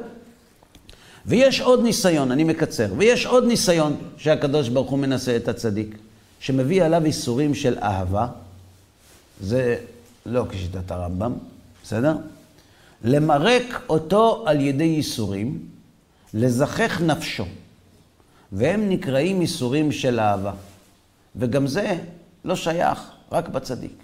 ויש 1.26 1.60
עוד 1.60 1.82
ניסיון, 1.82 2.32
אני 2.32 2.44
מקצר, 2.44 2.86
ויש 2.96 3.26
עוד 3.26 3.44
ניסיון 3.44 3.96
שהקדוש 4.16 4.68
ברוך 4.68 4.90
הוא 4.90 4.98
מנסה 4.98 5.36
את 5.36 5.48
הצדיק, 5.48 5.96
שמביא 6.40 6.82
עליו 6.82 7.04
איסורים 7.04 7.54
של 7.54 7.78
אהבה, 7.82 8.26
זה 9.40 9.76
לא 10.26 10.44
כשיטת 10.50 10.90
הרמב"ם, 10.90 11.32
בסדר? 11.82 12.16
למרק 13.04 13.82
אותו 13.88 14.44
על 14.46 14.60
ידי 14.60 14.84
ייסורים, 14.84 15.58
לזכך 16.34 17.00
נפשו, 17.00 17.44
והם 18.52 18.88
נקראים 18.88 19.40
איסורים 19.40 19.92
של 19.92 20.20
אהבה. 20.20 20.52
וגם 21.36 21.66
זה 21.66 21.98
לא 22.44 22.56
שייך 22.56 22.98
רק 23.32 23.48
בצדיק. 23.48 24.02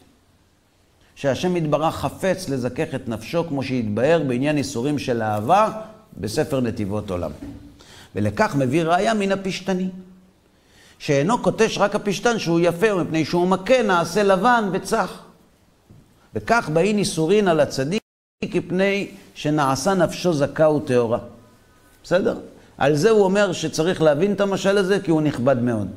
שהשם 1.15 1.57
יתברך 1.57 1.95
חפץ 1.95 2.49
לזכך 2.49 2.95
את 2.95 3.09
נפשו 3.09 3.45
כמו 3.49 3.63
שהתבהר 3.63 4.23
בעניין 4.29 4.57
איסורים 4.57 4.99
של 4.99 5.23
אהבה 5.23 5.81
בספר 6.21 6.61
נתיבות 6.61 7.11
עולם. 7.11 7.31
ולכך 8.15 8.57
מביא 8.57 8.83
ראיה 8.83 9.15
מן 9.15 9.33
הפשתני. 9.33 9.89
שאינו 10.99 11.39
קוטש 11.39 11.79
רק 11.79 11.95
הפשתן 11.95 12.39
שהוא 12.39 12.61
יפה, 12.63 12.95
מפני 12.95 13.25
שהוא 13.25 13.49
מכה 13.49 13.83
נעשה 13.83 14.23
לבן 14.23 14.69
וצח. 14.73 15.23
וכך 16.35 16.71
באין 16.73 16.99
איסורין 16.99 17.49
על 17.49 17.61
הצדיק, 17.61 18.03
כפני 18.51 19.11
שנעשה 19.35 19.95
נפשו 19.95 20.33
זכה 20.33 20.69
וטהורה. 20.69 21.19
בסדר? 22.03 22.39
על 22.79 22.97
זה 22.97 23.11
הוא 23.11 23.25
אומר 23.25 23.53
שצריך 23.53 24.03
להבין 24.03 24.33
את 24.33 24.41
המשל 24.41 24.79
הזה, 24.79 25.01
כי 25.01 25.11
הוא 25.11 25.23
נכבד 25.23 25.63
מאוד. 25.63 25.89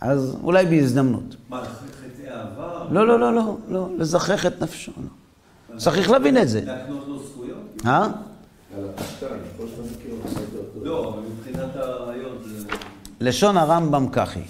אז 0.00 0.36
אולי 0.42 0.66
בהזדמנות. 0.66 1.36
מה, 1.48 1.64
חטאי 1.64 2.28
העבר? 2.28 2.86
לא, 2.90 3.06
לא, 3.06 3.20
לא, 3.20 3.34
לא, 3.34 3.56
לא, 3.68 3.88
לזכך 3.98 4.46
את 4.46 4.62
נפשו. 4.62 4.92
לא. 4.96 5.78
צריך 5.78 6.10
להבין 6.10 6.38
את 6.38 6.48
זה. 6.48 6.60
להקנות 6.64 7.04
לו 7.08 7.18
זכויות? 7.18 7.58
אה? 7.86 8.04
על 8.04 8.84
הפשטן, 8.94 9.26
כמו 9.56 9.66
שאתה 9.68 9.82
מכיר. 9.82 10.14
לא, 10.82 11.08
אבל 11.08 11.22
מבחינת 11.30 11.76
הרעיון 11.76 12.36
זה... 12.44 12.66
לשון 13.20 13.56
הרמב"ם 13.56 14.06
כך 14.12 14.36
היא. 14.36 14.44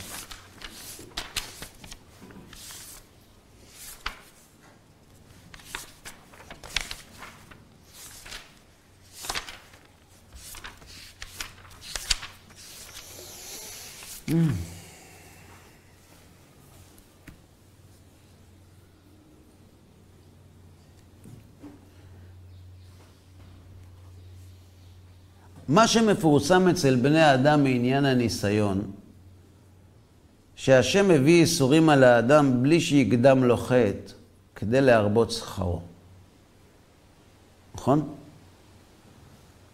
מה 25.71 25.87
שמפורסם 25.87 26.68
אצל 26.68 26.97
בני 26.97 27.21
האדם 27.21 27.64
מעניין 27.64 28.05
הניסיון, 28.05 28.83
שהשם 30.57 31.09
מביא 31.09 31.41
איסורים 31.41 31.89
על 31.89 32.05
האדם 32.05 32.62
בלי 32.62 32.81
שיקדם 32.81 33.45
לו 33.45 33.57
חטא, 33.57 34.12
כדי 34.55 34.81
להרבות 34.81 35.31
שכרו. 35.31 35.81
נכון? 37.75 38.09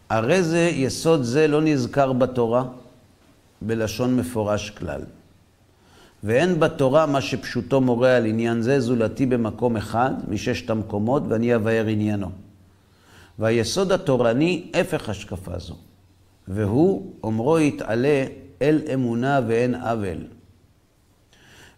הרי 0.09 0.43
זה, 0.43 0.71
יסוד 0.75 1.23
זה 1.23 1.49
לא 1.49 1.63
נזכר 1.63 2.13
בתורה 2.13 2.65
בלשון 3.63 4.17
מפורש 4.17 4.71
כלל. 4.71 5.01
ואין 6.25 6.61
בתורה 6.61 7.07
מה 7.07 7.21
שפשוטו 7.21 7.81
מורה 7.81 8.17
על 8.17 8.27
עניין 8.27 8.63
זה, 8.63 8.81
זולתי 8.81 9.27
במקום 9.27 9.77
אחד 9.77 10.13
מששת 10.29 10.71
המקומות, 10.71 11.23
ואני 11.29 11.55
אבאר 11.55 11.87
עניינו. 11.87 12.46
והיסוד 13.39 13.93
התורני, 13.93 14.71
הפך 14.75 15.09
השקפה 15.09 15.59
זו. 15.59 15.75
והוא, 16.49 17.13
אומרו 17.23 17.59
יתעלה 17.59 18.25
אל 18.63 18.81
אמונה 18.95 19.41
ואין 19.49 19.75
עוול. 19.75 20.19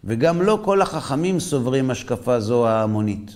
וגם 0.03 0.41
לא 0.41 0.59
כל 0.63 0.81
החכמים 0.81 1.39
סוברים 1.39 1.91
השקפה 1.91 2.39
זו 2.39 2.67
ההמונית. 2.67 3.35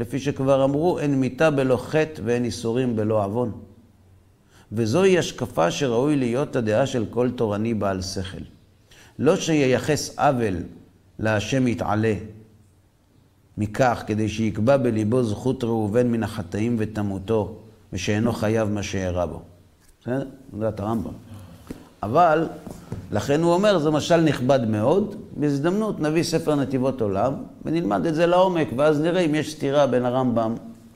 לפי 0.00 0.18
שכבר 0.18 0.64
אמרו, 0.64 0.98
אין 0.98 1.20
מיתה 1.20 1.50
בלא 1.50 1.76
חטא 1.76 2.22
ואין 2.24 2.44
איסורים 2.44 2.96
בלא 2.96 3.24
עוון. 3.24 3.52
וזוהי 4.72 5.18
השקפה 5.18 5.70
שראוי 5.70 6.16
להיות 6.16 6.56
הדעה 6.56 6.86
של 6.86 7.06
כל 7.10 7.30
תורני 7.30 7.74
בעל 7.74 8.02
שכל. 8.02 8.42
לא 9.18 9.36
שייחס 9.36 10.18
עוול 10.18 10.56
להשם 11.18 11.68
יתעלה 11.68 12.14
מכך, 13.58 14.04
כדי 14.06 14.28
שיקבע 14.28 14.76
בליבו 14.76 15.22
זכות 15.22 15.64
ראובן 15.64 16.06
מן 16.08 16.22
החטאים 16.22 16.76
ותמותו, 16.78 17.56
ושאינו 17.92 18.32
חייב 18.32 18.68
מה 18.68 18.82
שאירע 18.82 19.26
בו. 19.26 19.42
בסדר? 20.02 20.26
זה 20.58 20.68
הרמב"ם. 20.78 21.12
אבל, 22.02 22.48
לכן 23.12 23.42
הוא 23.42 23.52
אומר, 23.52 23.78
זה 23.78 23.90
משל 23.90 24.20
נכבד 24.20 24.68
מאוד, 24.68 25.16
בהזדמנות 25.36 26.00
נביא 26.00 26.22
ספר 26.22 26.54
נתיבות 26.54 27.00
עולם, 27.00 27.34
ונלמד 27.64 28.06
את 28.06 28.14
זה 28.14 28.26
לעומק, 28.26 28.68
ואז 28.76 29.00
נראה 29.00 29.20
אם 29.20 29.34
יש 29.34 29.52
סתירה 29.52 29.86
בין 29.86 30.04
הרמב"ם 30.04 30.54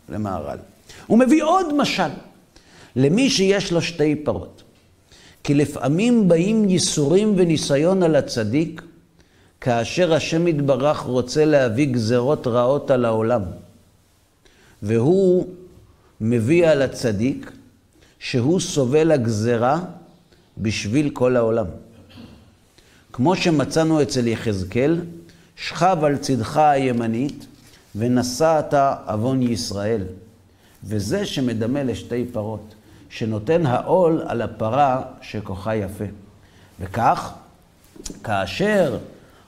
למהר"ל. 0.08 0.58
הוא 1.06 1.18
מביא 1.18 1.44
עוד 1.44 1.76
משל, 1.76 2.10
למי 2.96 3.30
שיש 3.30 3.72
לו 3.72 3.82
שתי 3.82 4.16
פרות. 4.16 4.62
כי 5.44 5.54
לפעמים 5.54 6.28
באים 6.28 6.68
ייסורים 6.68 7.34
וניסיון 7.36 8.02
על 8.02 8.16
הצדיק, 8.16 8.82
כאשר 9.66 10.14
השם 10.14 10.48
יתברך 10.48 10.98
רוצה 10.98 11.44
להביא 11.44 11.86
גזרות 11.86 12.46
רעות 12.46 12.90
על 12.90 13.04
העולם. 13.04 13.42
והוא 14.82 15.46
מביא 16.20 16.68
על 16.68 16.82
הצדיק 16.82 17.52
שהוא 18.18 18.60
סובל 18.60 19.12
הגזרה 19.12 19.80
בשביל 20.58 21.10
כל 21.10 21.36
העולם. 21.36 21.66
כמו 23.12 23.36
שמצאנו 23.36 24.02
אצל 24.02 24.26
יחזקאל, 24.26 25.00
שכב 25.56 25.98
על 26.02 26.16
צדך 26.16 26.56
הימנית 26.56 27.46
ונשאת 27.96 28.74
עוון 29.06 29.42
ישראל. 29.42 30.02
וזה 30.84 31.26
שמדמה 31.26 31.82
לשתי 31.82 32.24
פרות, 32.32 32.74
שנותן 33.10 33.66
העול 33.66 34.22
על 34.26 34.42
הפרה 34.42 35.02
שכוחה 35.22 35.76
יפה. 35.76 36.04
וכך, 36.80 37.32
כאשר 38.24 38.98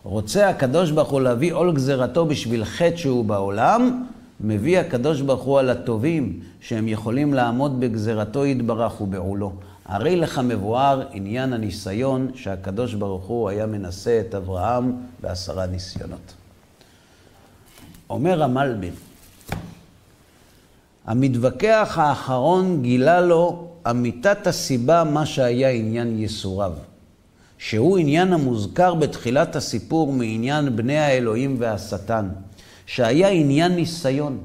רוצה 0.02 0.48
הקדוש 0.48 0.90
ברוך 0.90 1.08
הוא 1.08 1.20
להביא 1.20 1.52
עול 1.52 1.72
גזירתו 1.72 2.26
בשביל 2.26 2.64
חטא 2.64 2.96
שהוא 2.96 3.24
בעולם, 3.24 4.04
מביא 4.40 4.78
הקדוש 4.78 5.20
ברוך 5.20 5.42
הוא 5.42 5.58
על 5.58 5.70
הטובים 5.70 6.40
שהם 6.60 6.88
יכולים 6.88 7.34
לעמוד 7.34 7.80
בגזירתו 7.80 8.46
יתברך 8.46 9.00
ובעולו. 9.00 9.52
הרי 9.84 10.16
לך 10.16 10.38
מבואר 10.38 11.06
עניין 11.12 11.52
הניסיון 11.52 12.30
שהקדוש 12.34 12.94
ברוך 12.94 13.24
הוא 13.24 13.48
היה 13.48 13.66
מנסה 13.66 14.20
את 14.28 14.34
אברהם 14.34 14.92
בעשרה 15.20 15.66
ניסיונות. 15.66 16.34
אומר 18.10 18.42
המלבין, 18.42 18.92
המתווכח 21.06 21.94
האחרון 22.00 22.82
גילה 22.82 23.20
לו 23.20 23.68
אמיתת 23.90 24.46
הסיבה 24.46 25.04
מה 25.04 25.26
שהיה 25.26 25.70
עניין 25.70 26.18
ייסוריו, 26.18 26.72
שהוא 27.58 27.98
עניין 27.98 28.32
המוזכר 28.32 28.94
בתחילת 28.94 29.56
הסיפור 29.56 30.12
מעניין 30.12 30.76
בני 30.76 30.98
האלוהים 30.98 31.56
והשטן. 31.58 32.28
שהיה 32.88 33.28
עניין 33.28 33.72
ניסיון. 33.72 34.38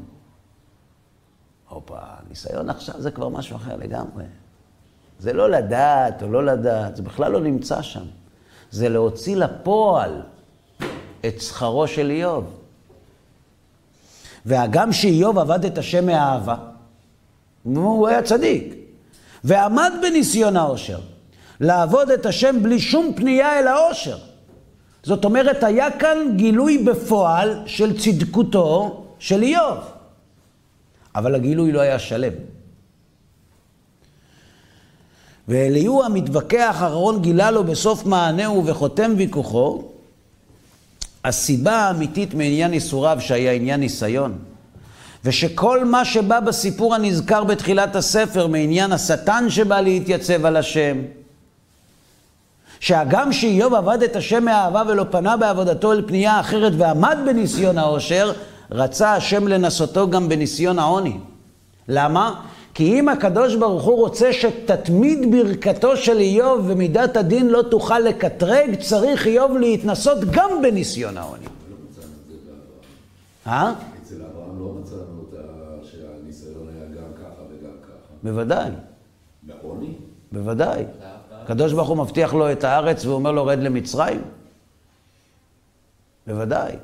הופה, 1.70 1.98
ניסיון 2.30 2.70
עכשיו 2.70 3.02
זה 3.02 3.12
כבר 3.12 3.30
משהו 3.30 3.56
אחר 3.56 3.76
לגמרי. 3.76 4.24
זה 5.20 5.34
לא 5.34 5.50
לדעת 5.50 6.24
או 6.24 6.28
לא 6.28 6.46
לדעת, 6.46 6.96
זה 6.96 7.04
בכלל 7.04 7.32
לא 7.32 7.42
נמצא 7.42 7.82
שם. 7.82 8.04
זה 8.72 8.90
להוציא 8.90 9.36
לפועל 9.36 10.22
את 11.26 11.42
שכרו 11.42 11.88
של 11.88 12.10
איוב. 12.10 12.60
והגם 14.46 14.92
שאיוב 14.92 15.40
עבד 15.40 15.66
את 15.66 15.78
השם 15.78 16.06
מאהבה, 16.06 16.56
הוא 17.64 18.08
היה 18.08 18.22
צדיק, 18.22 18.76
ועמד 19.44 19.92
בניסיון 20.02 20.58
העושר, 20.58 21.00
לעבוד 21.60 22.12
את 22.12 22.26
השם 22.26 22.64
בלי 22.64 22.80
שום 22.80 23.14
פנייה 23.16 23.60
אל 23.60 23.68
העושר. 23.68 24.18
זאת 25.04 25.26
אומרת, 25.26 25.64
היה 25.64 25.92
כאן 25.92 26.18
גילוי 26.36 26.78
בפועל 26.78 27.60
של 27.66 28.00
צדקותו 28.00 29.04
של 29.20 29.44
איוב. 29.44 29.78
אבל 31.16 31.36
הגילוי 31.36 31.72
לא 31.72 31.80
היה 31.80 32.00
שלם. 32.00 32.34
ואליהו 35.48 36.04
המתווכח, 36.04 36.78
אהרון 36.82 37.22
גילה 37.22 37.52
לו 37.52 37.64
בסוף 37.64 38.06
מענהו 38.06 38.66
וחותם 38.66 39.14
ויכוחו, 39.18 39.84
הסיבה 41.24 41.76
האמיתית 41.76 42.34
מעניין 42.34 42.74
ייסוריו 42.74 43.18
שהיה 43.20 43.52
עניין 43.52 43.80
ניסיון, 43.80 44.38
ושכל 45.26 45.86
מה 45.86 46.06
שבא 46.06 46.40
בסיפור 46.40 46.96
הנזכר 46.96 47.44
בתחילת 47.44 47.96
הספר 47.96 48.48
מעניין 48.48 48.92
השטן 48.92 49.46
שבא 49.50 49.82
להתייצב 49.82 50.46
על 50.46 50.58
השם, 50.58 50.98
שהגם 52.84 53.34
שאיוב 53.34 53.74
עבד 53.74 54.04
את 54.04 54.16
השם 54.16 54.46
מאהבה 54.46 54.84
ולא 54.88 55.06
פנה 55.10 55.38
בעבודתו 55.38 55.92
אל 55.92 56.02
פנייה 56.08 56.40
אחרת 56.40 56.74
ועמד 56.78 57.18
בניסיון 57.26 57.78
העושר, 57.78 58.32
רצה 58.72 59.14
השם 59.14 59.48
לנסותו 59.48 60.10
גם 60.10 60.30
בניסיון 60.30 60.80
העוני. 60.80 61.18
למה? 61.88 62.42
כי 62.74 63.00
אם 63.00 63.10
הקדוש 63.10 63.56
ברוך 63.56 63.84
הוא 63.84 63.98
רוצה 63.98 64.34
שתתמיד 64.34 65.32
ברכתו 65.32 65.98
של 65.98 66.18
איוב 66.18 66.64
ומידת 66.68 67.18
הדין 67.18 67.50
לא 67.50 67.62
תוכל 67.62 68.00
לקטרג, 68.00 68.76
צריך 68.82 69.28
איוב 69.28 69.58
להתנסות 69.58 70.18
גם 70.32 70.50
בניסיון 70.62 71.18
העוני. 71.18 71.46
לא. 71.46 71.52
אה? 73.52 73.74
אצל 74.04 74.16
אברהם 74.16 74.60
לא 74.60 74.76
מצאנו 74.82 75.24
את 75.30 75.86
שהניסיון 75.86 76.68
היה 76.76 76.86
גם 76.86 77.14
ככה 77.16 77.42
וגם 77.50 77.72
ככה. 77.82 78.14
בוודאי, 78.24 78.72
בעוני? 79.44 79.94
בוודאי. 80.32 80.84
הקדוש 81.44 81.74
ברוך 81.74 81.90
הוא 81.90 81.98
מבטיח 81.98 82.34
לו 82.34 82.52
את 82.52 82.64
הארץ 82.64 83.06
ואומר 83.06 83.32
לו 83.32 83.46
רד 83.46 83.60
למצרים? 83.60 84.22
בוודאי. 86.28 86.76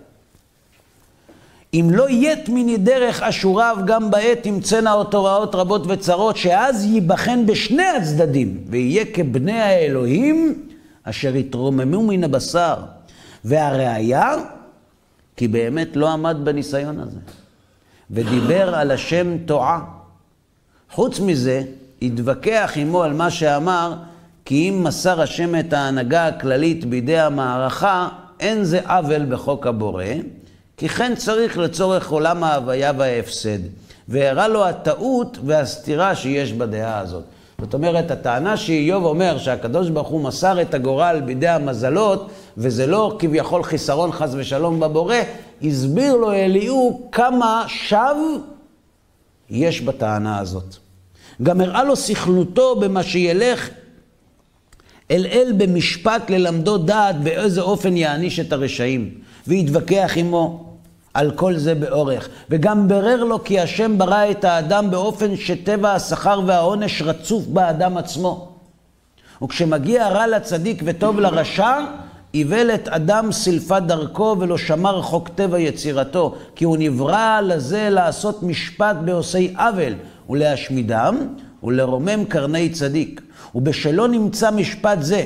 אם 1.74 1.88
לא 1.91 2.10
יט 2.10 2.49
מיני 2.49 2.78
דרך 2.78 3.24
אשוריו 3.24 3.78
גם 3.86 4.12
בעת 4.12 4.43
תמצאנה 4.43 4.93
אותו 4.93 5.24
רעות 5.24 5.55
רבות 5.55 5.82
וצרות, 5.88 6.38
שאז 6.38 6.86
ייבחן 6.86 7.45
בשני 7.45 7.84
הצדדים, 7.84 8.64
ויהיה 8.68 9.05
כבני 9.14 9.60
האלוהים 9.60 10.68
אשר 11.03 11.36
יתרוממו 11.36 12.03
מן 12.03 12.24
הבשר. 12.24 12.76
והראיה, 13.45 14.36
כי 15.38 15.47
באמת 15.47 15.95
לא 15.95 16.10
עמד 16.10 16.38
בניסיון 16.43 16.99
הזה, 16.99 17.20
ודיבר 18.12 18.76
על 18.76 18.91
השם 18.91 19.38
טועה. 19.45 19.82
חוץ 20.91 21.20
מזה, 21.20 21.64
התווכח 22.01 22.72
עמו 22.76 23.03
על 23.03 23.14
מה 23.14 23.32
שאמר, 23.32 23.93
כי 24.50 24.70
אם 24.70 24.84
מסר 24.84 25.22
השם 25.22 25.60
את 25.60 25.74
ההנהגה 25.74 26.28
הכללית 26.28 26.86
בידי 26.86 27.20
המערכה, 27.20 28.10
אין 28.39 28.64
זה 28.64 28.80
עוול 28.88 29.26
בחוק 29.26 29.68
הבורא, 29.68 30.04
כי 30.78 30.89
כן 30.89 31.16
צריך 31.16 31.58
לצורך 31.58 32.10
עולם 32.10 32.43
ההוויה 32.43 32.91
וההפסד. 32.97 33.60
והראה 34.08 34.47
לו 34.47 34.66
הטעות 34.66 35.38
והסתירה 35.45 36.16
שיש 36.16 36.54
בדעה 36.54 37.00
הזאת. 37.00 37.24
זאת 37.62 37.74
אומרת, 37.74 38.12
הטענה 38.12 38.58
שאיוב 38.58 39.06
אומר 39.06 39.38
שהקדוש 39.38 39.89
ברוך 39.89 40.08
הוא 40.08 40.22
מסר 40.22 40.62
את 40.62 40.74
הגורל 40.74 41.22
בידי 41.26 41.47
המזלות, 41.47 42.30
וזה 42.58 42.88
לא 42.88 43.16
כביכול 43.20 43.64
חיסרון 43.64 44.12
חס 44.12 44.32
ושלום 44.34 44.80
בבורא, 44.80 45.16
הסביר 45.64 46.16
לו 46.16 46.34
אליהו 46.34 47.10
כמה 47.12 47.64
שווא 47.68 48.38
יש 49.50 49.82
בטענה 49.82 50.39
הזאת. 50.39 50.76
גם 51.43 51.62
הראה 51.62 51.84
לו 51.84 51.95
סכלותו 51.95 52.76
במה 52.76 53.04
שילך 53.04 53.70
אל 55.12 55.26
אל 55.32 55.53
במשפט 55.57 56.30
ללמדו 56.30 56.78
דעת 56.78 57.22
באיזה 57.22 57.62
אופן 57.62 57.97
יעניש 57.97 58.39
את 58.39 58.53
הרשעים, 58.53 59.10
והתווכח 59.47 60.12
עמו 60.16 60.66
על 61.14 61.32
כל 61.32 61.57
זה 61.57 61.76
באורך, 61.76 62.30
וגם 62.49 62.88
ברר 62.88 63.24
לו 63.24 63.43
כי 63.43 63.60
השם 63.60 63.97
ברא 63.97 64.32
את 64.32 64.43
האדם 64.43 64.91
באופן 64.91 65.36
שטבע 65.36 65.93
השכר 65.93 66.41
והעונש 66.45 67.01
רצוף 67.01 67.45
באדם 67.45 67.97
עצמו. 67.97 68.49
וכשמגיע 69.43 70.07
רע 70.07 70.28
לצדיק 70.28 70.82
וטוב 70.86 71.20
לרשע, 71.20 71.78
איוולת 72.34 72.88
אדם 72.88 73.32
סילפה 73.32 73.80
דרכו 73.80 74.36
ולא 74.39 74.57
שמר 74.57 75.01
חוק 75.01 75.30
טבע 75.30 75.60
יצירתו, 75.60 76.36
כי 76.55 76.66
הוא 76.66 76.78
נברא 76.80 77.41
לזה 77.43 77.89
לעשות 77.89 78.43
משפט 78.43 78.95
בעושי 79.05 79.53
עוול 79.57 79.93
ולהשמידם 80.30 81.18
ולרומם 81.64 82.26
קרני 82.26 82.70
צדיק. 82.70 83.22
ובשלא 83.56 84.08
נמצא 84.08 84.52
משפט 84.52 84.97
זה 85.02 85.24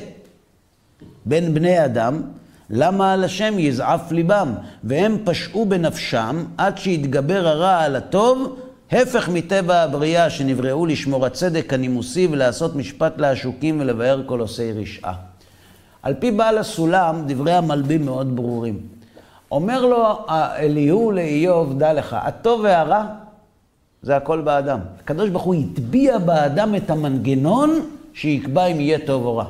בין 1.25 1.53
בני 1.53 1.85
אדם, 1.85 2.21
למה 2.69 3.13
על 3.13 3.23
השם 3.23 3.59
יזעף 3.59 4.11
ליבם, 4.11 4.53
והם 4.83 5.17
פשעו 5.23 5.65
בנפשם 5.65 6.43
עד 6.57 6.77
שיתגבר 6.77 7.47
הרע 7.47 7.77
על 7.77 7.95
הטוב, 7.95 8.55
הפך 8.91 9.29
מטבע 9.29 9.81
הבריאה 9.81 10.29
שנבראו 10.29 10.85
לשמור 10.85 11.25
הצדק 11.25 11.73
הנימוסי 11.73 12.27
ולעשות 12.31 12.75
משפט 12.75 13.17
לעשוקים 13.17 13.79
ולבאר 13.79 14.21
כל 14.25 14.39
עושי 14.39 14.71
רשעה. 14.71 15.13
על 16.03 16.13
פי 16.13 16.31
בעל 16.31 16.57
הסולם, 16.57 17.23
דברי 17.27 17.53
המלבים 17.53 18.05
מאוד 18.05 18.35
ברורים. 18.35 18.79
אומר 19.51 19.85
לו 19.85 20.25
אליהו 20.29 21.11
לאיוב, 21.11 21.79
דע 21.79 21.93
לך, 21.93 22.17
הטוב 22.21 22.61
והרע 22.63 23.05
זה 24.01 24.15
הכל 24.15 24.41
באדם. 24.41 24.79
הקדוש 25.03 25.29
ברוך 25.29 25.43
הוא 25.43 25.55
הטביע 25.55 26.17
באדם 26.17 26.75
את 26.75 26.89
המנגנון 26.89 27.79
שיקבע 28.13 28.65
אם 28.65 28.79
יהיה 28.79 28.99
טוב 29.05 29.25
או 29.25 29.37
רע. 29.37 29.45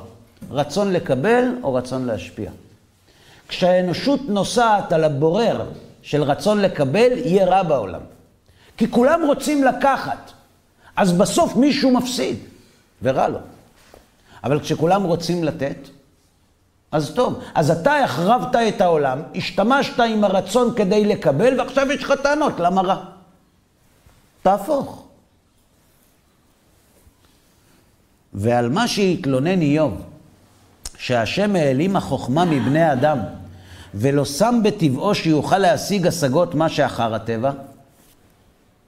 רצון 0.51 0.93
לקבל 0.93 1.43
או 1.64 1.74
רצון 1.74 2.05
להשפיע. 2.05 2.51
כשהאנושות 3.47 4.20
נוסעת 4.28 4.91
על 4.91 5.03
הבורר 5.03 5.66
של 6.01 6.24
רצון 6.24 6.61
לקבל, 6.61 7.11
יהיה 7.11 7.45
רע 7.45 7.64
בעולם. 7.64 8.01
כי 8.78 8.91
כולם 8.91 9.22
רוצים 9.28 9.64
לקחת, 9.64 10.32
אז 10.95 11.14
בסוף 11.14 11.55
מישהו 11.55 11.91
מפסיד, 11.91 12.38
ורע 13.03 13.28
לו. 13.28 13.39
אבל 14.43 14.59
כשכולם 14.59 15.03
רוצים 15.03 15.43
לתת, 15.43 15.78
אז 16.91 17.14
טוב. 17.14 17.39
אז 17.55 17.72
אתה 17.72 18.03
החרבת 18.03 18.55
את 18.55 18.82
העולם, 18.82 19.22
השתמשת 19.36 19.99
עם 19.99 20.24
הרצון 20.24 20.74
כדי 20.76 21.05
לקבל, 21.05 21.59
ועכשיו 21.59 21.91
יש 21.91 22.03
לך 22.03 22.14
טענות, 22.24 22.53
למה 22.59 22.82
רע? 22.82 23.03
תהפוך. 24.41 25.03
ועל 28.34 28.69
מה 28.69 28.88
שהתלונן 28.88 29.61
איוב, 29.61 30.01
שהשם 30.97 31.55
העלים 31.55 31.95
החוכמה 31.95 32.45
מבני 32.45 32.93
אדם, 32.93 33.17
ולא 33.95 34.25
שם 34.25 34.61
בטבעו 34.63 35.15
שיוכל 35.15 35.57
להשיג 35.57 36.07
השגות 36.07 36.55
מה 36.55 36.69
שאחר 36.69 37.15
הטבע, 37.15 37.51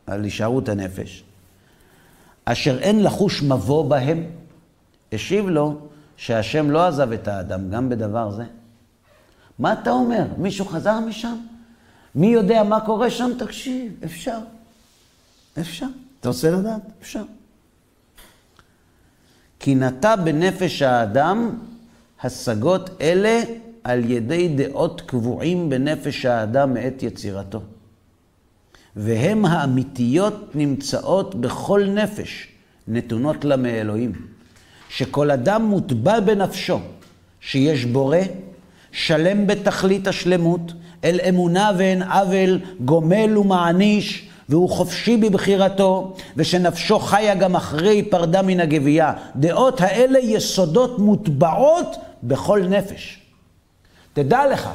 על 0.07 0.23
הישארות 0.23 0.69
הנפש, 0.69 1.23
אשר 2.45 2.79
אין 2.79 3.03
לחוש 3.03 3.41
מבוא 3.41 3.89
בהם, 3.89 4.23
השיב 5.13 5.47
לו 5.47 5.77
שהשם 6.17 6.71
לא 6.71 6.87
עזב 6.87 7.11
את 7.11 7.27
האדם 7.27 7.69
גם 7.69 7.89
בדבר 7.89 8.31
זה. 8.31 8.43
מה 9.59 9.73
אתה 9.73 9.91
אומר? 9.91 10.25
מישהו 10.37 10.65
חזר 10.65 10.99
משם? 10.99 11.37
מי 12.15 12.27
יודע 12.27 12.63
מה 12.63 12.79
קורה 12.85 13.09
שם? 13.09 13.31
תקשיב, 13.39 13.93
אפשר. 14.03 14.37
אפשר. 15.59 15.85
אתה 16.19 16.27
רוצה 16.27 16.51
לדעת? 16.51 16.81
אפשר. 17.01 17.23
כי 19.59 19.75
נטע 19.75 20.15
בנפש 20.15 20.81
האדם 20.81 21.59
השגות 22.23 22.89
אלה 23.01 23.41
על 23.83 24.11
ידי 24.11 24.47
דעות 24.47 25.01
קבועים 25.01 25.69
בנפש 25.69 26.25
האדם 26.25 26.73
מעת 26.73 27.03
יצירתו. 27.03 27.61
והם 28.95 29.45
האמיתיות 29.45 30.55
נמצאות 30.55 31.35
בכל 31.35 31.85
נפש, 31.85 32.47
נתונות 32.87 33.45
לה 33.45 33.57
מאלוהים. 33.57 34.11
שכל 34.89 35.31
אדם 35.31 35.65
מוטבע 35.65 36.19
בנפשו, 36.19 36.79
שיש 37.39 37.85
בורא, 37.85 38.17
שלם 38.91 39.47
בתכלית 39.47 40.07
השלמות, 40.07 40.73
אל 41.03 41.19
אמונה 41.29 41.71
ואין 41.77 42.03
עוול, 42.03 42.59
גומל 42.85 43.37
ומעניש, 43.37 44.29
והוא 44.49 44.69
חופשי 44.69 45.17
בבחירתו, 45.17 46.13
ושנפשו 46.37 46.99
חיה 46.99 47.35
גם 47.35 47.55
אחרי 47.55 48.03
פרדה 48.03 48.41
מן 48.41 48.59
הגבייה. 48.59 49.13
דעות 49.35 49.81
האלה 49.81 50.19
יסודות 50.19 50.99
מוטבעות 50.99 51.97
בכל 52.23 52.61
נפש. 52.69 53.21
תדע 54.13 54.47
לך 54.51 54.69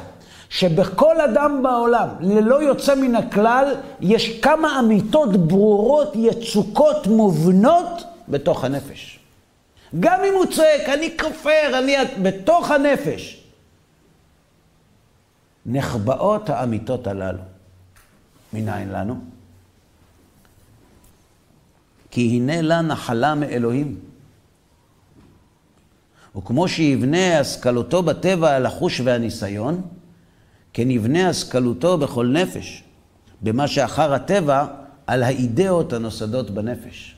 שבכל 0.49 1.21
אדם 1.21 1.63
בעולם, 1.63 2.07
ללא 2.19 2.63
יוצא 2.63 2.95
מן 2.95 3.15
הכלל, 3.15 3.75
יש 4.01 4.39
כמה 4.39 4.79
אמיתות 4.79 5.37
ברורות, 5.37 6.11
יצוקות, 6.15 7.07
מובנות 7.07 8.03
בתוך 8.27 8.63
הנפש. 8.63 9.19
גם 9.99 10.19
אם 10.27 10.33
הוא 10.33 10.45
צועק, 10.45 10.89
אני 10.89 11.17
כופר, 11.19 11.79
אני... 11.79 11.95
בתוך 12.21 12.71
הנפש. 12.71 13.43
נחבאות 15.65 16.49
האמיתות 16.49 17.07
הללו. 17.07 17.39
מניין 18.53 18.89
לנו? 18.89 19.30
כי 22.11 22.21
הנה 22.21 22.61
לה 22.61 22.81
נחלה 22.81 23.35
מאלוהים. 23.35 23.99
וכמו 26.35 26.67
שיבנה 26.67 27.39
השכלותו 27.39 28.03
בטבע 28.03 28.55
על 28.55 28.65
החוש 28.65 28.99
והניסיון, 28.99 29.81
כן 30.73 30.91
יבנה 30.91 31.29
השכלותו 31.29 31.97
בכל 31.97 32.27
נפש, 32.27 32.83
במה 33.41 33.67
שאחר 33.67 34.13
הטבע, 34.13 34.65
על 35.07 35.23
האידאות 35.23 35.93
הנוסדות 35.93 36.49
בנפש. 36.49 37.15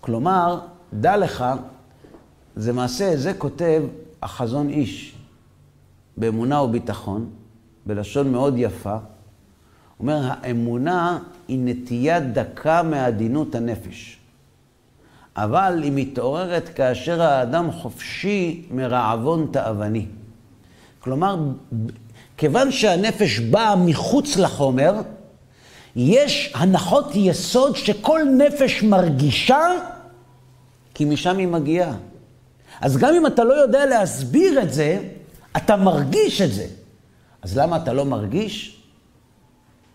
כלומר, 0.00 0.60
דע 0.92 1.16
לך, 1.16 1.44
זה 2.56 2.72
מעשה, 2.72 3.16
זה 3.16 3.34
כותב 3.34 3.82
החזון 4.22 4.68
איש, 4.68 5.14
באמונה 6.16 6.62
וביטחון, 6.62 7.30
בלשון 7.86 8.32
מאוד 8.32 8.54
יפה. 8.56 8.96
אומר, 10.00 10.20
האמונה 10.22 11.18
היא 11.50 11.58
נטייה 11.62 12.20
דקה 12.20 12.82
מעדינות 12.82 13.54
הנפש. 13.54 14.16
אבל 15.36 15.80
היא 15.82 15.92
מתעוררת 15.94 16.68
כאשר 16.68 17.22
האדם 17.22 17.72
חופשי 17.72 18.62
מרעבון 18.70 19.48
תאווני. 19.52 20.06
כלומר, 21.00 21.36
כיוון 22.36 22.72
שהנפש 22.72 23.38
באה 23.38 23.76
מחוץ 23.76 24.36
לחומר, 24.36 24.94
יש 25.96 26.52
הנחות 26.54 27.10
יסוד 27.14 27.76
שכל 27.76 28.22
נפש 28.38 28.82
מרגישה, 28.82 29.66
כי 30.94 31.04
משם 31.04 31.38
היא 31.38 31.48
מגיעה. 31.48 31.94
אז 32.80 32.96
גם 32.96 33.14
אם 33.14 33.26
אתה 33.26 33.44
לא 33.44 33.54
יודע 33.54 33.86
להסביר 33.86 34.62
את 34.62 34.72
זה, 34.72 34.98
אתה 35.56 35.76
מרגיש 35.76 36.40
את 36.40 36.52
זה. 36.52 36.66
אז 37.42 37.58
למה 37.58 37.76
אתה 37.76 37.92
לא 37.92 38.04
מרגיש? 38.04 38.79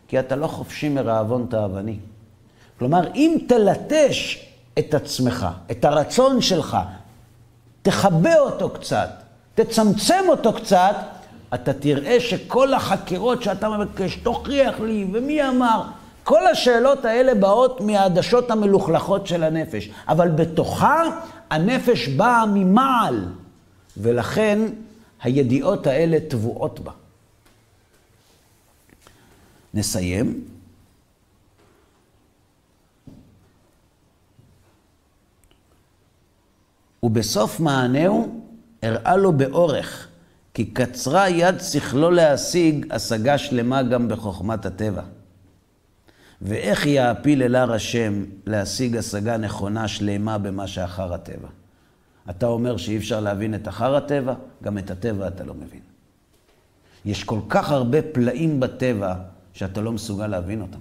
כי 0.07 0.19
אתה 0.19 0.35
לא 0.35 0.47
חופשי 0.47 0.89
מרעבון 0.89 1.45
תאווני. 1.49 1.97
כלומר, 2.79 3.13
אם 3.15 3.37
תלטש 3.47 4.45
את 4.79 4.93
עצמך, 4.93 5.47
את 5.71 5.85
הרצון 5.85 6.41
שלך, 6.41 6.77
תכבה 7.81 8.39
אותו 8.39 8.69
קצת, 8.69 9.09
תצמצם 9.55 10.23
אותו 10.27 10.53
קצת, 10.53 10.95
אתה 11.53 11.73
תראה 11.73 12.19
שכל 12.19 12.73
החקירות 12.73 13.43
שאתה 13.43 13.69
מבקש, 13.69 14.15
תוכיח 14.15 14.79
לי, 14.79 15.07
ומי 15.13 15.49
אמר, 15.49 15.81
כל 16.23 16.47
השאלות 16.47 17.05
האלה 17.05 17.35
באות 17.35 17.81
מהעדשות 17.81 18.51
המלוכלכות 18.51 19.27
של 19.27 19.43
הנפש, 19.43 19.89
אבל 20.07 20.29
בתוכה 20.29 21.03
הנפש 21.49 22.07
באה 22.07 22.45
ממעל, 22.45 23.25
ולכן 23.97 24.59
הידיעות 25.23 25.87
האלה 25.87 26.17
טבועות 26.27 26.79
בה. 26.79 26.91
נסיים. 29.75 30.43
ובסוף 37.03 37.59
מענהו 37.59 38.41
הראה 38.83 39.15
לו 39.17 39.33
באורך, 39.33 40.07
כי 40.53 40.65
קצרה 40.65 41.29
יד 41.29 41.55
שכלו 41.59 42.11
להשיג 42.11 42.85
השגה 42.89 43.37
שלמה 43.37 43.83
גם 43.83 44.07
בחוכמת 44.07 44.65
הטבע. 44.65 45.01
ואיך 46.41 46.85
יעפיל 46.85 47.43
אל 47.43 47.55
הר 47.55 47.73
השם 47.73 48.25
להשיג 48.45 48.97
השגה 48.97 49.37
נכונה 49.37 49.87
שלמה 49.87 50.37
במה 50.37 50.67
שאחר 50.67 51.13
הטבע? 51.13 51.47
אתה 52.29 52.45
אומר 52.45 52.77
שאי 52.77 52.97
אפשר 52.97 53.19
להבין 53.19 53.55
את 53.55 53.67
אחר 53.67 53.95
הטבע, 53.95 54.33
גם 54.63 54.77
את 54.77 54.91
הטבע 54.91 55.27
אתה 55.27 55.43
לא 55.43 55.53
מבין. 55.53 55.81
יש 57.05 57.23
כל 57.23 57.39
כך 57.49 57.71
הרבה 57.71 58.01
פלאים 58.01 58.59
בטבע 58.59 59.15
שאתה 59.55 59.81
לא 59.81 59.91
מסוגל 59.91 60.27
להבין 60.27 60.61
אותם. 60.61 60.79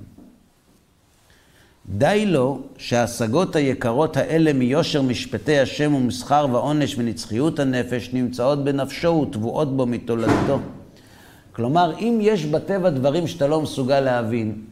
די 1.89 2.27
לו 2.27 2.61
שההשגות 2.79 3.57
היקרות 3.57 4.17
האלה 4.17 4.53
מיושר 4.53 5.03
משפטי 5.03 5.59
השם 5.59 5.95
ומסחר 5.95 6.47
ועונש 6.53 6.99
ונצחיות 6.99 7.59
הנפש 7.59 8.11
נמצאות 8.13 8.65
בנפשו 8.65 9.27
וטבועות 9.29 9.77
בו 9.77 9.87
מתולדתו. 9.87 10.59
כלומר, 11.53 11.93
אם 11.99 12.19
יש 12.23 12.45
בטבע 12.45 12.91
דברים 12.91 13.27
שאתה 13.27 13.47
לא 13.47 13.61
מסוגל 13.61 14.01
להבין, 14.01 14.63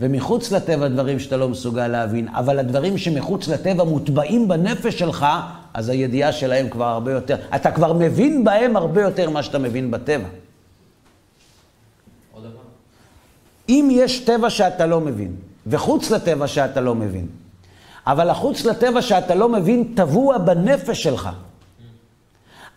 ומחוץ 0.00 0.52
לטבע 0.52 0.88
דברים 0.88 1.18
שאתה 1.18 1.36
לא 1.36 1.48
מסוגל 1.48 1.88
להבין, 1.88 2.28
אבל 2.28 2.58
הדברים 2.58 2.98
שמחוץ 2.98 3.48
לטבע 3.48 3.84
מוטבעים 3.84 4.48
בנפש 4.48 4.98
שלך, 4.98 5.26
אז 5.74 5.88
הידיעה 5.88 6.32
שלהם 6.32 6.68
כבר 6.68 6.84
הרבה 6.84 7.12
יותר, 7.12 7.36
אתה 7.54 7.70
כבר 7.70 7.92
מבין 7.92 8.44
בהם 8.44 8.76
הרבה 8.76 9.02
יותר 9.02 9.30
ממה 9.30 9.42
שאתה 9.42 9.58
מבין 9.58 9.90
בטבע. 9.90 10.28
אם 13.72 13.88
יש 13.90 14.20
טבע 14.20 14.50
שאתה 14.50 14.86
לא 14.86 15.00
מבין, 15.00 15.36
וחוץ 15.66 16.10
לטבע 16.10 16.46
שאתה 16.46 16.80
לא 16.80 16.94
מבין, 16.94 17.26
אבל 18.06 18.30
החוץ 18.30 18.64
לטבע 18.64 19.02
שאתה 19.02 19.34
לא 19.34 19.48
מבין 19.48 19.92
טבוע 19.96 20.38
בנפש 20.38 21.02
שלך, 21.02 21.30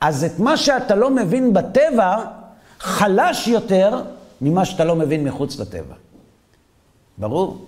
אז 0.01 0.23
את 0.23 0.39
מה 0.39 0.57
שאתה 0.57 0.95
לא 0.95 1.09
מבין 1.09 1.53
בטבע, 1.53 2.25
חלש 2.79 3.47
יותר 3.47 4.03
ממה 4.41 4.65
שאתה 4.65 4.83
לא 4.83 4.95
מבין 4.95 5.23
מחוץ 5.23 5.59
לטבע. 5.59 5.95
ברור? 7.17 7.65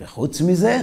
וחוץ 0.00 0.40
מזה, 0.40 0.80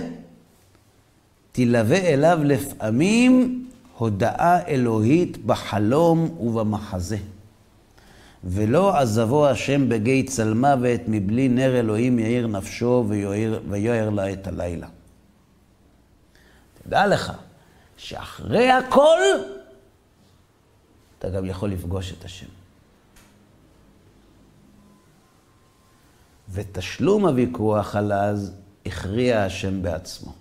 תלווה 1.52 1.98
אליו 1.98 2.40
לפעמים 2.44 3.66
הודאה 4.02 4.68
אלוהית 4.68 5.46
בחלום 5.46 6.38
ובמחזה. 6.40 7.18
ולא 8.44 8.98
עזבו 8.98 9.48
השם 9.48 9.90
בגיא 9.90 10.28
צלמוות 10.28 11.02
מבלי 11.08 11.48
נר 11.48 11.80
אלוהים 11.80 12.20
יאיר 12.20 12.48
נפשו 12.48 13.06
ויואר 13.70 14.10
לה 14.10 14.34
את 14.34 14.48
הלילה. 14.48 14.88
תדע 16.84 17.08
לך 17.08 17.32
שאחרי 17.98 18.72
הכל 18.72 19.20
אתה 21.20 21.30
גם 21.30 21.46
יכול 21.46 21.70
לפגוש 21.70 22.14
את 22.20 22.26
השם. 22.26 22.50
ותשלום 26.50 27.26
הוויכוח 27.26 27.96
על 27.96 28.14
אז 28.14 28.54
הכריע 28.86 29.44
השם 29.44 29.82
בעצמו. 29.82 30.41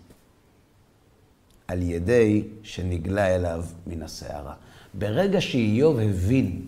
על 1.71 1.83
ידי 1.83 2.43
שנגלה 2.63 3.35
אליו 3.35 3.65
מן 3.87 4.03
הסערה. 4.03 4.53
ברגע 4.95 5.41
שאיוב 5.41 5.99
הבין 5.99 6.61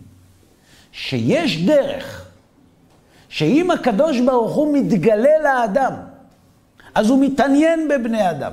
שיש 0.92 1.64
דרך, 1.64 2.28
שאם 3.28 3.70
הקדוש 3.70 4.20
ברוך 4.20 4.54
הוא 4.54 4.78
מתגלה 4.78 5.38
לאדם, 5.44 5.92
אז 6.94 7.10
הוא 7.10 7.24
מתעניין 7.24 7.88
בבני 7.88 8.30
אדם. 8.30 8.52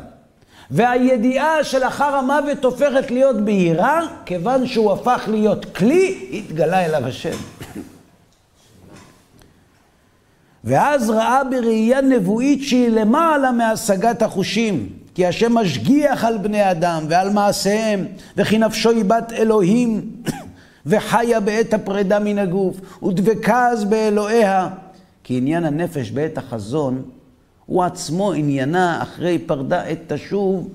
והידיעה 0.71 1.63
שלאחר 1.63 2.15
המוות 2.15 2.65
הופכת 2.65 3.11
להיות 3.11 3.41
בהירה, 3.41 4.01
כיוון 4.25 4.67
שהוא 4.67 4.91
הפך 4.91 5.23
להיות 5.27 5.75
כלי, 5.75 6.29
התגלה 6.33 6.85
אליו 6.85 7.07
השם. 7.07 7.37
ואז 10.63 11.09
ראה 11.09 11.43
בראייה 11.43 12.01
נבואית 12.01 12.63
שהיא 12.63 12.89
למעלה 12.89 13.51
מהשגת 13.51 14.21
החושים. 14.21 14.98
כי 15.13 15.25
השם 15.25 15.53
משגיח 15.53 16.23
על 16.23 16.37
בני 16.37 16.71
אדם 16.71 17.03
ועל 17.09 17.29
מעשיהם, 17.29 18.05
וכי 18.37 18.57
נפשו 18.57 18.89
היא 18.89 19.05
בת 19.05 19.31
אלוהים, 19.31 20.11
וחיה 20.85 21.39
בעת 21.39 21.73
הפרידה 21.73 22.19
מן 22.19 22.37
הגוף, 22.37 23.03
ודבקה 23.03 23.67
אז 23.67 23.85
באלוהיה. 23.85 24.69
כי 25.23 25.37
עניין 25.37 25.65
הנפש 25.65 26.11
בעת 26.11 26.37
החזון, 26.37 27.01
הוא 27.65 27.83
עצמו 27.83 28.31
עניינה 28.33 29.01
אחרי 29.01 29.39
פרדה 29.39 29.81
עת 29.81 29.99
תשוב 30.13 30.69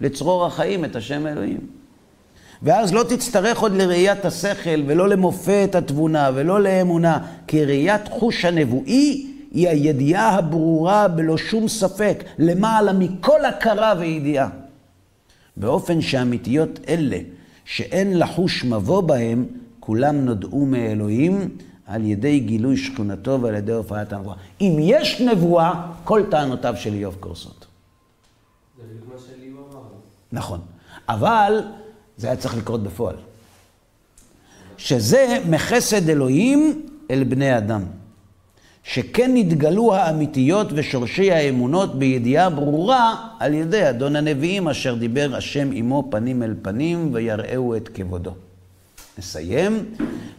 לצרור 0.00 0.46
החיים 0.46 0.84
את 0.84 0.96
השם 0.96 1.26
אלוהים. 1.26 1.60
ואז 2.62 2.94
לא 2.94 3.02
תצטרך 3.02 3.58
עוד 3.58 3.72
לראיית 3.72 4.24
השכל, 4.24 4.82
ולא 4.86 5.08
למופת 5.08 5.74
התבונה, 5.74 6.30
ולא 6.34 6.60
לאמונה, 6.60 7.18
כי 7.46 7.64
ראיית 7.64 8.08
חוש 8.08 8.44
הנבואי 8.44 9.35
היא 9.50 9.68
הידיעה 9.68 10.30
הברורה 10.30 11.08
בלא 11.08 11.36
שום 11.36 11.68
ספק, 11.68 12.24
למעלה 12.38 12.92
מכל 12.92 13.44
הכרה 13.44 13.94
וידיעה. 13.98 14.48
באופן 15.56 16.00
שאמיתיות 16.00 16.80
אלה, 16.88 17.18
שאין 17.64 18.18
לחוש 18.18 18.64
מבוא 18.64 19.00
בהם, 19.00 19.46
כולם 19.80 20.16
נודעו 20.16 20.66
מאלוהים 20.66 21.48
על 21.86 22.04
ידי 22.04 22.40
גילוי 22.40 22.76
שכונתו 22.76 23.38
ועל 23.42 23.54
ידי 23.54 23.72
הופעת 23.72 24.12
הנבואה. 24.12 24.36
אם 24.60 24.76
יש 24.80 25.20
נבואה, 25.20 25.92
כל 26.04 26.22
טענותיו 26.30 26.74
של 26.76 26.94
איוב 26.94 27.16
קורסות. 27.20 27.66
זה 28.76 28.82
בדיוק 28.88 29.04
מה 29.14 29.20
שאליהו 29.26 29.58
אמר. 29.72 29.82
נכון. 30.32 30.60
אבל 31.08 31.62
זה 32.16 32.26
היה 32.26 32.36
צריך 32.36 32.56
לקרות 32.56 32.82
בפועל. 32.82 33.16
שזה 34.78 35.38
מחסד 35.48 36.08
אלוהים 36.08 36.86
אל 37.10 37.24
בני 37.24 37.58
אדם. 37.58 37.82
שכן 38.88 39.30
נתגלו 39.34 39.94
האמיתיות 39.94 40.66
ושורשי 40.74 41.32
האמונות 41.32 41.98
בידיעה 41.98 42.50
ברורה 42.50 43.14
על 43.38 43.54
ידי 43.54 43.90
אדון 43.90 44.16
הנביאים 44.16 44.68
אשר 44.68 44.94
דיבר 44.94 45.36
השם 45.36 45.70
עמו 45.72 46.08
פנים 46.10 46.42
אל 46.42 46.54
פנים 46.62 47.10
ויראהו 47.12 47.76
את 47.76 47.88
כבודו. 47.88 48.30
נסיים. 49.18 49.84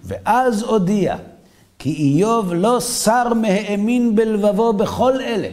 ואז 0.04 0.64
הודיע 0.64 1.16
כי 1.80 1.93
איוב 1.93 2.54
לא 2.54 2.80
שר 2.80 3.34
מהאמין 3.34 4.16
בלבבו 4.16 4.74
בכל 4.74 5.22
אלה, 5.22 5.50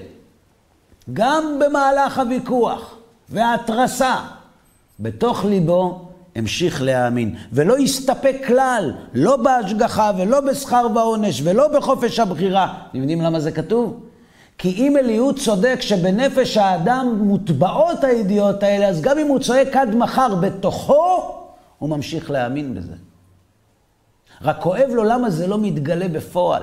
גם 1.12 1.44
במהלך 1.60 2.18
הוויכוח 2.18 2.96
וההתרסה, 3.28 4.14
בתוך 5.00 5.44
ליבו 5.44 6.08
המשיך 6.36 6.82
להאמין, 6.82 7.34
ולא 7.52 7.76
הסתפק 7.76 8.36
כלל, 8.46 8.92
לא 9.14 9.36
בהשגחה 9.36 10.10
ולא 10.18 10.40
בשכר 10.40 10.86
ועונש 10.94 11.40
ולא 11.44 11.68
בחופש 11.68 12.20
הבחירה. 12.20 12.74
אתם 12.90 12.98
יודעים 12.98 13.20
למה 13.20 13.40
זה 13.40 13.52
כתוב? 13.52 14.00
כי 14.58 14.68
אם 14.68 14.96
אליהו 14.96 15.34
צודק 15.34 15.78
שבנפש 15.80 16.56
האדם 16.56 17.18
מוטבעות 17.18 18.04
הידיעות 18.04 18.62
האלה, 18.62 18.88
אז 18.88 19.00
גם 19.00 19.18
אם 19.18 19.26
הוא 19.26 19.38
צועק 19.38 19.76
עד 19.76 19.94
מחר 19.94 20.34
בתוכו, 20.34 21.34
הוא 21.78 21.90
ממשיך 21.90 22.30
להאמין 22.30 22.74
בזה. 22.74 22.94
רק 24.42 24.60
כואב 24.60 24.90
לו 24.94 25.04
למה 25.04 25.30
זה 25.30 25.46
לא 25.46 25.58
מתגלה 25.58 26.08
בפועל, 26.08 26.62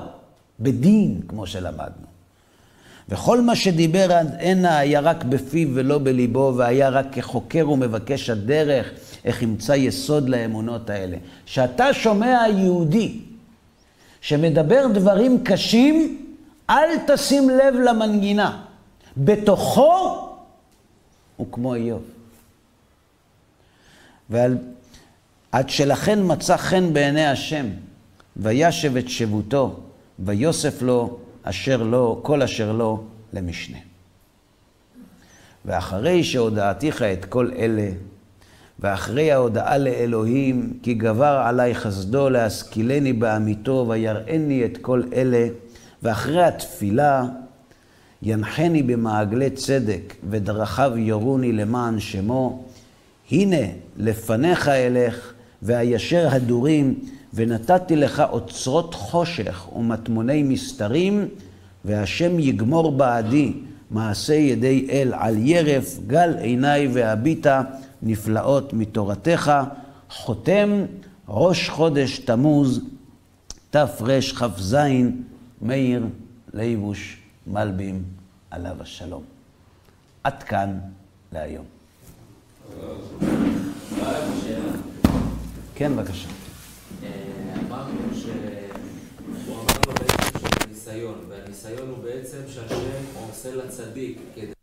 בדין, 0.60 1.22
כמו 1.28 1.48
שלמדנו. 1.48 2.12
וכל 3.10 3.42
מה 3.42 3.56
שדיבר 3.56 4.08
הנה 4.40 4.78
היה 4.78 5.00
רק 5.00 5.24
בפיו 5.24 5.70
ולא 5.74 6.00
בליבו, 6.04 6.54
והיה 6.58 6.90
רק 6.90 7.06
כחוקר 7.12 7.70
ומבקש 7.70 8.30
הדרך, 8.30 8.92
איך 9.26 9.42
ימצא 9.42 9.74
יסוד 9.74 10.30
לאמונות 10.30 10.90
האלה. 10.90 11.18
כשאתה 11.46 11.94
שומע 11.94 12.44
יהודי 12.58 13.20
שמדבר 14.22 14.88
דברים 14.94 15.44
קשים, 15.44 16.26
אל 16.70 16.90
תשים 17.08 17.50
לב 17.50 17.76
למנגינה. 17.76 18.62
בתוכו 19.18 20.28
הוא 21.38 21.48
כמו 21.52 21.76
איוב. 21.76 22.04
ועל... 24.30 24.58
עד 25.52 25.70
שלכן 25.70 26.20
מצא 26.24 26.58
חן 26.58 26.94
בעיני 26.94 27.26
השם, 27.26 27.66
וישב 28.38 28.98
את 28.98 29.10
שבותו, 29.10 29.80
ויוסף 30.20 30.82
לו 30.82 31.18
אשר 31.44 31.84
לו, 31.84 32.20
כל 32.24 32.42
אשר 32.42 32.72
לו, 32.72 33.04
למשנה. 33.34 33.78
ואחרי 35.66 36.24
שהודעתיך 36.24 37.02
את 37.02 37.26
כל 37.26 37.52
אלה, 37.58 37.90
ואחרי 38.82 39.32
ההודעה 39.32 39.78
לאלוהים, 39.78 40.74
כי 40.84 40.94
גבר 40.94 41.42
עלי 41.46 41.76
חסדו 41.76 42.30
להשכילני 42.30 43.14
באמיתו, 43.14 43.86
ויראני 43.90 44.66
את 44.66 44.78
כל 44.78 45.02
אלה, 45.14 45.48
ואחרי 46.04 46.44
התפילה, 46.44 47.26
ינחני 48.24 48.84
במעגלי 48.84 49.50
צדק, 49.50 50.16
ודרכיו 50.30 50.98
יורוני 50.98 51.52
למען 51.52 52.00
שמו. 52.00 52.64
הנה, 53.32 53.66
לפניך 53.98 54.68
אלך, 54.68 55.34
והישר 55.62 56.28
הדורים, 56.32 57.00
ונתתי 57.34 57.96
לך 57.96 58.24
אוצרות 58.30 58.94
חושך 58.94 59.68
ומטמוני 59.76 60.44
מסתרים, 60.44 61.28
והשם 61.86 62.40
יגמור 62.40 62.92
בעדי 62.92 63.54
מעשה 63.92 64.34
ידי 64.34 64.88
אל 64.92 65.14
על 65.18 65.36
ירף, 65.38 66.00
גל 66.08 66.34
עיניי 66.38 66.88
והביטה 66.94 67.62
נפלאות 68.04 68.74
מתורתך, 68.74 69.52
חותם 70.10 70.86
ראש 71.28 71.70
חודש 71.70 72.20
תמוז, 72.20 72.80
תרכ"ז, 73.70 74.78
מאיר 75.62 76.06
ליבוש 76.54 77.18
מלבים, 77.48 78.04
עליו 78.52 78.82
השלום. 78.82 79.24
עד 80.24 80.44
כאן 80.44 80.80
להיום. 81.34 81.66
כן, 85.76 85.96
בבקשה. 85.96 86.30
אמרנו 87.68 88.00
שהוא 88.16 89.56
אמר 89.56 89.80
לו 89.88 89.94
בעצם 89.94 90.40
שזה 90.40 90.68
ניסיון, 90.70 91.20
והניסיון 91.30 91.90
הוא 91.90 91.98
בעצם 92.04 92.38
שהשם 92.48 93.20
עושה 93.30 93.56
לצדיק 93.56 94.20
כדי... 94.36 94.61